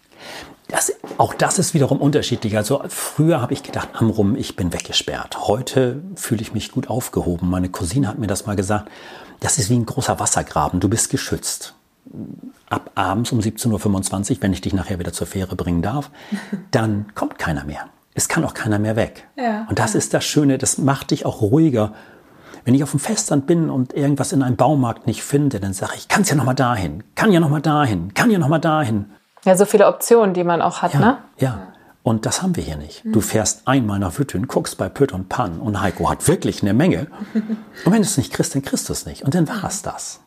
Das, 0.67 0.91
auch 1.17 1.34
das 1.34 1.60
ist 1.60 1.73
wiederum 1.73 1.99
unterschiedlich. 1.99 2.58
Also 2.58 2.82
früher 2.88 3.41
habe 3.41 3.54
ich 3.54 3.63
gedacht, 3.63 3.89
Amrum, 3.93 4.36
ich 4.36 4.56
bin 4.56 4.73
weggesperrt. 4.73 5.47
Heute 5.47 6.02
fühle 6.15 6.41
ich 6.41 6.54
mich 6.54 6.71
gut 6.71 6.89
aufgehoben. 6.89 7.49
Meine 7.49 7.69
Cousine 7.69 8.08
hat 8.08 8.17
mir 8.17 8.28
das 8.28 8.45
mal 8.45 8.56
gesagt. 8.56 8.89
Das 9.39 9.58
ist 9.58 9.69
wie 9.69 9.76
ein 9.76 9.86
großer 9.86 10.19
Wassergraben. 10.19 10.80
Du 10.80 10.89
bist 10.89 11.10
geschützt. 11.10 11.76
Ab 12.69 12.91
abends 12.95 13.32
um 13.32 13.39
17.25 13.39 14.32
Uhr, 14.32 14.38
wenn 14.41 14.54
ich 14.54 14.62
dich 14.62 14.73
nachher 14.73 14.99
wieder 14.99 15.13
zur 15.13 15.28
Fähre 15.28 15.56
bringen 15.56 15.82
darf, 15.82 16.10
dann 16.71 17.08
kommt 17.13 17.38
keiner 17.38 17.65
mehr. 17.65 17.89
Es 18.15 18.28
kann 18.28 18.45
auch 18.45 18.54
keiner 18.54 18.80
mehr 18.80 18.95
weg. 18.95 19.28
Ja, 19.36 19.65
und 19.69 19.80
das 19.80 19.93
ja. 19.93 19.99
ist 19.99 20.13
das 20.13 20.23
Schöne, 20.23 20.58
das 20.58 20.78
macht 20.78 21.12
dich 21.12 21.26
auch 21.26 21.41
ruhiger. 21.41 21.93
Wenn 22.63 22.76
ich 22.76 22.84
auf 22.84 22.91
dem 22.91 22.99
Festland 22.99 23.47
bin 23.47 23.69
und 23.69 23.93
irgendwas 23.93 24.32
in 24.32 24.41
einem 24.41 24.56
Baumarkt 24.56 25.08
nicht 25.08 25.23
finde, 25.23 25.60
dann 25.60 25.73
sage 25.73 25.93
ich, 25.97 26.08
kann 26.08 26.21
es 26.21 26.30
ja 26.30 26.36
noch 26.36 26.45
mal 26.45 26.54
dahin, 26.54 27.04
kann 27.15 27.32
ja 27.32 27.39
noch 27.39 27.49
mal 27.49 27.62
dahin, 27.62 28.13
kann 28.13 28.32
ja 28.32 28.39
noch 28.39 28.47
mal 28.47 28.60
dahin. 28.60 29.12
Ja, 29.45 29.58
so 29.58 29.65
viele 29.65 29.88
Optionen, 29.88 30.34
die 30.34 30.43
man 30.43 30.62
auch 30.62 30.82
hat, 30.82 30.93
ja, 30.93 30.99
ne? 30.99 31.17
Ja. 31.38 31.67
Und 32.03 32.25
das 32.25 32.41
haben 32.41 32.58
wir 32.58 32.63
hier 32.63 32.75
nicht. 32.75 33.01
Du 33.06 33.21
fährst 33.21 33.65
einmal 33.65 33.97
nach 33.97 34.19
Wüthen, 34.19 34.47
guckst 34.47 34.77
bei 34.77 34.89
Pütt 34.89 35.13
und 35.13 35.29
Pan 35.29 35.60
und 35.60 35.79
Heiko 35.79 36.10
hat 36.10 36.27
wirklich 36.27 36.62
eine 36.62 36.73
Menge. 36.73 37.08
Und 37.34 37.91
wenn 37.91 38.01
du 38.01 38.01
es 38.01 38.17
nicht 38.17 38.34
kriegst, 38.34 38.53
dann 38.56 38.62
kriegst 38.62 38.89
du 38.89 38.93
es 38.93 39.06
nicht. 39.06 39.23
Und 39.23 39.34
dann 39.34 39.47
war 39.47 39.63
es 39.63 39.84
das. 39.84 40.19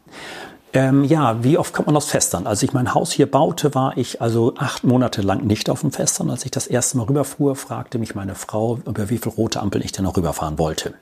Ähm, 0.72 1.05
ja, 1.05 1.44
wie 1.44 1.59
oft 1.59 1.74
kommt 1.74 1.87
man 1.87 1.96
aufs 1.96 2.09
Festland? 2.09 2.46
Als 2.46 2.62
ich 2.62 2.72
mein 2.72 2.94
Haus 2.94 3.12
hier 3.12 3.31
baute, 3.31 3.74
war 3.74 3.96
ich 3.98 4.22
also 4.22 4.55
acht 4.57 4.85
Monate 4.85 5.20
lang 5.20 5.44
nicht 5.44 5.68
auf 5.68 5.83
dem 5.83 5.92
Festland. 5.92 6.31
Als 6.31 6.46
ich 6.46 6.50
das 6.50 6.66
erste 6.66 6.96
Mal 6.96 7.05
rüberfuhr, 7.05 7.57
fragte 7.57 7.98
mich 7.98 8.14
meine 8.14 8.35
Frau, 8.35 8.79
über 8.87 9.11
wie 9.11 9.18
viele 9.18 9.35
rote 9.35 9.61
Ampeln 9.61 9.85
ich 9.85 9.92
denn 9.92 10.05
noch 10.05 10.16
rüberfahren 10.16 10.59
wollte. 10.59 10.94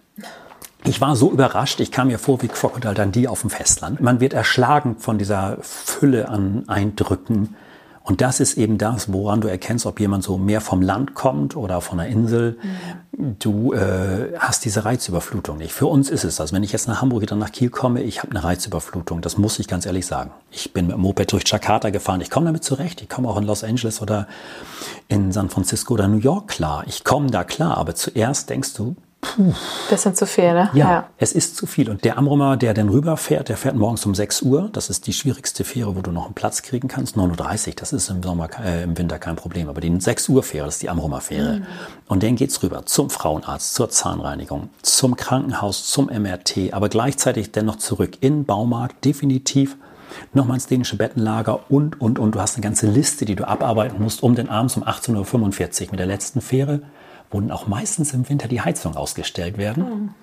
Ich 0.84 1.00
war 1.00 1.16
so 1.16 1.30
überrascht, 1.30 1.80
ich 1.80 1.92
kam 1.92 2.08
mir 2.08 2.18
vor 2.18 2.42
wie 2.42 2.48
Crocodile 2.48 2.94
Dundee 2.94 3.26
auf 3.28 3.40
dem 3.40 3.50
Festland. 3.50 4.00
Man 4.00 4.20
wird 4.20 4.34
erschlagen 4.34 4.96
von 4.98 5.18
dieser 5.18 5.56
Fülle 5.60 6.28
an 6.28 6.64
Eindrücken, 6.66 7.56
und 8.06 8.20
das 8.20 8.38
ist 8.38 8.58
eben 8.58 8.76
das, 8.76 9.10
woran 9.14 9.40
du 9.40 9.48
erkennst, 9.48 9.86
ob 9.86 9.98
jemand 9.98 10.24
so 10.24 10.36
mehr 10.36 10.60
vom 10.60 10.82
Land 10.82 11.14
kommt 11.14 11.56
oder 11.56 11.80
von 11.80 11.98
einer 11.98 12.10
Insel. 12.10 12.58
Mhm. 12.62 13.36
Du 13.38 13.72
äh, 13.72 14.34
hast 14.38 14.66
diese 14.66 14.84
Reizüberflutung 14.84 15.56
nicht. 15.56 15.72
Für 15.72 15.86
uns 15.86 16.10
ist 16.10 16.22
es 16.22 16.36
das. 16.36 16.52
Wenn 16.52 16.62
ich 16.62 16.72
jetzt 16.72 16.86
nach 16.86 17.00
Hamburg 17.00 17.22
oder 17.22 17.36
nach 17.36 17.50
Kiel 17.50 17.70
komme, 17.70 18.02
ich 18.02 18.18
habe 18.18 18.30
eine 18.32 18.44
Reizüberflutung. 18.44 19.22
Das 19.22 19.38
muss 19.38 19.58
ich 19.58 19.68
ganz 19.68 19.86
ehrlich 19.86 20.04
sagen. 20.04 20.32
Ich 20.50 20.74
bin 20.74 20.88
mit 20.88 20.96
dem 20.96 21.00
Moped 21.00 21.32
durch 21.32 21.44
Jakarta 21.46 21.88
gefahren. 21.88 22.20
Ich 22.20 22.28
komme 22.28 22.44
damit 22.44 22.62
zurecht. 22.62 23.00
Ich 23.00 23.08
komme 23.08 23.26
auch 23.26 23.38
in 23.38 23.44
Los 23.44 23.64
Angeles 23.64 24.02
oder 24.02 24.28
in 25.08 25.32
San 25.32 25.48
Francisco 25.48 25.94
oder 25.94 26.06
New 26.06 26.18
York 26.18 26.48
klar. 26.48 26.84
Ich 26.86 27.04
komme 27.04 27.30
da 27.30 27.42
klar. 27.42 27.78
Aber 27.78 27.94
zuerst 27.94 28.50
denkst 28.50 28.74
du, 28.74 28.96
Puh. 29.24 29.54
Das 29.90 30.02
sind 30.02 30.16
zu 30.16 30.26
viel, 30.26 30.52
ne? 30.52 30.70
Ja, 30.74 30.90
ja, 30.90 31.08
es 31.18 31.32
ist 31.32 31.56
zu 31.56 31.66
viel. 31.66 31.88
Und 31.88 32.04
der 32.04 32.18
Amrumer, 32.18 32.56
der 32.56 32.74
denn 32.74 32.88
rüberfährt, 32.88 33.48
der 33.48 33.56
fährt 33.56 33.74
morgens 33.74 34.04
um 34.04 34.14
6 34.14 34.42
Uhr. 34.42 34.68
Das 34.72 34.90
ist 34.90 35.06
die 35.06 35.12
schwierigste 35.12 35.64
Fähre, 35.64 35.96
wo 35.96 36.02
du 36.02 36.10
noch 36.10 36.26
einen 36.26 36.34
Platz 36.34 36.62
kriegen 36.62 36.88
kannst. 36.88 37.16
9.30 37.16 37.68
Uhr, 37.68 37.74
das 37.76 37.92
ist 37.92 38.10
im, 38.10 38.22
Sommer, 38.22 38.48
äh, 38.62 38.82
im 38.82 38.96
Winter 38.98 39.18
kein 39.18 39.36
Problem. 39.36 39.68
Aber 39.68 39.80
die 39.80 39.98
6 39.98 40.28
Uhr 40.28 40.42
Fähre, 40.42 40.66
das 40.66 40.76
ist 40.76 40.82
die 40.82 40.90
Amrumer 40.90 41.20
Fähre. 41.20 41.60
Mhm. 41.60 41.66
Und 42.06 42.22
dann 42.22 42.36
geht's 42.36 42.62
rüber 42.62 42.84
zum 42.86 43.08
Frauenarzt, 43.08 43.74
zur 43.74 43.88
Zahnreinigung, 43.88 44.68
zum 44.82 45.16
Krankenhaus, 45.16 45.90
zum 45.90 46.06
MRT, 46.06 46.72
aber 46.72 46.88
gleichzeitig 46.88 47.52
dennoch 47.52 47.76
zurück 47.76 48.18
in 48.20 48.40
den 48.40 48.44
Baumarkt, 48.44 49.04
definitiv 49.04 49.76
nochmal 50.32 50.56
ins 50.56 50.66
dänische 50.66 50.96
Bettenlager 50.96 51.70
und, 51.70 52.00
und, 52.00 52.18
und. 52.18 52.34
Du 52.34 52.40
hast 52.40 52.56
eine 52.56 52.62
ganze 52.62 52.86
Liste, 52.86 53.24
die 53.24 53.34
du 53.34 53.46
abarbeiten 53.48 54.02
musst, 54.02 54.22
um 54.22 54.34
den 54.34 54.48
abends 54.48 54.76
um 54.76 54.84
18.45 54.84 55.84
Uhr 55.84 55.90
mit 55.92 56.00
der 56.00 56.06
letzten 56.06 56.40
Fähre, 56.40 56.82
wo 57.30 57.40
dann 57.40 57.50
auch 57.50 57.66
meistens 57.66 58.12
im 58.12 58.28
Winter 58.28 58.48
die 58.48 58.60
Heizung 58.60 58.96
ausgestellt 58.96 59.58
werden. 59.58 60.14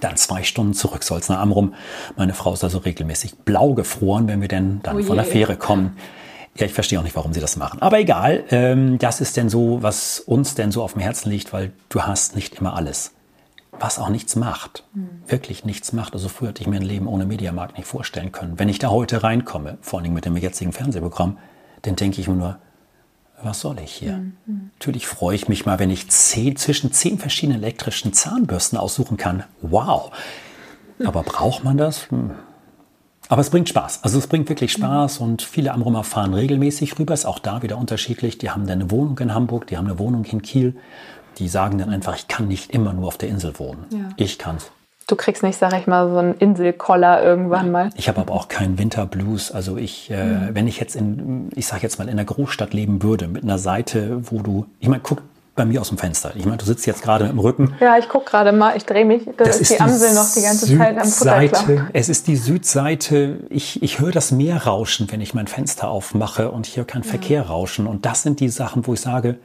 Dann 0.00 0.16
zwei 0.16 0.42
Stunden 0.42 0.74
zurück, 0.74 1.02
Solzner 1.02 1.38
Amrum. 1.38 1.74
Meine 2.16 2.34
Frau 2.34 2.52
ist 2.52 2.64
also 2.64 2.78
regelmäßig 2.78 3.38
blau 3.40 3.74
gefroren, 3.74 4.28
wenn 4.28 4.40
wir 4.40 4.48
denn 4.48 4.80
dann 4.82 4.98
oh 4.98 5.02
von 5.02 5.16
der 5.16 5.24
Fähre 5.24 5.56
kommen. 5.56 5.96
Ja, 6.56 6.66
ich 6.66 6.72
verstehe 6.72 6.98
auch 6.98 7.02
nicht, 7.02 7.16
warum 7.16 7.32
sie 7.32 7.40
das 7.40 7.56
machen. 7.56 7.80
Aber 7.80 7.98
egal, 7.98 8.44
ähm, 8.50 8.98
das 8.98 9.20
ist 9.20 9.36
denn 9.36 9.48
so, 9.48 9.82
was 9.82 10.20
uns 10.20 10.54
denn 10.54 10.70
so 10.70 10.82
auf 10.82 10.92
dem 10.92 11.02
Herzen 11.02 11.30
liegt, 11.30 11.52
weil 11.52 11.72
du 11.88 12.02
hast 12.02 12.36
nicht 12.36 12.56
immer 12.56 12.74
alles. 12.74 13.12
Was 13.78 13.98
auch 13.98 14.10
nichts 14.10 14.36
macht. 14.36 14.84
Mhm. 14.92 15.08
Wirklich 15.26 15.64
nichts 15.64 15.94
macht. 15.94 16.12
Also 16.12 16.28
früher 16.28 16.50
hätte 16.50 16.60
ich 16.60 16.68
mir 16.68 16.76
ein 16.76 16.82
Leben 16.82 17.06
ohne 17.06 17.24
Mediamarkt 17.24 17.78
nicht 17.78 17.86
vorstellen 17.86 18.32
können. 18.32 18.58
Wenn 18.58 18.68
ich 18.68 18.78
da 18.78 18.90
heute 18.90 19.22
reinkomme, 19.22 19.78
vor 19.80 20.00
allem 20.00 20.12
mit 20.12 20.26
dem 20.26 20.36
jetzigen 20.36 20.72
Fernsehprogramm, 20.72 21.38
dann 21.82 21.96
denke 21.96 22.20
ich 22.20 22.28
mir 22.28 22.34
nur, 22.34 22.58
was 23.44 23.60
soll 23.60 23.78
ich 23.80 23.92
hier? 23.92 24.18
Mhm. 24.46 24.70
Natürlich 24.74 25.06
freue 25.06 25.34
ich 25.34 25.48
mich 25.48 25.66
mal, 25.66 25.78
wenn 25.78 25.90
ich 25.90 26.08
zehn, 26.10 26.56
zwischen 26.56 26.92
zehn 26.92 27.18
verschiedenen 27.18 27.62
elektrischen 27.62 28.12
Zahnbürsten 28.12 28.78
aussuchen 28.78 29.16
kann. 29.16 29.44
Wow! 29.60 30.10
Aber 31.04 31.22
braucht 31.22 31.64
man 31.64 31.76
das? 31.76 32.10
Hm. 32.10 32.32
Aber 33.28 33.40
es 33.40 33.50
bringt 33.50 33.68
Spaß. 33.68 34.00
Also 34.02 34.18
es 34.18 34.26
bringt 34.26 34.48
wirklich 34.48 34.72
Spaß 34.72 35.18
und 35.18 35.42
viele 35.42 35.72
Amrumer 35.72 36.04
fahren 36.04 36.34
regelmäßig 36.34 36.98
rüber. 36.98 37.14
Ist 37.14 37.24
auch 37.24 37.38
da 37.38 37.62
wieder 37.62 37.78
unterschiedlich. 37.78 38.38
Die 38.38 38.50
haben 38.50 38.66
dann 38.66 38.80
eine 38.80 38.90
Wohnung 38.90 39.18
in 39.20 39.32
Hamburg, 39.32 39.66
die 39.66 39.78
haben 39.78 39.86
eine 39.86 39.98
Wohnung 39.98 40.24
in 40.24 40.42
Kiel. 40.42 40.76
Die 41.38 41.48
sagen 41.48 41.78
dann 41.78 41.88
einfach, 41.88 42.16
ich 42.16 42.28
kann 42.28 42.46
nicht 42.48 42.72
immer 42.72 42.92
nur 42.92 43.08
auf 43.08 43.16
der 43.16 43.30
Insel 43.30 43.58
wohnen. 43.58 43.86
Ja. 43.90 44.08
Ich 44.16 44.38
kann's. 44.38 44.70
Du 45.12 45.16
kriegst 45.16 45.42
nicht, 45.42 45.58
sag 45.58 45.78
ich 45.78 45.86
mal, 45.86 46.08
so 46.08 46.16
einen 46.16 46.32
Inselkoller 46.38 47.22
irgendwann 47.22 47.70
mal. 47.70 47.90
Ich 47.96 48.08
habe 48.08 48.18
aber 48.18 48.32
auch 48.32 48.48
keinen 48.48 48.78
Winterblues. 48.78 49.52
Also 49.52 49.76
ich, 49.76 50.10
äh, 50.10 50.24
mhm. 50.24 50.48
wenn 50.54 50.66
ich 50.66 50.80
jetzt 50.80 50.96
in, 50.96 51.50
ich 51.54 51.66
sag 51.66 51.82
jetzt 51.82 51.98
mal, 51.98 52.04
in 52.04 52.12
einer 52.12 52.24
Großstadt 52.24 52.72
leben 52.72 53.02
würde, 53.02 53.28
mit 53.28 53.42
einer 53.42 53.58
Seite, 53.58 54.22
wo 54.30 54.40
du, 54.40 54.64
ich 54.80 54.88
meine, 54.88 55.02
guck 55.02 55.20
bei 55.54 55.66
mir 55.66 55.82
aus 55.82 55.90
dem 55.90 55.98
Fenster. 55.98 56.32
Ich 56.34 56.46
meine, 56.46 56.56
du 56.56 56.64
sitzt 56.64 56.86
jetzt 56.86 57.02
gerade 57.02 57.24
mit 57.24 57.34
dem 57.34 57.40
Rücken. 57.40 57.74
Ja, 57.78 57.98
ich 57.98 58.08
gucke 58.08 58.24
gerade 58.24 58.52
mal, 58.52 58.74
ich 58.74 58.86
drehe 58.86 59.04
mich. 59.04 59.26
Das, 59.36 59.48
das 59.48 59.60
ist 59.60 59.72
die, 59.72 59.74
die 59.74 59.80
Amsel 59.82 60.14
noch 60.14 60.32
die 60.32 60.40
ganze 60.40 60.64
Südseite, 60.64 60.94
Zeit 60.94 61.04
am 61.04 61.50
Futterklau. 61.50 61.86
Es 61.92 62.08
ist 62.08 62.26
die 62.26 62.36
Südseite. 62.36 63.40
Ich, 63.50 63.82
ich 63.82 64.00
höre 64.00 64.12
das 64.12 64.30
Meer 64.30 64.64
rauschen, 64.64 65.08
wenn 65.10 65.20
ich 65.20 65.34
mein 65.34 65.46
Fenster 65.46 65.90
aufmache 65.90 66.50
und 66.50 66.66
ich 66.66 66.78
höre 66.78 66.86
keinen 66.86 67.02
ja. 67.02 67.10
Verkehr 67.10 67.42
rauschen. 67.48 67.86
Und 67.86 68.06
das 68.06 68.22
sind 68.22 68.40
die 68.40 68.48
Sachen, 68.48 68.86
wo 68.86 68.94
ich 68.94 69.02
sage, 69.02 69.36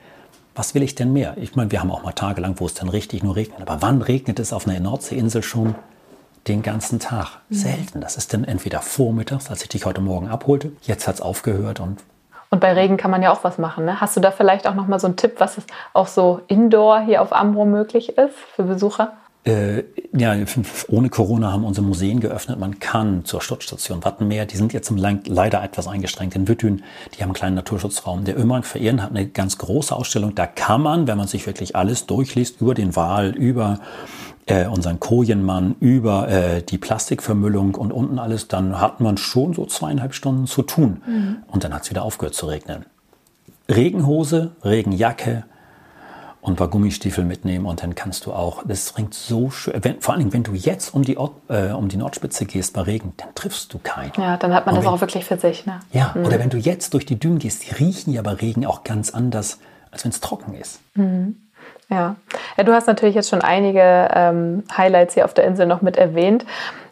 was 0.57 0.73
will 0.73 0.83
ich 0.83 0.95
denn 0.95 1.13
mehr? 1.13 1.35
Ich 1.37 1.55
meine, 1.55 1.71
wir 1.71 1.79
haben 1.79 1.91
auch 1.91 2.03
mal 2.03 2.13
Tage 2.13 2.41
lang, 2.41 2.55
wo 2.57 2.65
es 2.65 2.73
dann 2.73 2.89
richtig 2.89 3.23
nur 3.23 3.35
regnet. 3.35 3.61
Aber 3.61 3.81
wann 3.81 4.01
regnet 4.01 4.39
es 4.39 4.53
auf 4.53 4.67
einer 4.67 4.79
Nordseeinsel 4.79 5.43
schon 5.43 5.75
den 6.47 6.63
ganzen 6.63 6.99
Tag? 6.99 7.39
Mhm. 7.49 7.55
Selten. 7.55 8.01
Das 8.01 8.17
ist 8.17 8.33
dann 8.33 8.43
entweder 8.43 8.81
vormittags, 8.81 9.49
als 9.49 9.61
ich 9.61 9.69
dich 9.69 9.85
heute 9.85 10.01
Morgen 10.01 10.29
abholte. 10.29 10.71
Jetzt 10.81 11.07
hat 11.07 11.15
es 11.15 11.21
aufgehört 11.21 11.79
und 11.79 12.03
und 12.49 12.61
bei 12.61 12.71
Regen 12.71 12.95
kann 12.95 13.11
man 13.11 13.21
ja 13.21 13.33
auch 13.33 13.43
was 13.43 13.57
machen. 13.57 13.83
Ne? 13.83 13.99
Hast 13.99 14.15
du 14.15 14.21
da 14.21 14.31
vielleicht 14.31 14.67
auch 14.67 14.73
noch 14.73 14.87
mal 14.87 15.01
so 15.01 15.07
einen 15.07 15.17
Tipp, 15.17 15.35
was 15.39 15.57
auch 15.91 16.07
so 16.07 16.39
indoor 16.47 17.01
hier 17.01 17.21
auf 17.21 17.33
Ambro 17.33 17.65
möglich 17.65 18.17
ist 18.17 18.35
für 18.55 18.63
Besucher? 18.63 19.17
Äh, 19.47 19.85
ja, 20.17 20.35
ohne 20.89 21.09
Corona 21.09 21.53
haben 21.53 21.63
unsere 21.63 21.85
Museen 21.85 22.19
geöffnet. 22.19 22.59
Man 22.59 22.79
kann 22.79 23.23
zur 23.23 23.41
Sturzstation 23.41 24.03
Wattenmeer, 24.03 24.45
die 24.45 24.57
sind 24.57 24.73
jetzt 24.73 24.89
im 24.89 24.97
Land 24.97 25.27
leider 25.27 25.63
etwas 25.63 25.87
eingeschränkt 25.87 26.35
in 26.35 26.47
Wüttün, 26.47 26.83
die 27.13 27.21
haben 27.21 27.29
einen 27.29 27.33
kleinen 27.33 27.55
Naturschutzraum. 27.55 28.25
Der 28.25 28.37
Ömerang 28.37 28.63
verehren 28.63 29.01
hat 29.01 29.11
eine 29.11 29.27
ganz 29.27 29.57
große 29.57 29.95
Ausstellung. 29.95 30.35
Da 30.35 30.47
kann 30.47 30.81
man, 30.81 31.07
wenn 31.07 31.17
man 31.17 31.27
sich 31.27 31.45
wirklich 31.45 31.75
alles 31.77 32.07
durchliest, 32.07 32.59
über 32.59 32.73
den 32.73 32.95
Wal, 32.97 33.29
über 33.29 33.79
äh, 34.47 34.65
unseren 34.67 34.99
Kojenmann, 34.99 35.75
über 35.79 36.27
äh, 36.27 36.61
die 36.63 36.77
Plastikvermüllung 36.77 37.75
und 37.75 37.93
unten 37.93 38.19
alles, 38.19 38.49
dann 38.49 38.81
hat 38.81 38.99
man 38.99 39.15
schon 39.15 39.53
so 39.53 39.65
zweieinhalb 39.65 40.13
Stunden 40.13 40.47
zu 40.47 40.61
tun. 40.63 41.01
Mhm. 41.07 41.37
Und 41.47 41.63
dann 41.63 41.73
hat 41.73 41.83
es 41.83 41.89
wieder 41.89 42.03
aufgehört 42.03 42.33
zu 42.33 42.47
regnen. 42.47 42.85
Regenhose, 43.69 44.51
Regenjacke, 44.63 45.45
und 46.47 46.53
ein 46.53 46.55
paar 46.55 46.69
Gummistiefel 46.69 47.25
mitnehmen 47.25 47.65
und 47.65 47.83
dann 47.83 47.93
kannst 47.93 48.25
du 48.25 48.31
auch, 48.31 48.63
das 48.65 48.97
ringt 48.97 49.13
so 49.13 49.49
schön, 49.49 49.73
wenn, 49.83 49.99
vor 50.01 50.13
allem 50.13 50.31
wenn 50.31 50.43
du 50.43 50.53
jetzt 50.53 50.93
um 50.93 51.03
die, 51.03 51.17
Ort, 51.17 51.33
äh, 51.49 51.73
um 51.73 51.89
die 51.89 51.97
Nordspitze 51.97 52.45
gehst 52.45 52.73
bei 52.73 52.81
Regen, 52.81 53.13
dann 53.17 53.35
triffst 53.35 53.73
du 53.73 53.79
keinen. 53.79 54.13
Ja, 54.17 54.37
dann 54.37 54.53
hat 54.53 54.65
man 54.65 54.73
und 54.73 54.79
das 54.79 54.85
wenn, 54.85 54.97
auch 54.97 55.01
wirklich 55.01 55.25
für 55.25 55.37
sich. 55.37 55.65
Ne? 55.65 55.81
Ja, 55.91 56.13
mhm. 56.15 56.25
oder 56.25 56.39
wenn 56.39 56.49
du 56.49 56.57
jetzt 56.57 56.93
durch 56.93 57.05
die 57.05 57.19
Dünen 57.19 57.39
gehst, 57.39 57.69
die 57.69 57.75
riechen 57.75 58.13
ja 58.13 58.21
bei 58.21 58.31
Regen 58.31 58.65
auch 58.65 58.85
ganz 58.85 59.13
anders, 59.13 59.59
als 59.91 60.05
wenn 60.05 60.11
es 60.11 60.21
trocken 60.21 60.53
ist. 60.53 60.79
Mhm. 60.95 61.35
Ja. 61.89 62.15
ja, 62.55 62.63
du 62.63 62.73
hast 62.73 62.87
natürlich 62.87 63.15
jetzt 63.15 63.29
schon 63.29 63.41
einige 63.41 64.07
ähm, 64.13 64.63
Highlights 64.75 65.15
hier 65.15 65.25
auf 65.25 65.33
der 65.33 65.43
Insel 65.43 65.65
noch 65.67 65.81
mit 65.81 65.97
erwähnt. 65.97 66.45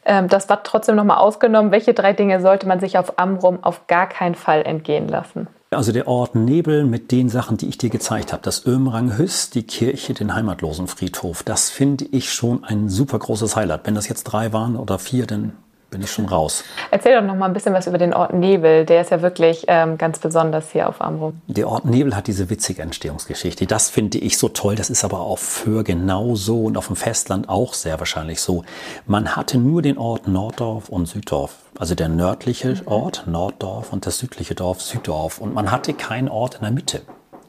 Ähm, 0.03 0.27
das 0.27 0.49
war 0.49 0.63
trotzdem 0.63 0.97
nochmal 0.97 1.17
ausgenommen. 1.17 1.71
Welche 1.71 1.93
drei 1.93 2.11
Dinge 2.11 2.41
sollte 2.41 2.67
man 2.67 2.81
sich 2.81 2.97
auf 2.97 3.17
Amrum 3.19 3.63
auf 3.63 3.87
gar 3.87 4.07
keinen 4.07 4.35
Fall 4.35 4.63
entgehen 4.63 5.07
lassen? 5.07 5.47
Also 5.75 5.91
der 5.91 6.07
Ort 6.07 6.35
Nebel 6.35 6.85
mit 6.85 7.11
den 7.11 7.29
Sachen, 7.29 7.57
die 7.57 7.67
ich 7.67 7.77
dir 7.77 7.89
gezeigt 7.89 8.31
habe. 8.31 8.41
Das 8.43 8.65
Ömrang 8.65 9.17
Hüss, 9.17 9.49
die 9.49 9.63
Kirche, 9.63 10.13
den 10.13 10.33
Heimatlosenfriedhof. 10.33 11.43
Das 11.43 11.69
finde 11.69 12.05
ich 12.05 12.31
schon 12.33 12.63
ein 12.63 12.89
super 12.89 13.19
großes 13.19 13.55
Highlight. 13.55 13.81
Wenn 13.85 13.95
das 13.95 14.07
jetzt 14.07 14.23
drei 14.23 14.53
waren 14.53 14.77
oder 14.77 14.99
vier, 14.99 15.25
dann 15.25 15.53
bin 15.95 16.03
ich 16.03 16.11
schon 16.11 16.25
raus. 16.25 16.65
Erzähl 16.91 17.15
doch 17.15 17.25
noch 17.25 17.35
mal 17.35 17.45
ein 17.45 17.53
bisschen 17.53 17.73
was 17.73 17.87
über 17.87 17.97
den 17.97 18.13
Ort 18.13 18.33
Nebel. 18.33 18.83
Der 18.83 18.99
ist 18.99 19.11
ja 19.11 19.21
wirklich 19.21 19.63
ähm, 19.69 19.97
ganz 19.97 20.19
besonders 20.19 20.71
hier 20.71 20.89
auf 20.89 20.99
Amrum. 20.99 21.39
Der 21.47 21.69
Ort 21.69 21.85
Nebel 21.85 22.13
hat 22.17 22.27
diese 22.27 22.49
witzige 22.49 22.81
Entstehungsgeschichte. 22.81 23.65
Das 23.65 23.89
finde 23.89 24.17
ich 24.17 24.37
so 24.37 24.49
toll. 24.49 24.75
Das 24.75 24.89
ist 24.89 25.05
aber 25.05 25.21
auch 25.21 25.39
für 25.39 25.85
genau 25.85 26.35
so 26.35 26.65
und 26.65 26.77
auf 26.77 26.87
dem 26.87 26.97
Festland 26.97 27.47
auch 27.47 27.73
sehr 27.73 27.97
wahrscheinlich 27.99 28.41
so. 28.41 28.65
Man 29.05 29.37
hatte 29.37 29.57
nur 29.57 29.81
den 29.81 29.97
Ort 29.97 30.27
Norddorf 30.27 30.89
und 30.89 31.05
Süddorf. 31.05 31.55
Also 31.79 31.95
der 31.95 32.09
nördliche 32.09 32.73
mhm. 32.73 32.81
Ort 32.87 33.23
Norddorf 33.25 33.93
und 33.93 34.05
das 34.05 34.17
südliche 34.17 34.53
Dorf 34.53 34.81
Süddorf. 34.81 35.39
Und 35.39 35.53
man 35.53 35.71
hatte 35.71 35.93
keinen 35.93 36.27
Ort 36.27 36.55
in 36.55 36.61
der 36.61 36.71
Mitte. 36.71 37.03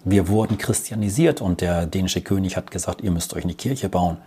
Wir 0.04 0.28
wurden 0.28 0.56
christianisiert 0.56 1.40
und 1.40 1.60
der 1.60 1.86
dänische 1.86 2.20
König 2.20 2.56
hat 2.56 2.70
gesagt, 2.70 3.00
ihr 3.00 3.10
müsst 3.10 3.34
euch 3.34 3.42
eine 3.42 3.54
Kirche 3.54 3.88
bauen. 3.88 4.18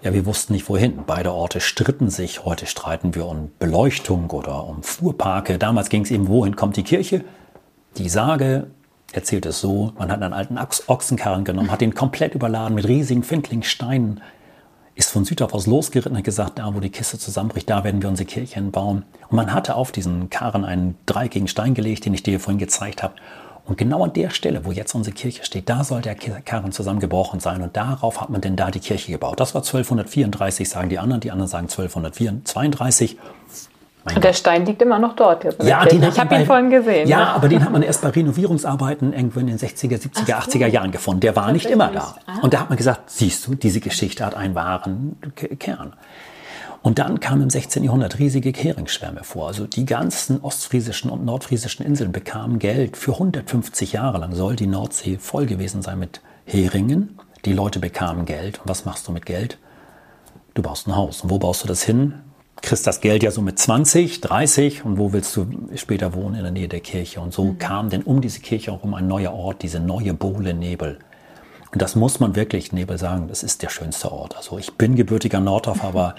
Ja, 0.00 0.14
wir 0.14 0.26
wussten 0.26 0.52
nicht 0.52 0.68
wohin. 0.68 1.00
Beide 1.08 1.32
Orte 1.32 1.60
stritten 1.60 2.08
sich. 2.08 2.44
Heute 2.44 2.66
streiten 2.66 3.16
wir 3.16 3.26
um 3.26 3.50
Beleuchtung 3.58 4.30
oder 4.30 4.64
um 4.64 4.84
Fuhrparke. 4.84 5.58
Damals 5.58 5.88
ging 5.88 6.02
es 6.02 6.12
eben, 6.12 6.28
wohin 6.28 6.54
kommt 6.54 6.76
die 6.76 6.84
Kirche? 6.84 7.24
Die 7.96 8.08
Sage 8.08 8.68
erzählt 9.12 9.44
es 9.44 9.60
so, 9.60 9.92
man 9.98 10.12
hat 10.12 10.22
einen 10.22 10.34
alten 10.34 10.56
Ochsenkarren 10.86 11.44
genommen, 11.44 11.72
hat 11.72 11.82
ihn 11.82 11.96
komplett 11.96 12.36
überladen 12.36 12.76
mit 12.76 12.86
riesigen 12.86 13.24
Findlingsteinen, 13.24 14.20
ist 14.94 15.10
von 15.10 15.24
Südorf 15.24 15.52
aus 15.52 15.66
losgeritten 15.66 16.16
und 16.16 16.22
gesagt, 16.22 16.60
da 16.60 16.72
wo 16.72 16.78
die 16.78 16.90
Kiste 16.90 17.18
zusammenbricht, 17.18 17.68
da 17.68 17.82
werden 17.82 18.00
wir 18.00 18.08
unsere 18.08 18.26
Kirche 18.26 18.60
bauen. 18.62 19.04
Und 19.30 19.36
man 19.36 19.52
hatte 19.52 19.74
auf 19.74 19.90
diesen 19.90 20.30
Karren 20.30 20.64
einen 20.64 20.96
dreieckigen 21.06 21.48
Stein 21.48 21.74
gelegt, 21.74 22.04
den 22.04 22.14
ich 22.14 22.22
dir 22.22 22.38
vorhin 22.38 22.58
gezeigt 22.58 23.02
habe. 23.02 23.14
Und 23.68 23.76
genau 23.76 24.02
an 24.02 24.14
der 24.14 24.30
Stelle, 24.30 24.64
wo 24.64 24.72
jetzt 24.72 24.94
unsere 24.94 25.14
Kirche 25.14 25.44
steht, 25.44 25.68
da 25.68 25.84
soll 25.84 26.00
der 26.00 26.14
Karren 26.14 26.72
zusammengebrochen 26.72 27.38
sein. 27.38 27.60
Und 27.60 27.76
darauf 27.76 28.20
hat 28.20 28.30
man 28.30 28.40
denn 28.40 28.56
da 28.56 28.70
die 28.70 28.80
Kirche 28.80 29.12
gebaut. 29.12 29.38
Das 29.40 29.54
war 29.54 29.60
1234, 29.60 30.66
sagen 30.66 30.88
die 30.88 30.98
anderen. 30.98 31.20
Die 31.20 31.30
anderen 31.30 31.48
sagen 31.48 31.66
1232. 31.66 33.18
Mein 34.04 34.16
und 34.16 34.24
der 34.24 34.32
Stein 34.32 34.64
liegt 34.64 34.80
immer 34.80 34.98
noch 34.98 35.14
dort. 35.16 35.44
Jetzt 35.44 35.62
ja, 35.62 35.84
den 35.84 36.02
ich 36.02 36.18
habe 36.18 36.34
ihn 36.34 36.46
vorhin 36.46 36.70
gesehen. 36.70 37.06
Ja, 37.08 37.20
ja, 37.20 37.26
aber 37.32 37.48
den 37.48 37.62
hat 37.62 37.70
man 37.70 37.82
erst 37.82 38.00
bei 38.00 38.08
Renovierungsarbeiten 38.08 39.12
irgendwo 39.12 39.40
in 39.40 39.48
den 39.48 39.58
60er, 39.58 40.00
70er, 40.00 40.26
so. 40.26 40.32
80er 40.32 40.66
Jahren 40.66 40.90
gefunden. 40.90 41.20
Der 41.20 41.36
war 41.36 41.52
nicht 41.52 41.66
immer 41.66 41.90
da. 41.90 42.14
Ah. 42.26 42.38
Und 42.40 42.54
da 42.54 42.60
hat 42.60 42.70
man 42.70 42.78
gesagt, 42.78 43.10
siehst 43.10 43.46
du, 43.46 43.54
diese 43.54 43.80
Geschichte 43.80 44.24
hat 44.24 44.34
einen 44.34 44.54
wahren 44.54 45.16
Kern. 45.58 45.92
Und 46.88 46.98
dann 46.98 47.20
kamen 47.20 47.42
im 47.42 47.50
16. 47.50 47.84
Jahrhundert 47.84 48.18
riesige 48.18 48.50
Heringsschwärme 48.50 49.22
vor. 49.22 49.48
Also 49.48 49.66
die 49.66 49.84
ganzen 49.84 50.40
ostfriesischen 50.40 51.10
und 51.10 51.22
nordfriesischen 51.22 51.84
Inseln 51.84 52.12
bekamen 52.12 52.58
Geld. 52.58 52.96
Für 52.96 53.12
150 53.12 53.92
Jahre 53.92 54.16
lang 54.16 54.34
soll 54.34 54.56
die 54.56 54.66
Nordsee 54.66 55.18
voll 55.18 55.44
gewesen 55.44 55.82
sein 55.82 55.98
mit 55.98 56.22
Heringen. 56.46 57.18
Die 57.44 57.52
Leute 57.52 57.78
bekamen 57.78 58.24
Geld. 58.24 58.60
Und 58.60 58.70
was 58.70 58.86
machst 58.86 59.06
du 59.06 59.12
mit 59.12 59.26
Geld? 59.26 59.58
Du 60.54 60.62
baust 60.62 60.86
ein 60.86 60.96
Haus. 60.96 61.20
Und 61.20 61.28
wo 61.28 61.38
baust 61.38 61.62
du 61.62 61.68
das 61.68 61.82
hin? 61.82 62.14
Kriegst 62.62 62.86
das 62.86 63.02
Geld 63.02 63.22
ja 63.22 63.32
so 63.32 63.42
mit 63.42 63.58
20, 63.58 64.22
30 64.22 64.86
und 64.86 64.96
wo 64.96 65.12
willst 65.12 65.36
du 65.36 65.46
später 65.74 66.14
wohnen? 66.14 66.36
In 66.36 66.42
der 66.42 66.52
Nähe 66.52 66.68
der 66.68 66.80
Kirche. 66.80 67.20
Und 67.20 67.34
so 67.34 67.44
mhm. 67.44 67.58
kam 67.58 67.90
denn 67.90 68.02
um 68.02 68.22
diese 68.22 68.40
Kirche 68.40 68.72
herum 68.72 68.94
ein 68.94 69.06
neuer 69.06 69.34
Ort, 69.34 69.60
diese 69.60 69.78
neue 69.78 70.14
Bohle 70.14 70.54
Nebel. 70.54 71.00
Und 71.70 71.82
das 71.82 71.96
muss 71.96 72.18
man 72.18 72.34
wirklich 72.34 72.72
Nebel 72.72 72.96
sagen, 72.96 73.28
das 73.28 73.42
ist 73.42 73.62
der 73.62 73.68
schönste 73.68 74.10
Ort. 74.10 74.38
Also 74.38 74.56
ich 74.56 74.72
bin 74.78 74.94
gebürtiger 74.94 75.40
Nordorf, 75.40 75.84
aber 75.84 76.14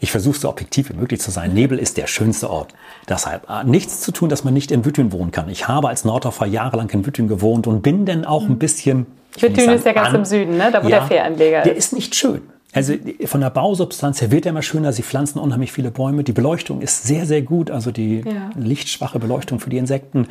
ich 0.00 0.10
versuche 0.10 0.38
so 0.38 0.48
objektiv 0.48 0.90
wie 0.90 0.94
möglich 0.94 1.20
zu 1.20 1.30
sein. 1.30 1.54
Nebel 1.54 1.78
ist 1.78 1.96
der 1.96 2.06
schönste 2.06 2.50
Ort. 2.50 2.74
Deshalb 3.08 3.48
äh, 3.48 3.64
nichts 3.64 4.00
zu 4.00 4.12
tun, 4.12 4.28
dass 4.28 4.44
man 4.44 4.52
nicht 4.52 4.70
in 4.70 4.84
Wüttün 4.84 5.12
wohnen 5.12 5.30
kann. 5.30 5.48
Ich 5.48 5.68
habe 5.68 5.88
als 5.88 6.04
Norddorfer 6.04 6.46
jahrelang 6.46 6.90
in 6.90 7.06
Wüttün 7.06 7.28
gewohnt 7.28 7.66
und 7.66 7.82
bin 7.82 8.04
dann 8.04 8.24
auch 8.24 8.42
ein 8.42 8.58
bisschen. 8.58 9.06
Wüttün 9.38 9.70
ist 9.70 9.86
ja 9.86 9.92
ganz 9.92 10.08
an, 10.08 10.16
im 10.16 10.24
Süden, 10.24 10.56
ne? 10.56 10.70
da 10.72 10.84
wo 10.84 10.88
ja, 10.88 10.98
der 10.98 11.06
Fähranleger 11.06 11.58
ist. 11.60 11.66
Der 11.66 11.76
ist 11.76 11.92
nicht 11.92 12.14
schön. 12.14 12.42
Also 12.72 12.94
von 13.26 13.40
der 13.40 13.50
Bausubstanz 13.50 14.20
her 14.20 14.32
wird 14.32 14.46
er 14.46 14.50
immer 14.50 14.62
schöner. 14.62 14.92
Sie 14.92 15.02
pflanzen 15.02 15.38
unheimlich 15.38 15.72
viele 15.72 15.92
Bäume. 15.92 16.24
Die 16.24 16.32
Beleuchtung 16.32 16.80
ist 16.80 17.04
sehr, 17.04 17.24
sehr 17.24 17.42
gut. 17.42 17.70
Also 17.70 17.92
die 17.92 18.20
ja. 18.20 18.50
lichtschwache 18.56 19.20
Beleuchtung 19.20 19.60
für 19.60 19.70
die 19.70 19.78
Insekten. 19.78 20.26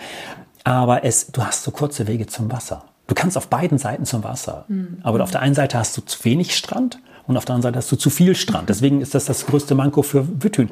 Aber 0.65 1.05
es, 1.05 1.27
du 1.27 1.43
hast 1.43 1.63
so 1.63 1.71
kurze 1.71 2.07
Wege 2.07 2.27
zum 2.27 2.51
Wasser. 2.51 2.83
Du 3.07 3.15
kannst 3.15 3.37
auf 3.37 3.47
beiden 3.47 3.77
Seiten 3.77 4.05
zum 4.05 4.23
Wasser. 4.23 4.65
Mhm. 4.67 4.97
Aber 5.03 5.23
auf 5.23 5.31
der 5.31 5.41
einen 5.41 5.55
Seite 5.55 5.77
hast 5.77 5.95
du 5.97 6.01
zu 6.01 6.23
wenig 6.25 6.55
Strand 6.55 6.99
und 7.27 7.37
auf 7.37 7.45
der 7.45 7.55
anderen 7.55 7.73
Seite 7.73 7.77
hast 7.77 7.91
du 7.91 7.95
zu 7.95 8.09
viel 8.09 8.35
Strand. 8.35 8.69
Deswegen 8.69 9.01
ist 9.01 9.15
das 9.15 9.25
das 9.25 9.45
größte 9.45 9.75
Manko 9.75 10.01
für 10.01 10.43
Wüttün. 10.43 10.69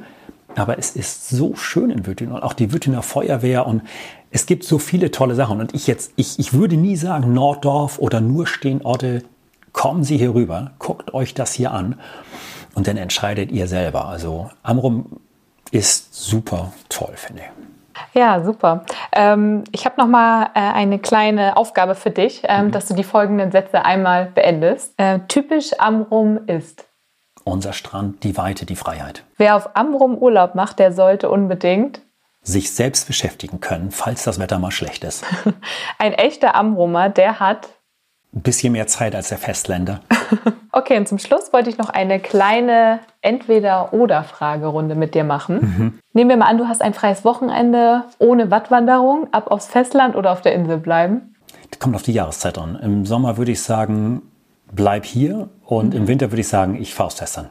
Aber 0.56 0.78
es 0.78 0.95
ist 0.95 1.30
so 1.30 1.56
schön 1.56 1.89
in 1.91 2.06
Wüttin 2.06 2.32
und 2.32 2.43
auch 2.43 2.54
die 2.54 2.74
Wüttener 2.74 3.04
Feuerwehr 3.04 3.68
und 3.68 3.84
es 4.32 4.45
gibt 4.45 4.64
so 4.64 4.80
viele 4.80 5.12
tolle 5.12 5.36
Sachen. 5.36 5.60
Und 5.62 5.74
ich 5.74 5.88
jetzt, 5.88 6.12
ich, 6.18 6.39
ich 6.39 6.54
würde 6.54 6.76
nie 6.76 6.97
sagen 6.97 7.34
Norddorf 7.34 7.99
oder 7.99 8.22
nur 8.22 8.47
Stehnorte. 8.47 9.24
Kommen 9.72 10.04
Sie 10.04 10.18
hier 10.18 10.34
rüber, 10.34 10.72
guckt 10.80 11.14
euch 11.14 11.34
das 11.34 11.54
hier 11.54 11.72
an 11.72 11.95
und 12.76 12.88
dann 12.88 12.97
entscheidet 12.97 13.52
ihr 13.52 13.68
selber. 13.68 14.06
Also 14.10 14.49
Amrum 14.64 15.22
ist 15.72 16.14
super 16.14 16.74
toll, 16.89 17.14
finde 17.16 17.43
ich. 17.43 17.61
Ja, 18.14 18.43
super. 18.43 18.84
Ähm, 19.12 19.64
ich 19.72 19.86
habe 19.86 19.95
noch 19.99 20.08
mal 20.08 20.49
äh, 20.54 20.60
eine 20.60 20.99
kleine 20.99 21.58
Aufgabe 21.58 21.95
für 21.95 22.12
dich, 22.12 22.43
ähm, 22.45 22.68
mhm. 22.68 22.72
dass 22.72 22.88
du 22.88 22.93
die 22.93 23.04
folgenden 23.04 23.52
Sätze 23.52 23.84
einmal 23.86 24.26
beendest. 24.26 24.93
Äh, 24.97 25.20
typisch 25.28 25.72
Amrum 25.80 26.45
ist. 26.47 26.86
Unser 27.43 27.74
Strand, 27.74 28.24
die 28.24 28.38
Weite, 28.38 28.66
die 28.66 28.76
Freiheit. 28.76 29.24
Wer 29.38 29.56
auf 29.56 29.76
Amrum 29.76 30.18
Urlaub 30.18 30.56
macht, 30.56 30.80
der 30.80 30.91
sollte 30.91 31.30
unbedingt 31.30 32.02
sich 32.43 32.72
selbst 32.72 33.08
beschäftigen 33.08 33.60
können, 33.60 33.91
falls 33.91 34.24
das 34.24 34.39
Wetter 34.39 34.60
mal 34.60 34.72
schlecht 34.72 35.04
ist. 35.04 35.24
Ein 35.97 36.14
echter 36.14 36.56
Amrumer, 36.56 37.10
der 37.10 37.39
hat 37.39 37.70
ein 38.34 38.41
bisschen 38.41 38.73
mehr 38.73 38.88
Zeit 38.88 39.13
als 39.13 39.29
der 39.29 39.38
Festländer. 39.38 40.01
okay, 40.71 40.97
und 40.97 41.07
zum 41.07 41.17
Schluss 41.17 41.51
wollte 41.51 41.69
ich 41.69 41.77
noch 41.77 41.89
eine 41.89 42.19
kleine 42.19 42.99
Entweder-Oder-Fragerunde 43.21 44.95
mit 44.95 45.15
dir 45.15 45.23
machen. 45.23 45.59
Mhm. 45.59 45.99
Nehmen 46.13 46.29
wir 46.29 46.38
mal 46.38 46.45
an, 46.45 46.57
du 46.57 46.67
hast 46.67 46.82
ein 46.82 46.93
freies 46.93 47.25
Wochenende 47.25 48.05
ohne 48.19 48.49
Wattwanderung, 48.49 49.27
ab 49.34 49.51
aufs 49.51 49.67
Festland 49.67 50.15
oder 50.15 50.32
auf 50.32 50.41
der 50.41 50.53
Insel 50.53 50.77
bleiben? 50.77 51.36
Das 51.69 51.79
kommt 51.79 51.95
auf 51.95 52.03
die 52.03 52.13
Jahreszeit 52.13 52.57
an. 52.57 52.79
Im 52.82 53.05
Sommer 53.05 53.38
würde 53.38 53.51
ich 53.51 53.61
sagen, 53.61 54.21
bleib 54.71 55.05
hier 55.05 55.49
und 55.65 55.89
mhm. 55.89 56.01
im 56.01 56.07
Winter 56.07 56.32
würde 56.32 56.41
ich 56.41 56.47
sagen, 56.47 56.75
ich 56.79 56.93
fahre 56.93 57.07
aufs 57.07 57.19
Festland. 57.19 57.49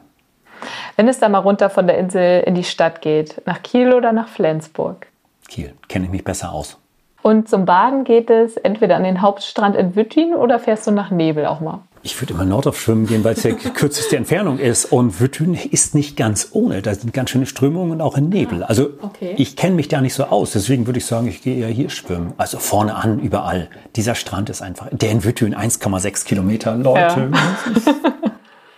Wenn 0.95 1.07
es 1.07 1.19
da 1.19 1.29
mal 1.29 1.39
runter 1.39 1.69
von 1.69 1.87
der 1.87 1.97
Insel 1.97 2.41
in 2.43 2.55
die 2.55 2.63
Stadt 2.63 3.01
geht, 3.01 3.41
nach 3.45 3.61
Kiel 3.63 3.93
oder 3.93 4.11
nach 4.11 4.27
Flensburg? 4.27 5.07
Kiel, 5.47 5.73
kenne 5.87 6.05
ich 6.05 6.11
mich 6.11 6.23
besser 6.23 6.51
aus. 6.51 6.80
Und 7.21 7.47
zum 7.47 7.65
Baden 7.65 8.03
geht 8.03 8.29
es 8.29 8.57
entweder 8.57 8.95
an 8.95 9.03
den 9.03 9.21
Hauptstrand 9.21 9.75
in 9.75 9.95
Wüttin 9.95 10.33
oder 10.33 10.59
fährst 10.59 10.87
du 10.87 10.91
nach 10.91 11.11
Nebel 11.11 11.45
auch 11.45 11.59
mal? 11.59 11.79
Ich 12.03 12.19
würde 12.19 12.33
immer 12.33 12.45
Nordorf 12.45 12.81
schwimmen 12.81 13.05
gehen, 13.05 13.23
weil 13.23 13.33
es 13.33 13.43
ja 13.43 13.51
kürzeste 13.73 14.17
Entfernung 14.17 14.57
ist. 14.57 14.85
Und 14.85 15.19
Wüttin 15.19 15.53
ist 15.53 15.93
nicht 15.93 16.17
ganz 16.17 16.49
ohne. 16.51 16.81
Da 16.81 16.95
sind 16.95 17.13
ganz 17.13 17.29
schöne 17.29 17.45
Strömungen 17.45 17.91
und 17.91 18.01
auch 18.01 18.17
in 18.17 18.29
Nebel. 18.29 18.63
Ah, 18.63 18.67
also 18.67 18.89
okay. 19.01 19.35
ich 19.37 19.55
kenne 19.55 19.75
mich 19.75 19.87
da 19.87 20.01
nicht 20.01 20.15
so 20.15 20.23
aus. 20.23 20.51
Deswegen 20.53 20.87
würde 20.87 20.97
ich 20.97 21.05
sagen, 21.05 21.27
ich 21.27 21.43
gehe 21.43 21.57
eher 21.57 21.67
hier 21.67 21.89
schwimmen. 21.89 22.33
Also 22.37 22.57
vorne 22.57 22.95
an, 22.95 23.19
überall. 23.19 23.69
Dieser 23.95 24.15
Strand 24.15 24.49
ist 24.49 24.63
einfach, 24.63 24.87
der 24.91 25.11
in 25.11 25.23
Wüttin 25.23 25.55
1,6 25.55 26.25
Kilometer, 26.25 26.75
Leute. 26.75 27.29
Ja. 27.31 28.13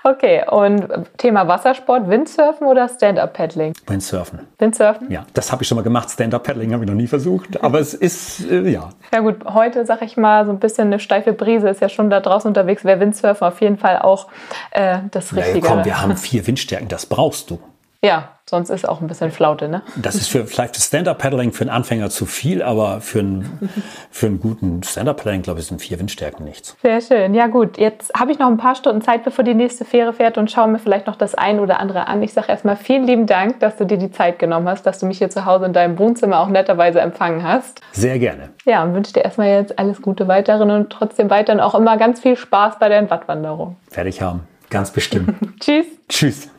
Okay, 0.05 0.43
und 0.49 0.85
Thema 1.17 1.47
Wassersport, 1.47 2.09
Windsurfen 2.09 2.67
oder 2.67 2.89
Stand-Up-Paddling? 2.89 3.73
Windsurfen. 3.87 4.39
Windsurfen? 4.59 5.09
Ja, 5.09 5.25
das 5.33 5.49
habe 5.51 5.63
ich 5.63 5.69
schon 5.69 5.77
mal 5.77 5.81
gemacht. 5.81 6.09
Stand-Up-Paddling 6.11 6.73
habe 6.73 6.83
ich 6.83 6.89
noch 6.89 6.95
nie 6.97 7.07
versucht, 7.07 7.63
aber 7.63 7.79
es 7.79 7.93
ist, 7.93 8.45
äh, 8.51 8.69
ja. 8.69 8.89
Ja 9.13 9.19
gut, 9.21 9.45
heute 9.45 9.85
sage 9.85 10.03
ich 10.03 10.17
mal, 10.17 10.45
so 10.45 10.51
ein 10.51 10.59
bisschen 10.59 10.87
eine 10.87 10.99
steife 10.99 11.31
Brise 11.31 11.69
ist 11.69 11.79
ja 11.79 11.87
schon 11.87 12.09
da 12.09 12.19
draußen 12.19 12.49
unterwegs. 12.49 12.83
Wäre 12.83 12.99
Windsurfen 12.99 13.47
auf 13.47 13.61
jeden 13.61 13.77
Fall 13.77 13.99
auch 13.99 14.27
äh, 14.71 14.97
das 15.11 15.33
Richtige. 15.35 15.65
Ja, 15.65 15.73
komm, 15.73 15.85
wir 15.85 16.01
haben 16.01 16.17
vier 16.17 16.45
Windstärken, 16.45 16.89
das 16.89 17.05
brauchst 17.05 17.49
du. 17.49 17.59
Ja, 18.03 18.33
sonst 18.49 18.69
ist 18.69 18.87
auch 18.87 18.99
ein 18.99 19.07
bisschen 19.07 19.31
Flaute, 19.31 19.69
ne? 19.69 19.81
Das 19.95 20.15
ist 20.15 20.27
für 20.27 20.45
vielleicht 20.45 20.75
Stand-Up-Paddling 20.75 21.53
für 21.53 21.61
einen 21.61 21.69
Anfänger 21.69 22.09
zu 22.09 22.25
viel, 22.25 22.61
aber 22.61 22.99
für 22.99 23.19
einen, 23.19 23.69
für 24.11 24.25
einen 24.25 24.41
guten 24.41 24.83
Stand-Up-Paddling, 24.83 25.41
glaube 25.41 25.61
ich, 25.61 25.67
sind 25.67 25.81
vier 25.81 25.99
Windstärken 25.99 26.43
nichts. 26.43 26.75
Sehr 26.81 26.99
schön. 26.99 27.33
Ja 27.33 27.47
gut, 27.47 27.77
jetzt 27.77 28.13
habe 28.13 28.33
ich 28.33 28.39
noch 28.39 28.47
ein 28.47 28.57
paar 28.57 28.75
Stunden 28.75 29.01
Zeit, 29.01 29.23
bevor 29.23 29.45
die 29.45 29.53
nächste 29.53 29.85
Fähre 29.85 30.11
fährt 30.11 30.37
und 30.37 30.51
schaue 30.51 30.67
mir 30.67 30.79
vielleicht 30.79 31.07
noch 31.07 31.15
das 31.15 31.33
ein 31.33 31.61
oder 31.61 31.79
andere 31.79 32.07
an. 32.07 32.21
Ich 32.21 32.33
sage 32.33 32.49
erstmal 32.49 32.75
vielen 32.75 33.07
lieben 33.07 33.25
Dank, 33.25 33.61
dass 33.61 33.77
du 33.77 33.85
dir 33.85 33.97
die 33.97 34.11
Zeit 34.11 34.37
genommen 34.37 34.67
hast, 34.67 34.85
dass 34.85 34.99
du 34.99 35.05
mich 35.05 35.19
hier 35.19 35.29
zu 35.29 35.45
Hause 35.45 35.65
in 35.65 35.71
deinem 35.71 35.97
Wohnzimmer 35.97 36.41
auch 36.41 36.49
netterweise 36.49 36.99
empfangen 36.99 37.41
hast. 37.43 37.79
Sehr 37.93 38.19
gerne. 38.19 38.49
Ja, 38.65 38.83
und 38.83 38.93
wünsche 38.93 39.13
dir 39.13 39.23
erstmal 39.23 39.47
jetzt 39.47 39.79
alles 39.79 40.01
Gute 40.01 40.27
weiterhin 40.27 40.69
und 40.69 40.89
trotzdem 40.89 41.29
weiterhin 41.29 41.61
auch 41.61 41.73
immer 41.73 41.95
ganz 41.95 42.19
viel 42.19 42.35
Spaß 42.35 42.79
bei 42.79 42.89
deinen 42.89 43.09
Wattwanderungen. 43.09 43.77
Fertig 43.89 44.21
haben. 44.21 44.41
Ganz 44.69 44.91
bestimmt. 44.91 45.35
Tschüss. 45.61 45.85
Tschüss. 46.09 46.52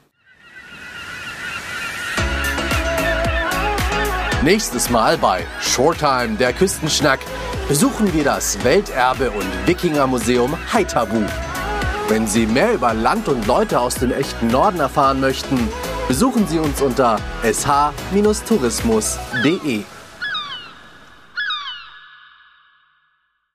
Nächstes 4.45 4.90
Mal 4.90 5.16
bei 5.16 5.47
Shorttime, 5.59 6.36
der 6.36 6.53
Küstenschnack, 6.53 7.20
besuchen 7.66 8.12
wir 8.12 8.24
das 8.24 8.62
Welterbe 8.62 9.30
und 9.30 9.47
Wikingermuseum 9.64 10.55
Haithabu. 10.70 11.22
Wenn 12.09 12.26
Sie 12.26 12.45
mehr 12.45 12.74
über 12.74 12.92
Land 12.92 13.28
und 13.28 13.47
Leute 13.47 13.80
aus 13.80 13.95
dem 13.95 14.12
echten 14.12 14.49
Norden 14.49 14.80
erfahren 14.80 15.20
möchten, 15.20 15.70
besuchen 16.09 16.47
Sie 16.47 16.59
uns 16.59 16.82
unter 16.82 17.16
sh-tourismus.de. 17.42 19.84